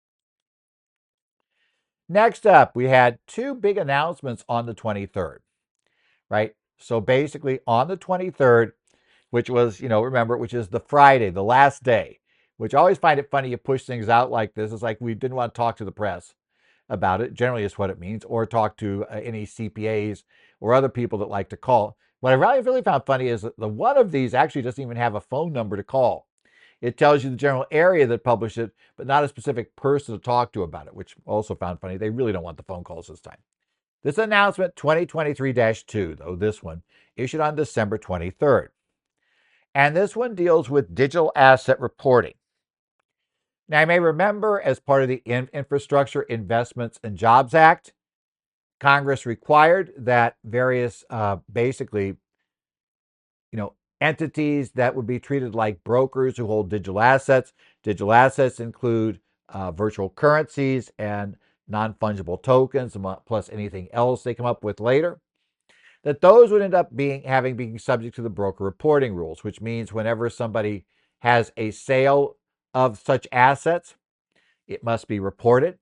Next 2.08 2.46
up, 2.46 2.76
we 2.76 2.86
had 2.86 3.20
two 3.28 3.56
big 3.56 3.78
announcements 3.78 4.44
on 4.48 4.66
the 4.66 4.76
23rd, 4.76 5.40
right? 6.30 6.54
So 6.78 7.02
basically 7.02 7.60
on 7.66 7.88
the 7.88 7.98
23rd, 7.98 8.72
which 9.32 9.50
was, 9.50 9.82
you 9.82 9.90
know, 9.90 10.02
remember, 10.02 10.38
which 10.38 10.54
is 10.54 10.68
the 10.68 10.80
Friday, 10.80 11.30
the 11.30 11.44
last 11.44 11.84
day, 11.84 12.20
which 12.58 12.74
I 12.74 12.80
always 12.80 12.98
find 12.98 13.20
it 13.20 13.30
funny 13.32 13.50
you 13.50 13.58
push 13.58 13.84
things 13.84 14.08
out 14.08 14.32
like 14.32 14.54
this. 14.54 14.72
It's 14.72 14.84
like 14.84 14.98
we 15.02 15.14
didn't 15.14 15.36
want 15.36 15.54
to 15.54 15.58
talk 15.58 15.78
to 15.78 15.86
the 15.86 15.92
press 15.92 16.34
about 16.90 17.22
it, 17.22 17.34
generally 17.34 17.64
is 17.64 17.78
what 17.78 17.90
it 17.90 18.00
means, 18.00 18.24
or 18.24 18.46
talk 18.46 18.78
to 18.78 19.06
uh, 19.10 19.20
any 19.24 19.46
CPAs 19.46 20.24
or 20.60 20.74
other 20.74 20.90
people 20.90 21.20
that 21.20 21.30
like 21.30 21.50
to 21.50 21.58
call. 21.58 21.98
What 22.20 22.32
I 22.32 22.36
really, 22.36 22.62
really 22.62 22.82
found 22.82 23.06
funny 23.06 23.28
is 23.28 23.42
that 23.44 23.58
the 23.58 23.68
one 23.68 23.98
of 23.98 24.12
these 24.12 24.34
actually 24.34 24.64
doesn't 24.64 24.82
even 24.82 24.98
have 24.98 25.16
a 25.16 25.22
phone 25.22 25.54
number 25.54 25.78
to 25.78 25.84
call. 25.84 26.28
It 26.82 26.98
tells 26.98 27.24
you 27.24 27.30
the 27.30 27.36
general 27.36 27.66
area 27.72 28.06
that 28.08 28.24
published 28.24 28.58
it, 28.58 28.72
but 28.98 29.08
not 29.08 29.24
a 29.24 29.28
specific 29.28 29.76
person 29.76 30.16
to 30.16 30.22
talk 30.22 30.54
to 30.54 30.64
about 30.64 30.88
it, 30.88 30.96
which 30.96 31.16
also 31.26 31.56
found 31.56 31.80
funny. 31.80 31.98
They 31.98 32.10
really 32.10 32.32
don't 32.32 32.44
want 32.44 32.58
the 32.58 32.64
phone 32.64 32.84
calls 32.84 33.08
this 33.08 33.22
time. 33.22 33.38
This 34.04 34.18
announcement 34.18 34.76
2023 34.76 35.54
2, 35.54 36.16
though, 36.16 36.36
this 36.36 36.62
one, 36.62 36.84
issued 37.16 37.42
on 37.42 37.56
December 37.56 37.98
23rd. 37.98 38.68
And 39.74 39.96
this 39.96 40.16
one 40.16 40.36
deals 40.36 40.70
with 40.70 40.94
digital 40.94 41.32
asset 41.36 41.80
reporting. 41.80 42.36
Now, 43.68 43.82
you 43.82 43.88
may 43.88 44.00
remember 44.00 44.62
as 44.62 44.80
part 44.80 45.02
of 45.02 45.10
the 45.10 45.24
Infrastructure 45.26 46.22
Investments 46.22 47.00
and 47.04 47.18
Jobs 47.18 47.56
Act, 47.56 47.94
Congress 48.80 49.26
required 49.26 49.94
that 49.98 50.36
various, 50.44 51.04
uh, 51.10 51.38
basically, 51.52 52.08
you 53.52 53.58
know, 53.58 53.74
entities 54.02 54.72
that 54.72 54.96
would 54.96 55.08
be 55.08 55.20
treated 55.20 55.56
like 55.56 55.84
brokers 55.84 56.38
who 56.38 56.46
hold 56.48 56.70
digital 56.70 57.00
assets. 57.00 57.54
Digital 57.84 58.14
assets 58.14 58.60
include 58.60 59.20
uh, 59.50 59.72
virtual 59.72 60.10
currencies 60.10 60.92
and 61.00 61.38
non 61.68 61.94
fungible 61.96 62.42
tokens, 62.42 62.98
plus 63.26 63.50
anything 63.50 63.88
else 63.94 64.24
they 64.24 64.34
come 64.34 64.46
up 64.46 64.64
with 64.64 64.80
later. 64.80 65.20
That 66.04 66.22
those 66.22 66.52
would 66.52 66.62
end 66.62 66.76
up 66.76 66.96
being 66.96 67.24
having 67.24 67.56
being 67.56 67.80
subject 67.80 68.16
to 68.18 68.22
the 68.22 68.30
broker 68.30 68.64
reporting 68.64 69.16
rules, 69.16 69.44
which 69.44 69.62
means 69.62 69.92
whenever 69.92 70.30
somebody 70.30 70.86
has 71.20 71.52
a 71.58 71.72
sale 71.72 72.38
of 72.74 73.00
such 73.00 73.28
assets, 73.32 73.96
it 74.68 74.84
must 74.84 75.08
be 75.08 75.20
reported. 75.20 75.80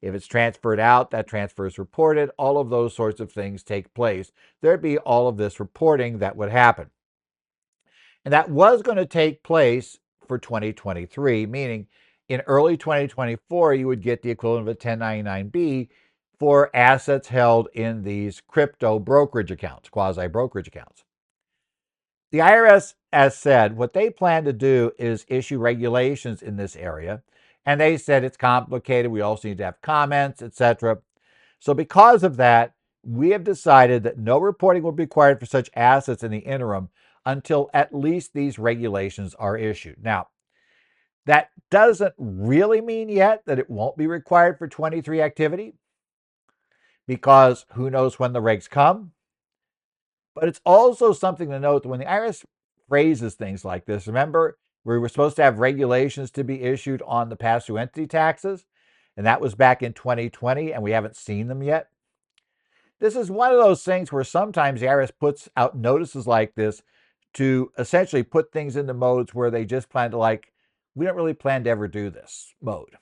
If 0.00 0.14
it's 0.14 0.26
transferred 0.26 0.78
out, 0.78 1.10
that 1.10 1.26
transfer 1.26 1.66
is 1.66 1.78
reported. 1.78 2.30
All 2.38 2.58
of 2.58 2.70
those 2.70 2.94
sorts 2.94 3.20
of 3.20 3.32
things 3.32 3.62
take 3.62 3.94
place. 3.94 4.32
There'd 4.60 4.82
be 4.82 4.98
all 4.98 5.28
of 5.28 5.36
this 5.36 5.58
reporting 5.58 6.18
that 6.18 6.36
would 6.36 6.50
happen. 6.50 6.90
And 8.24 8.32
that 8.32 8.50
was 8.50 8.82
going 8.82 8.98
to 8.98 9.06
take 9.06 9.42
place 9.42 9.98
for 10.26 10.38
2023, 10.38 11.46
meaning 11.46 11.86
in 12.28 12.42
early 12.42 12.76
2024, 12.76 13.74
you 13.74 13.86
would 13.86 14.02
get 14.02 14.22
the 14.22 14.30
equivalent 14.30 14.68
of 14.68 14.74
a 14.74 14.78
1099B 14.78 15.88
for 16.38 16.70
assets 16.74 17.28
held 17.28 17.68
in 17.72 18.02
these 18.02 18.40
crypto 18.46 18.98
brokerage 18.98 19.50
accounts, 19.50 19.88
quasi 19.88 20.28
brokerage 20.28 20.68
accounts. 20.68 21.04
The 22.30 22.38
IRS, 22.38 22.94
as 23.12 23.36
said, 23.36 23.76
what 23.76 23.94
they 23.94 24.10
plan 24.10 24.44
to 24.44 24.52
do 24.52 24.92
is 24.98 25.24
issue 25.28 25.58
regulations 25.58 26.42
in 26.42 26.56
this 26.56 26.76
area. 26.76 27.22
And 27.68 27.78
they 27.78 27.98
said 27.98 28.24
it's 28.24 28.38
complicated. 28.38 29.12
We 29.12 29.20
also 29.20 29.46
need 29.46 29.58
to 29.58 29.66
have 29.66 29.82
comments, 29.82 30.40
etc. 30.40 31.00
So, 31.58 31.74
because 31.74 32.22
of 32.22 32.38
that, 32.38 32.72
we 33.02 33.28
have 33.32 33.44
decided 33.44 34.04
that 34.04 34.16
no 34.16 34.38
reporting 34.38 34.82
will 34.82 34.92
be 34.92 35.02
required 35.02 35.38
for 35.38 35.44
such 35.44 35.68
assets 35.76 36.22
in 36.22 36.30
the 36.30 36.38
interim 36.38 36.88
until 37.26 37.68
at 37.74 37.94
least 37.94 38.32
these 38.32 38.58
regulations 38.58 39.34
are 39.34 39.58
issued. 39.58 40.02
Now, 40.02 40.28
that 41.26 41.50
doesn't 41.70 42.14
really 42.16 42.80
mean 42.80 43.10
yet 43.10 43.42
that 43.44 43.58
it 43.58 43.68
won't 43.68 43.98
be 43.98 44.06
required 44.06 44.58
for 44.58 44.66
23 44.66 45.20
activity 45.20 45.74
because 47.06 47.66
who 47.74 47.90
knows 47.90 48.18
when 48.18 48.32
the 48.32 48.40
regs 48.40 48.70
come. 48.70 49.12
But 50.34 50.48
it's 50.48 50.62
also 50.64 51.12
something 51.12 51.50
to 51.50 51.60
note 51.60 51.82
that 51.82 51.90
when 51.90 52.00
the 52.00 52.06
IRS 52.06 52.46
phrases 52.88 53.34
things 53.34 53.62
like 53.62 53.84
this, 53.84 54.06
remember, 54.06 54.56
we 54.94 54.98
were 54.98 55.08
supposed 55.08 55.36
to 55.36 55.42
have 55.42 55.58
regulations 55.58 56.30
to 56.32 56.44
be 56.44 56.62
issued 56.62 57.02
on 57.06 57.28
the 57.28 57.36
pass 57.36 57.66
through 57.66 57.78
entity 57.78 58.06
taxes, 58.06 58.64
and 59.16 59.26
that 59.26 59.40
was 59.40 59.54
back 59.54 59.82
in 59.82 59.92
2020, 59.92 60.72
and 60.72 60.82
we 60.82 60.92
haven't 60.92 61.16
seen 61.16 61.48
them 61.48 61.62
yet. 61.62 61.88
This 63.00 63.14
is 63.14 63.30
one 63.30 63.52
of 63.52 63.58
those 63.58 63.82
things 63.82 64.10
where 64.10 64.24
sometimes 64.24 64.80
the 64.80 64.86
IRS 64.86 65.10
puts 65.18 65.48
out 65.56 65.76
notices 65.76 66.26
like 66.26 66.54
this 66.54 66.82
to 67.34 67.70
essentially 67.78 68.22
put 68.22 68.50
things 68.50 68.76
into 68.76 68.94
modes 68.94 69.34
where 69.34 69.50
they 69.50 69.64
just 69.64 69.90
plan 69.90 70.10
to, 70.12 70.16
like, 70.16 70.52
we 70.94 71.04
don't 71.04 71.16
really 71.16 71.34
plan 71.34 71.64
to 71.64 71.70
ever 71.70 71.86
do 71.86 72.10
this 72.10 72.54
mode. 72.60 72.96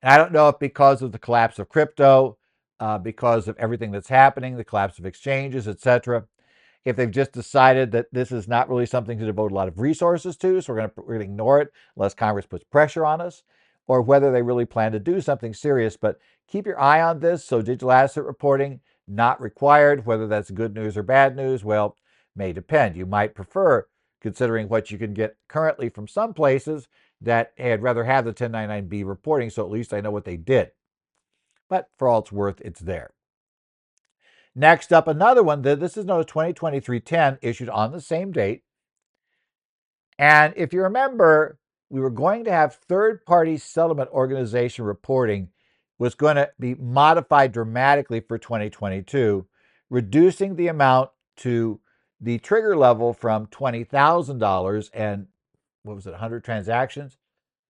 And 0.00 0.12
I 0.12 0.16
don't 0.16 0.32
know 0.32 0.48
if 0.48 0.58
because 0.58 1.02
of 1.02 1.12
the 1.12 1.18
collapse 1.18 1.58
of 1.58 1.68
crypto, 1.68 2.38
uh, 2.80 2.98
because 2.98 3.48
of 3.48 3.58
everything 3.58 3.90
that's 3.90 4.08
happening, 4.08 4.56
the 4.56 4.64
collapse 4.64 4.98
of 4.98 5.06
exchanges, 5.06 5.66
etc., 5.66 6.24
if 6.88 6.96
they've 6.96 7.10
just 7.10 7.32
decided 7.32 7.92
that 7.92 8.06
this 8.12 8.32
is 8.32 8.48
not 8.48 8.68
really 8.70 8.86
something 8.86 9.18
to 9.18 9.26
devote 9.26 9.52
a 9.52 9.54
lot 9.54 9.68
of 9.68 9.78
resources 9.78 10.36
to, 10.38 10.60
so 10.60 10.72
we're 10.72 10.80
going 10.80 10.90
to 10.90 11.24
ignore 11.24 11.60
it 11.60 11.68
unless 11.96 12.14
Congress 12.14 12.46
puts 12.46 12.64
pressure 12.64 13.04
on 13.04 13.20
us, 13.20 13.42
or 13.86 14.00
whether 14.00 14.32
they 14.32 14.40
really 14.40 14.64
plan 14.64 14.92
to 14.92 14.98
do 14.98 15.20
something 15.20 15.52
serious. 15.52 15.98
But 15.98 16.18
keep 16.46 16.66
your 16.66 16.80
eye 16.80 17.02
on 17.02 17.20
this. 17.20 17.44
So 17.44 17.60
digital 17.60 17.92
asset 17.92 18.24
reporting 18.24 18.80
not 19.06 19.40
required. 19.40 20.06
Whether 20.06 20.26
that's 20.26 20.50
good 20.50 20.74
news 20.74 20.96
or 20.96 21.02
bad 21.02 21.36
news, 21.36 21.62
well, 21.62 21.94
may 22.34 22.54
depend. 22.54 22.96
You 22.96 23.04
might 23.04 23.34
prefer, 23.34 23.86
considering 24.20 24.68
what 24.68 24.90
you 24.90 24.96
can 24.96 25.12
get 25.12 25.36
currently 25.46 25.90
from 25.90 26.08
some 26.08 26.32
places, 26.32 26.88
that 27.20 27.52
hey, 27.56 27.74
I'd 27.74 27.82
rather 27.82 28.04
have 28.04 28.24
the 28.24 28.32
1099B 28.32 29.06
reporting, 29.06 29.50
so 29.50 29.62
at 29.62 29.70
least 29.70 29.92
I 29.92 30.00
know 30.00 30.10
what 30.10 30.24
they 30.24 30.36
did. 30.36 30.70
But 31.68 31.88
for 31.98 32.08
all 32.08 32.20
it's 32.20 32.32
worth, 32.32 32.62
it's 32.62 32.80
there. 32.80 33.10
Next 34.58 34.92
up, 34.92 35.06
another 35.06 35.44
one. 35.44 35.62
This 35.62 35.96
is 35.96 36.04
known 36.04 36.18
as 36.18 36.26
2023-10, 36.26 37.38
issued 37.42 37.68
on 37.68 37.92
the 37.92 38.00
same 38.00 38.32
date. 38.32 38.64
And 40.18 40.52
if 40.56 40.72
you 40.72 40.82
remember, 40.82 41.60
we 41.90 42.00
were 42.00 42.10
going 42.10 42.42
to 42.42 42.50
have 42.50 42.74
third-party 42.74 43.58
settlement 43.58 44.10
organization 44.10 44.84
reporting 44.84 45.50
was 46.00 46.16
going 46.16 46.34
to 46.34 46.50
be 46.58 46.74
modified 46.74 47.52
dramatically 47.52 48.18
for 48.18 48.36
2022, 48.36 49.46
reducing 49.90 50.56
the 50.56 50.66
amount 50.66 51.10
to 51.36 51.78
the 52.20 52.38
trigger 52.38 52.76
level 52.76 53.12
from 53.12 53.46
$20,000 53.46 54.90
and 54.92 55.28
what 55.84 55.94
was 55.94 56.06
it, 56.08 56.10
100 56.10 56.42
transactions 56.42 57.16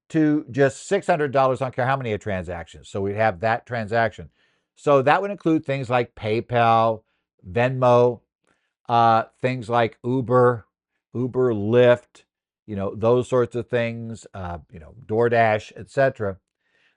to 0.08 0.46
just 0.50 0.90
$600. 0.90 1.36
I 1.36 1.54
don't 1.54 1.76
care 1.76 1.84
how 1.84 1.98
many 1.98 2.16
transactions. 2.16 2.88
So 2.88 3.02
we'd 3.02 3.16
have 3.16 3.40
that 3.40 3.66
transaction. 3.66 4.30
So 4.78 5.02
that 5.02 5.20
would 5.20 5.32
include 5.32 5.66
things 5.66 5.90
like 5.90 6.14
PayPal, 6.14 7.02
Venmo, 7.44 8.20
uh, 8.88 9.24
things 9.42 9.68
like 9.68 9.98
Uber, 10.04 10.66
Uber, 11.12 11.52
Lyft, 11.52 12.22
you 12.64 12.76
know, 12.76 12.94
those 12.94 13.28
sorts 13.28 13.56
of 13.56 13.66
things, 13.68 14.24
uh, 14.34 14.58
you 14.70 14.78
know, 14.78 14.94
DoorDash, 15.04 15.72
etc. 15.76 16.36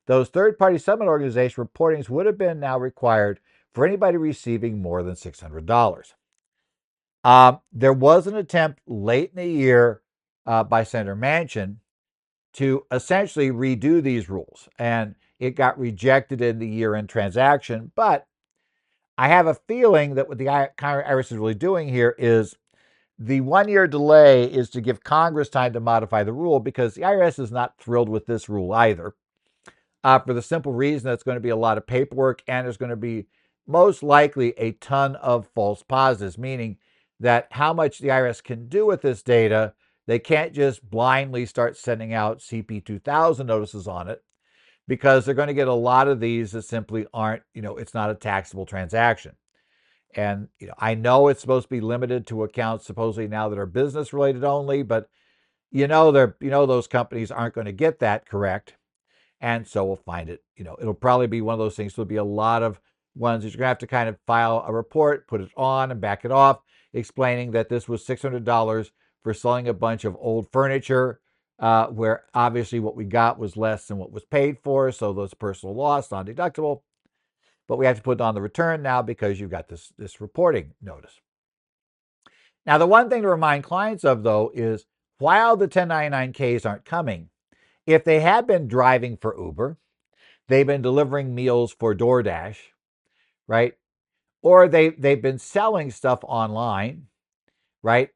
Those 0.06 0.30
third-party 0.30 0.78
settlement 0.78 1.10
organization 1.10 1.66
reportings 1.66 2.08
would 2.08 2.28
have 2.28 2.38
been 2.38 2.60
now 2.60 2.78
required 2.78 3.40
for 3.74 3.84
anybody 3.84 4.18
receiving 4.18 4.80
more 4.80 5.02
than 5.02 5.16
$600. 5.16 6.14
Um, 7.24 7.62
there 7.74 7.94
was 7.94 8.28
an 8.28 8.36
attempt 8.36 8.82
late 8.86 9.32
in 9.34 9.42
the 9.42 9.48
year 9.48 10.02
uh, 10.46 10.64
by 10.64 10.84
Senator 10.84 11.16
Manchin 11.16 11.78
to 12.54 12.86
essentially 12.92 13.50
redo 13.50 14.04
these 14.04 14.30
rules. 14.30 14.70
And 14.78 15.16
it 15.42 15.56
got 15.56 15.80
rejected 15.80 16.40
in 16.40 16.60
the 16.60 16.68
year 16.68 16.94
end 16.96 17.10
transaction. 17.10 17.92
But 17.96 18.28
I 19.18 19.28
have 19.28 19.48
a 19.48 19.56
feeling 19.68 20.16
that 20.16 20.30
what 20.30 20.38
the 20.38 20.46
IRS 20.46 21.32
is 21.32 21.38
really 21.38 21.56
doing 21.56 21.90
here 21.90 22.16
is 22.18 22.56
the 23.18 23.42
one 23.42 23.68
year 23.68 23.88
delay 23.88 24.44
is 24.44 24.70
to 24.70 24.82
give 24.82 25.04
Congress 25.04 25.50
time 25.50 25.74
to 25.74 25.80
modify 25.80 26.24
the 26.24 26.32
rule 26.32 26.60
because 26.60 26.94
the 26.94 27.02
IRS 27.02 27.40
is 27.40 27.52
not 27.52 27.78
thrilled 27.80 28.08
with 28.08 28.28
this 28.28 28.48
rule 28.48 28.72
either. 28.72 29.16
Uh, 30.04 30.20
for 30.20 30.34
the 30.34 30.42
simple 30.42 30.74
reason 30.74 31.06
that 31.08 31.14
it's 31.14 31.24
going 31.24 31.36
to 31.36 31.42
be 31.42 31.50
a 31.50 31.56
lot 31.56 31.78
of 31.78 31.86
paperwork 31.86 32.42
and 32.48 32.66
there's 32.66 32.78
going 32.78 32.90
to 32.90 32.96
be 32.96 33.26
most 33.68 34.02
likely 34.02 34.54
a 34.58 34.72
ton 34.74 35.16
of 35.18 35.48
false 35.54 35.84
positives, 35.84 36.38
meaning 36.38 36.78
that 37.20 37.48
how 37.52 37.74
much 37.74 38.00
the 38.00 38.08
IRS 38.08 38.44
can 38.44 38.68
do 38.68 38.86
with 38.86 39.02
this 39.02 39.22
data 39.22 39.74
they 40.08 40.20
can't 40.20 40.54
just 40.54 40.88
blindly 40.90 41.46
start 41.46 41.78
sending 41.78 42.14
out 42.14 42.40
CP 42.40 42.84
2000 42.84 43.46
notices 43.46 43.88
on 43.88 44.08
it 44.10 44.24
because 44.92 45.24
they're 45.24 45.34
going 45.34 45.48
to 45.48 45.54
get 45.54 45.70
a 45.70 45.74
lot 45.74 46.10
of 46.10 46.20
these 46.20 46.52
that 46.52 46.64
simply 46.64 47.08
aren't, 47.14 47.44
you 47.54 47.62
know, 47.62 47.78
it's 47.78 47.94
not 47.94 48.10
a 48.10 48.14
taxable 48.14 48.66
transaction. 48.66 49.32
And 50.14 50.50
you 50.60 50.68
know, 50.68 50.74
I 50.78 50.96
know 50.96 51.30
it's 51.30 51.40
supposed 51.40 51.68
to 51.68 51.74
be 51.74 51.80
limited 51.80 52.28
to 52.28 52.44
accounts 52.44 52.88
supposedly 52.88 53.30
now 53.30 53.48
that 53.48 53.58
are 53.58 53.66
business 53.66 54.12
related 54.12 54.44
only, 54.44 54.84
but 54.84 55.08
you 55.72 55.88
know 55.88 56.12
they're 56.12 56.36
you 56.42 56.50
know 56.50 56.66
those 56.66 56.88
companies 56.88 57.32
aren't 57.32 57.56
going 57.56 57.68
to 57.68 57.72
get 57.72 58.00
that 58.00 58.28
correct. 58.28 58.76
And 59.40 59.66
so 59.66 59.86
we'll 59.86 59.96
find 59.96 60.30
it, 60.30 60.44
you 60.58 60.66
know, 60.66 60.76
it'll 60.78 60.94
probably 60.94 61.28
be 61.28 61.40
one 61.40 61.54
of 61.54 61.60
those 61.60 61.78
things. 61.78 61.96
There'll 61.96 62.06
be 62.06 62.18
a 62.18 62.24
lot 62.26 62.62
of 62.62 62.82
ones 63.16 63.44
that 63.44 63.54
you're 63.54 63.60
gonna 63.60 63.70
have 63.70 63.78
to 63.78 63.88
kind 63.88 64.10
of 64.10 64.18
file 64.28 64.62
a 64.68 64.74
report, 64.74 65.26
put 65.26 65.40
it 65.40 65.52
on 65.56 65.92
and 65.92 66.02
back 66.02 66.26
it 66.26 66.32
off, 66.32 66.60
explaining 66.94 67.52
that 67.52 67.70
this 67.70 67.88
was 67.88 68.06
$600 68.06 68.92
for 69.24 69.34
selling 69.34 69.70
a 69.70 69.74
bunch 69.74 70.04
of 70.04 70.18
old 70.20 70.52
furniture, 70.52 71.22
uh, 71.62 71.88
where 71.88 72.26
obviously 72.34 72.82
what 72.82 72.98
we 72.98 73.06
got 73.06 73.40
was 73.40 73.58
less 73.58 73.88
than 73.88 74.00
what 74.00 74.12
was 74.12 74.26
paid 74.26 74.60
for. 74.64 74.92
So 74.92 75.14
those 75.14 75.36
personal 75.36 75.76
loss, 75.76 76.12
non 76.12 76.28
deductible. 76.28 76.82
But 77.70 77.78
we 77.78 77.88
have 77.88 77.98
to 77.98 78.04
put 78.04 78.22
on 78.22 78.36
the 78.36 78.42
return 78.42 78.84
now 78.84 79.04
because 79.04 79.40
you've 79.40 79.52
got 79.52 79.70
this, 79.70 79.94
this 79.98 80.22
reporting 80.22 80.74
notice. 80.82 81.22
Now, 82.66 82.80
the 82.80 82.88
one 82.88 83.10
thing 83.10 83.24
to 83.24 83.30
remind 83.30 83.64
clients 83.64 84.04
of, 84.04 84.24
though, 84.24 84.52
is 84.54 84.86
while 85.20 85.58
the 85.58 85.70
1099Ks 85.70 86.70
aren't 86.70 86.86
coming, 86.86 87.30
if 87.88 88.04
they 88.04 88.20
have 88.22 88.48
been 88.48 88.68
driving 88.68 89.18
for 89.18 89.38
Uber, 89.40 89.78
they've 90.50 90.68
been 90.68 90.82
delivering 90.82 91.34
meals 91.34 91.74
for 91.80 91.96
DoorDash, 91.96 92.58
right? 93.48 93.76
Or 94.44 94.68
they, 94.68 94.90
they've 94.90 95.22
been 95.22 95.40
selling 95.40 95.92
stuff 95.92 96.20
online, 96.24 97.08
right? 97.84 98.10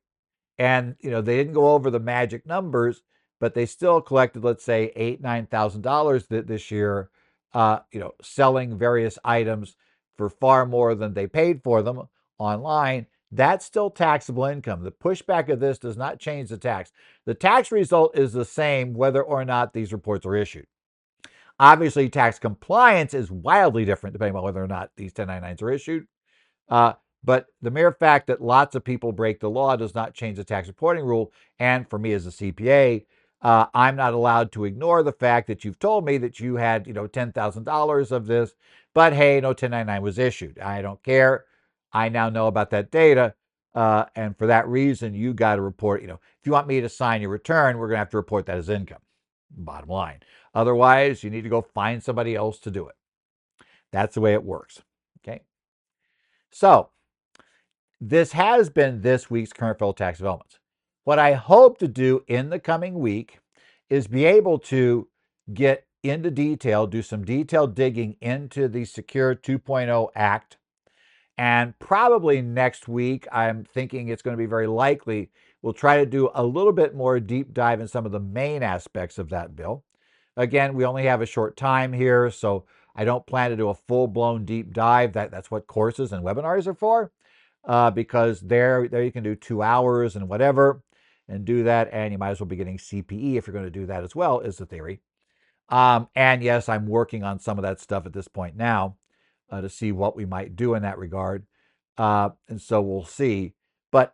and 0.58 0.96
you 1.02 1.12
know 1.12 1.22
they 1.22 1.38
didn't 1.38 1.54
go 1.54 1.72
over 1.72 1.90
the 1.92 2.00
magic 2.00 2.46
numbers 2.46 3.02
but 3.40 3.54
they 3.54 3.66
still 3.66 4.02
collected, 4.02 4.44
let's 4.44 4.64
say, 4.64 4.92
eight, 4.96 5.22
nine 5.22 5.46
thousand 5.48 5.82
dollars 5.82 6.28
this 6.28 6.72
year, 6.72 7.10
uh, 7.54 7.80
you 7.92 8.00
know, 8.00 8.12
selling 8.22 8.78
various 8.78 9.20
items 9.24 9.76
for 10.18 10.30
far 10.30 10.66
more 10.66 10.96
than 10.96 11.14
they 11.14 11.28
paid 11.28 11.62
for 11.64 11.82
them 11.82 12.04
online. 12.38 13.08
That's 13.32 13.66
still 13.66 13.90
taxable 13.90 14.46
income. 14.46 14.84
The 14.84 14.92
pushback 14.92 15.50
of 15.50 15.60
this 15.60 15.78
does 15.78 15.98
not 15.98 16.20
change 16.20 16.50
the 16.50 16.58
tax. 16.58 16.92
The 17.26 17.34
tax 17.34 17.72
result 17.72 18.18
is 18.18 18.32
the 18.32 18.46
same 18.46 18.94
whether 18.94 19.22
or 19.22 19.44
not 19.44 19.74
these 19.74 19.92
reports 19.92 20.26
are 20.26 20.36
issued. 20.36 20.68
Obviously, 21.60 22.10
tax 22.10 22.40
compliance 22.40 23.14
is 23.14 23.32
wildly 23.32 23.86
different 23.86 24.14
depending 24.14 24.36
on 24.36 24.44
whether 24.44 24.64
or 24.64 24.68
not 24.68 24.92
these 24.96 25.14
1099s 25.14 25.62
are 25.62 25.72
issued. 25.72 26.08
Uh, 26.70 26.94
but 27.24 27.48
the 27.62 27.72
mere 27.72 27.92
fact 27.92 28.28
that 28.28 28.42
lots 28.42 28.76
of 28.76 28.84
people 28.84 29.12
break 29.12 29.40
the 29.40 29.50
law 29.50 29.76
does 29.76 29.96
not 29.96 30.14
change 30.14 30.38
the 30.38 30.44
tax 30.44 30.68
reporting 30.68 31.04
rule. 31.04 31.34
And 31.60 31.90
for 31.90 31.98
me 31.98 32.14
as 32.14 32.28
a 32.28 32.30
CPA, 32.30 33.06
uh, 33.42 33.68
I'm 33.74 33.96
not 33.96 34.14
allowed 34.14 34.52
to 34.54 34.66
ignore 34.66 35.04
the 35.04 35.12
fact 35.12 35.48
that 35.48 35.64
you've 35.64 35.80
told 35.80 36.06
me 36.06 36.18
that 36.18 36.40
you 36.40 36.56
had, 36.56 36.88
you 36.88 36.94
know, 36.94 37.08
$10,000 37.08 38.12
of 38.12 38.26
this, 38.26 38.56
but 38.94 39.14
hey, 39.14 39.40
no 39.42 39.50
1099 39.50 40.02
was 40.02 40.18
issued. 40.18 40.60
I 40.60 40.82
don't 40.82 41.04
care. 41.04 41.46
I 41.94 42.10
now 42.10 42.30
know 42.30 42.48
about 42.48 42.72
that 42.72 42.92
data. 42.92 43.36
Uh, 43.74 44.06
and 44.16 44.38
for 44.38 44.48
that 44.48 44.68
reason, 44.68 45.14
you 45.14 45.34
got 45.34 45.58
to 45.58 45.62
report, 45.62 46.02
you 46.02 46.08
know, 46.08 46.20
if 46.40 46.46
you 46.46 46.54
want 46.54 46.68
me 46.68 46.80
to 46.80 46.90
sign 46.90 47.22
your 47.22 47.30
return, 47.30 47.78
we're 47.78 47.88
going 47.88 47.96
to 47.96 48.00
have 48.00 48.10
to 48.12 48.18
report 48.18 48.46
that 48.46 48.58
as 48.58 48.70
income. 48.70 49.02
Bottom 49.52 49.90
line. 49.90 50.22
Otherwise, 50.54 51.24
you 51.24 51.30
need 51.30 51.44
to 51.44 51.50
go 51.50 51.62
find 51.62 52.02
somebody 52.02 52.36
else 52.36 52.60
to 52.60 52.72
do 52.72 52.88
it. 52.88 52.96
That's 53.92 54.16
the 54.16 54.22
way 54.22 54.34
it 54.34 54.44
works. 54.44 54.82
Okay. 55.20 55.42
So, 56.52 56.90
this 58.00 58.32
has 58.32 58.70
been 58.70 59.02
this 59.02 59.30
week's 59.30 59.54
current 59.54 59.78
federal 59.78 59.94
tax 59.94 60.20
developments. 60.20 60.60
What 61.06 61.20
I 61.20 61.34
hope 61.34 61.78
to 61.78 61.88
do 61.88 62.24
in 62.28 62.50
the 62.50 62.60
coming 62.60 62.98
week 62.98 63.38
is 63.92 64.08
be 64.08 64.26
able 64.26 64.58
to 64.58 65.08
get 65.54 65.86
into 66.02 66.32
detail, 66.32 66.88
do 66.88 67.04
some 67.04 67.24
detailed 67.24 67.76
digging 67.76 68.16
into 68.22 68.68
the 68.68 68.86
Secure 68.86 69.36
2.0 69.36 70.10
Act. 70.16 70.58
And 71.38 71.78
probably 71.78 72.42
next 72.42 72.88
week, 72.88 73.28
I'm 73.32 73.64
thinking 73.64 74.08
it's 74.08 74.24
going 74.24 74.36
to 74.36 74.42
be 74.42 74.48
very 74.48 74.66
likely 74.66 75.30
we'll 75.62 75.74
try 75.74 75.98
to 75.98 76.08
do 76.08 76.32
a 76.34 76.44
little 76.44 76.72
bit 76.72 76.96
more 76.96 77.20
deep 77.20 77.54
dive 77.54 77.82
in 77.82 77.88
some 77.88 78.08
of 78.08 78.12
the 78.12 78.20
main 78.20 78.64
aspects 78.64 79.20
of 79.20 79.30
that 79.30 79.56
bill. 79.56 79.84
Again, 80.36 80.74
we 80.74 80.86
only 80.86 81.06
have 81.06 81.22
a 81.22 81.28
short 81.28 81.56
time 81.56 81.94
here, 81.94 82.32
so 82.32 82.66
I 82.96 83.06
don't 83.06 83.28
plan 83.28 83.52
to 83.52 83.56
do 83.56 83.70
a 83.70 83.76
full 83.76 84.08
blown 84.08 84.44
deep 84.44 84.74
dive. 84.74 85.14
That, 85.14 85.30
that's 85.30 85.52
what 85.52 85.68
courses 85.68 86.12
and 86.12 86.24
webinars 86.24 86.66
are 86.66 86.74
for, 86.74 87.12
uh, 87.64 87.92
because 87.92 88.42
there, 88.42 88.88
there 88.88 89.04
you 89.04 89.12
can 89.12 89.24
do 89.24 89.36
two 89.36 89.62
hours 89.62 90.16
and 90.16 90.28
whatever 90.28 90.82
and 91.28 91.46
do 91.46 91.64
that. 91.64 91.90
And 91.92 92.12
you 92.12 92.18
might 92.18 92.32
as 92.32 92.40
well 92.40 92.48
be 92.48 92.56
getting 92.56 92.78
CPE 92.78 93.36
if 93.36 93.48
you're 93.48 93.54
going 93.54 93.66
to 93.66 93.72
do 93.72 93.86
that 93.88 94.04
as 94.04 94.16
well, 94.16 94.40
is 94.40 94.58
the 94.58 94.66
theory. 94.66 95.02
Um, 95.70 96.10
and 96.16 96.44
yes, 96.44 96.70
I'm 96.70 96.88
working 96.88 97.24
on 97.24 97.40
some 97.40 97.58
of 97.58 97.64
that 97.64 97.80
stuff 97.80 98.06
at 98.06 98.14
this 98.14 98.28
point 98.28 98.56
now 98.56 98.98
uh, 99.50 99.62
to 99.62 99.70
see 99.70 99.92
what 99.92 100.16
we 100.16 100.26
might 100.26 100.56
do 100.56 100.76
in 100.76 100.84
that 100.84 100.98
regard. 100.98 101.46
Uh, 101.98 102.30
and 102.48 102.62
so 102.62 102.82
we'll 102.82 103.06
see. 103.06 103.54
But 103.92 104.14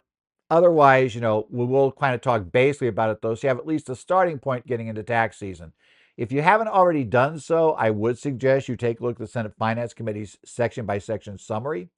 otherwise, 0.50 1.16
you 1.16 1.22
know, 1.22 1.48
we 1.50 1.66
will 1.66 1.92
kind 1.92 2.16
of 2.16 2.22
talk 2.22 2.52
basically 2.52 2.88
about 2.88 3.10
it 3.10 3.22
though. 3.22 3.36
So 3.36 3.48
you 3.48 3.50
have 3.50 3.60
at 3.60 3.68
least 3.68 3.90
a 3.90 3.96
starting 3.96 4.40
point 4.40 4.68
getting 4.68 4.88
into 4.88 5.04
tax 5.04 5.38
season. 5.38 5.74
If 6.18 6.32
you 6.32 6.42
haven't 6.42 6.68
already 6.68 7.04
done 7.04 7.40
so, 7.40 7.72
I 7.72 7.90
would 7.90 8.18
suggest 8.18 8.68
you 8.68 8.76
take 8.76 9.00
a 9.00 9.04
look 9.04 9.14
at 9.14 9.20
the 9.20 9.28
Senate 9.28 9.54
Finance 9.58 9.94
Committee's 9.94 10.38
section 10.46 10.86
by 10.86 11.00
section 11.00 11.38
summary. 11.38 11.90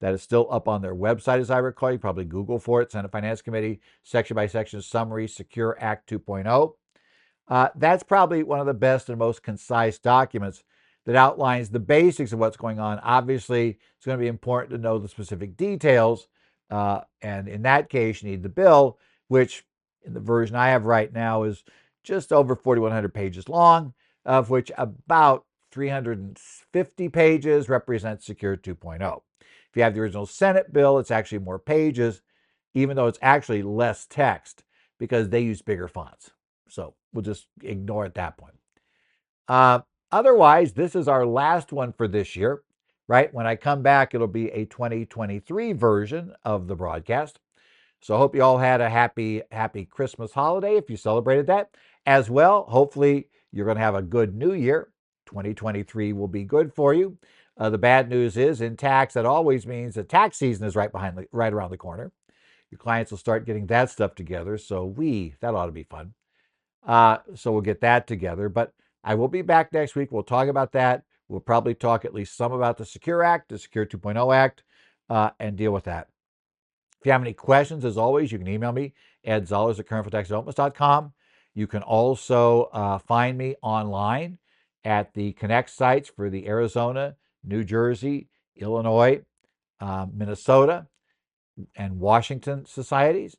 That 0.00 0.14
is 0.14 0.22
still 0.22 0.46
up 0.50 0.68
on 0.68 0.82
their 0.82 0.94
website, 0.94 1.40
as 1.40 1.50
I 1.50 1.58
recall. 1.58 1.92
You 1.92 1.98
probably 1.98 2.24
Google 2.24 2.58
for 2.58 2.82
it, 2.82 2.92
Senate 2.92 3.10
Finance 3.10 3.42
Committee, 3.42 3.80
section 4.02 4.34
by 4.34 4.46
section 4.46 4.82
summary, 4.82 5.28
Secure 5.28 5.76
Act 5.80 6.10
2.0. 6.10 6.74
Uh, 7.48 7.68
that's 7.76 8.02
probably 8.02 8.42
one 8.42 8.60
of 8.60 8.66
the 8.66 8.74
best 8.74 9.08
and 9.08 9.18
most 9.18 9.42
concise 9.42 9.98
documents 9.98 10.64
that 11.06 11.16
outlines 11.16 11.68
the 11.68 11.80
basics 11.80 12.32
of 12.32 12.38
what's 12.38 12.56
going 12.56 12.78
on. 12.78 12.98
Obviously, 13.00 13.78
it's 13.96 14.06
going 14.06 14.18
to 14.18 14.22
be 14.22 14.28
important 14.28 14.70
to 14.70 14.78
know 14.78 14.98
the 14.98 15.08
specific 15.08 15.56
details. 15.56 16.28
Uh, 16.70 17.00
and 17.20 17.48
in 17.48 17.62
that 17.62 17.90
case, 17.90 18.22
you 18.22 18.30
need 18.30 18.42
the 18.42 18.48
bill, 18.48 18.98
which 19.28 19.64
in 20.04 20.14
the 20.14 20.20
version 20.20 20.56
I 20.56 20.68
have 20.68 20.86
right 20.86 21.12
now 21.12 21.42
is 21.42 21.62
just 22.02 22.32
over 22.32 22.56
4,100 22.56 23.12
pages 23.12 23.48
long, 23.48 23.94
of 24.24 24.50
which 24.50 24.70
about 24.76 25.44
350 25.72 27.08
pages 27.10 27.68
represent 27.68 28.22
Secure 28.22 28.56
2.0. 28.56 29.20
If 29.74 29.78
you 29.78 29.82
have 29.82 29.94
the 29.94 30.02
original 30.02 30.24
Senate 30.24 30.72
bill, 30.72 31.00
it's 31.00 31.10
actually 31.10 31.40
more 31.40 31.58
pages, 31.58 32.22
even 32.74 32.94
though 32.94 33.08
it's 33.08 33.18
actually 33.20 33.64
less 33.64 34.06
text 34.06 34.62
because 35.00 35.30
they 35.30 35.40
use 35.40 35.62
bigger 35.62 35.88
fonts. 35.88 36.30
So 36.68 36.94
we'll 37.12 37.22
just 37.22 37.48
ignore 37.60 38.04
at 38.04 38.14
that 38.14 38.36
point. 38.36 38.54
Uh, 39.48 39.80
otherwise, 40.12 40.74
this 40.74 40.94
is 40.94 41.08
our 41.08 41.26
last 41.26 41.72
one 41.72 41.92
for 41.92 42.06
this 42.06 42.36
year, 42.36 42.62
right? 43.08 43.34
When 43.34 43.48
I 43.48 43.56
come 43.56 43.82
back, 43.82 44.14
it'll 44.14 44.28
be 44.28 44.48
a 44.50 44.64
2023 44.66 45.72
version 45.72 46.32
of 46.44 46.68
the 46.68 46.76
broadcast. 46.76 47.40
So 48.00 48.14
I 48.14 48.18
hope 48.18 48.36
you 48.36 48.44
all 48.44 48.58
had 48.58 48.80
a 48.80 48.88
happy, 48.88 49.42
happy 49.50 49.86
Christmas 49.86 50.30
holiday 50.30 50.76
if 50.76 50.88
you 50.88 50.96
celebrated 50.96 51.48
that. 51.48 51.70
As 52.06 52.30
well, 52.30 52.62
hopefully 52.68 53.26
you're 53.50 53.66
going 53.66 53.76
to 53.76 53.82
have 53.82 53.96
a 53.96 54.02
good 54.02 54.36
new 54.36 54.52
year. 54.52 54.92
2023 55.26 56.12
will 56.12 56.28
be 56.28 56.44
good 56.44 56.72
for 56.72 56.94
you. 56.94 57.18
Uh, 57.56 57.70
the 57.70 57.78
bad 57.78 58.08
news 58.08 58.36
is 58.36 58.60
in 58.60 58.76
tax, 58.76 59.14
that 59.14 59.26
always 59.26 59.66
means 59.66 59.94
that 59.94 60.08
tax 60.08 60.36
season 60.36 60.66
is 60.66 60.74
right 60.74 60.90
behind, 60.90 61.16
the, 61.16 61.26
right 61.30 61.52
around 61.52 61.70
the 61.70 61.76
corner. 61.76 62.10
Your 62.70 62.78
clients 62.78 63.12
will 63.12 63.18
start 63.18 63.46
getting 63.46 63.66
that 63.66 63.90
stuff 63.90 64.14
together. 64.14 64.58
So 64.58 64.84
we, 64.84 65.34
that 65.40 65.54
ought 65.54 65.66
to 65.66 65.72
be 65.72 65.84
fun. 65.84 66.14
Uh, 66.84 67.18
so 67.34 67.52
we'll 67.52 67.62
get 67.62 67.80
that 67.82 68.06
together. 68.06 68.48
But 68.48 68.72
I 69.04 69.14
will 69.14 69.28
be 69.28 69.42
back 69.42 69.72
next 69.72 69.94
week. 69.94 70.10
We'll 70.10 70.24
talk 70.24 70.48
about 70.48 70.72
that. 70.72 71.04
We'll 71.28 71.40
probably 71.40 71.74
talk 71.74 72.04
at 72.04 72.14
least 72.14 72.36
some 72.36 72.52
about 72.52 72.76
the 72.76 72.84
Secure 72.84 73.22
Act, 73.22 73.48
the 73.48 73.58
Secure 73.58 73.86
2.0 73.86 74.34
Act, 74.34 74.64
uh, 75.08 75.30
and 75.38 75.56
deal 75.56 75.72
with 75.72 75.84
that. 75.84 76.08
If 77.00 77.06
you 77.06 77.12
have 77.12 77.22
any 77.22 77.32
questions, 77.32 77.84
as 77.84 77.96
always, 77.96 78.32
you 78.32 78.38
can 78.38 78.48
email 78.48 78.72
me, 78.72 78.94
Ed 79.24 79.46
Zollars 79.46 79.78
at 79.78 79.86
currentfederaltaxdevelopments.com. 79.86 81.12
You 81.54 81.66
can 81.66 81.82
also 81.82 82.64
uh, 82.72 82.98
find 82.98 83.38
me 83.38 83.56
online 83.62 84.38
at 84.84 85.14
the 85.14 85.32
Connect 85.32 85.70
sites 85.70 86.08
for 86.08 86.28
the 86.28 86.46
Arizona, 86.46 87.16
New 87.44 87.64
Jersey, 87.64 88.28
Illinois, 88.56 89.22
uh, 89.80 90.06
Minnesota, 90.12 90.86
and 91.76 92.00
Washington 92.00 92.64
societies, 92.66 93.36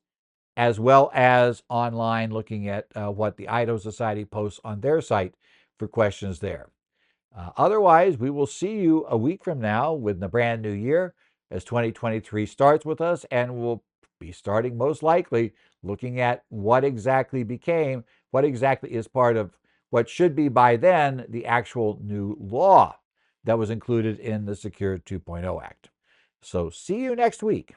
as 0.55 0.79
well 0.79 1.11
as 1.13 1.63
online 1.69 2.31
looking 2.31 2.67
at 2.69 2.87
uh, 2.95 3.11
what 3.11 3.37
the 3.37 3.49
Idaho 3.49 3.77
Society 3.77 4.25
posts 4.25 4.59
on 4.63 4.81
their 4.81 5.01
site 5.01 5.35
for 5.77 5.87
questions 5.87 6.39
there. 6.39 6.69
Uh, 7.35 7.49
otherwise, 7.57 8.17
we 8.17 8.29
will 8.29 8.47
see 8.47 8.77
you 8.77 9.05
a 9.09 9.17
week 9.17 9.43
from 9.43 9.59
now 9.59 9.93
with 9.93 10.19
the 10.19 10.29
brand 10.29 10.61
new 10.61 10.71
year 10.71 11.13
as 11.51 11.63
2023 11.65 12.45
starts 12.45 12.85
with 12.85 13.01
us, 13.01 13.25
and 13.29 13.55
we'll 13.55 13.83
be 14.19 14.31
starting 14.31 14.77
most 14.77 15.03
likely 15.03 15.53
looking 15.83 16.19
at 16.21 16.43
what 16.49 16.85
exactly 16.85 17.43
became, 17.43 18.05
what 18.31 18.45
exactly 18.45 18.93
is 18.93 19.07
part 19.07 19.35
of 19.35 19.51
what 19.89 20.09
should 20.09 20.35
be 20.35 20.47
by 20.47 20.77
then 20.77 21.25
the 21.29 21.45
actual 21.45 21.99
new 22.01 22.37
law 22.39 22.97
that 23.45 23.57
was 23.57 23.69
included 23.69 24.19
in 24.19 24.45
the 24.45 24.55
Secure 24.55 24.97
2.0 24.97 25.63
Act. 25.63 25.89
So 26.41 26.69
see 26.69 27.01
you 27.01 27.15
next 27.15 27.41
week. 27.41 27.75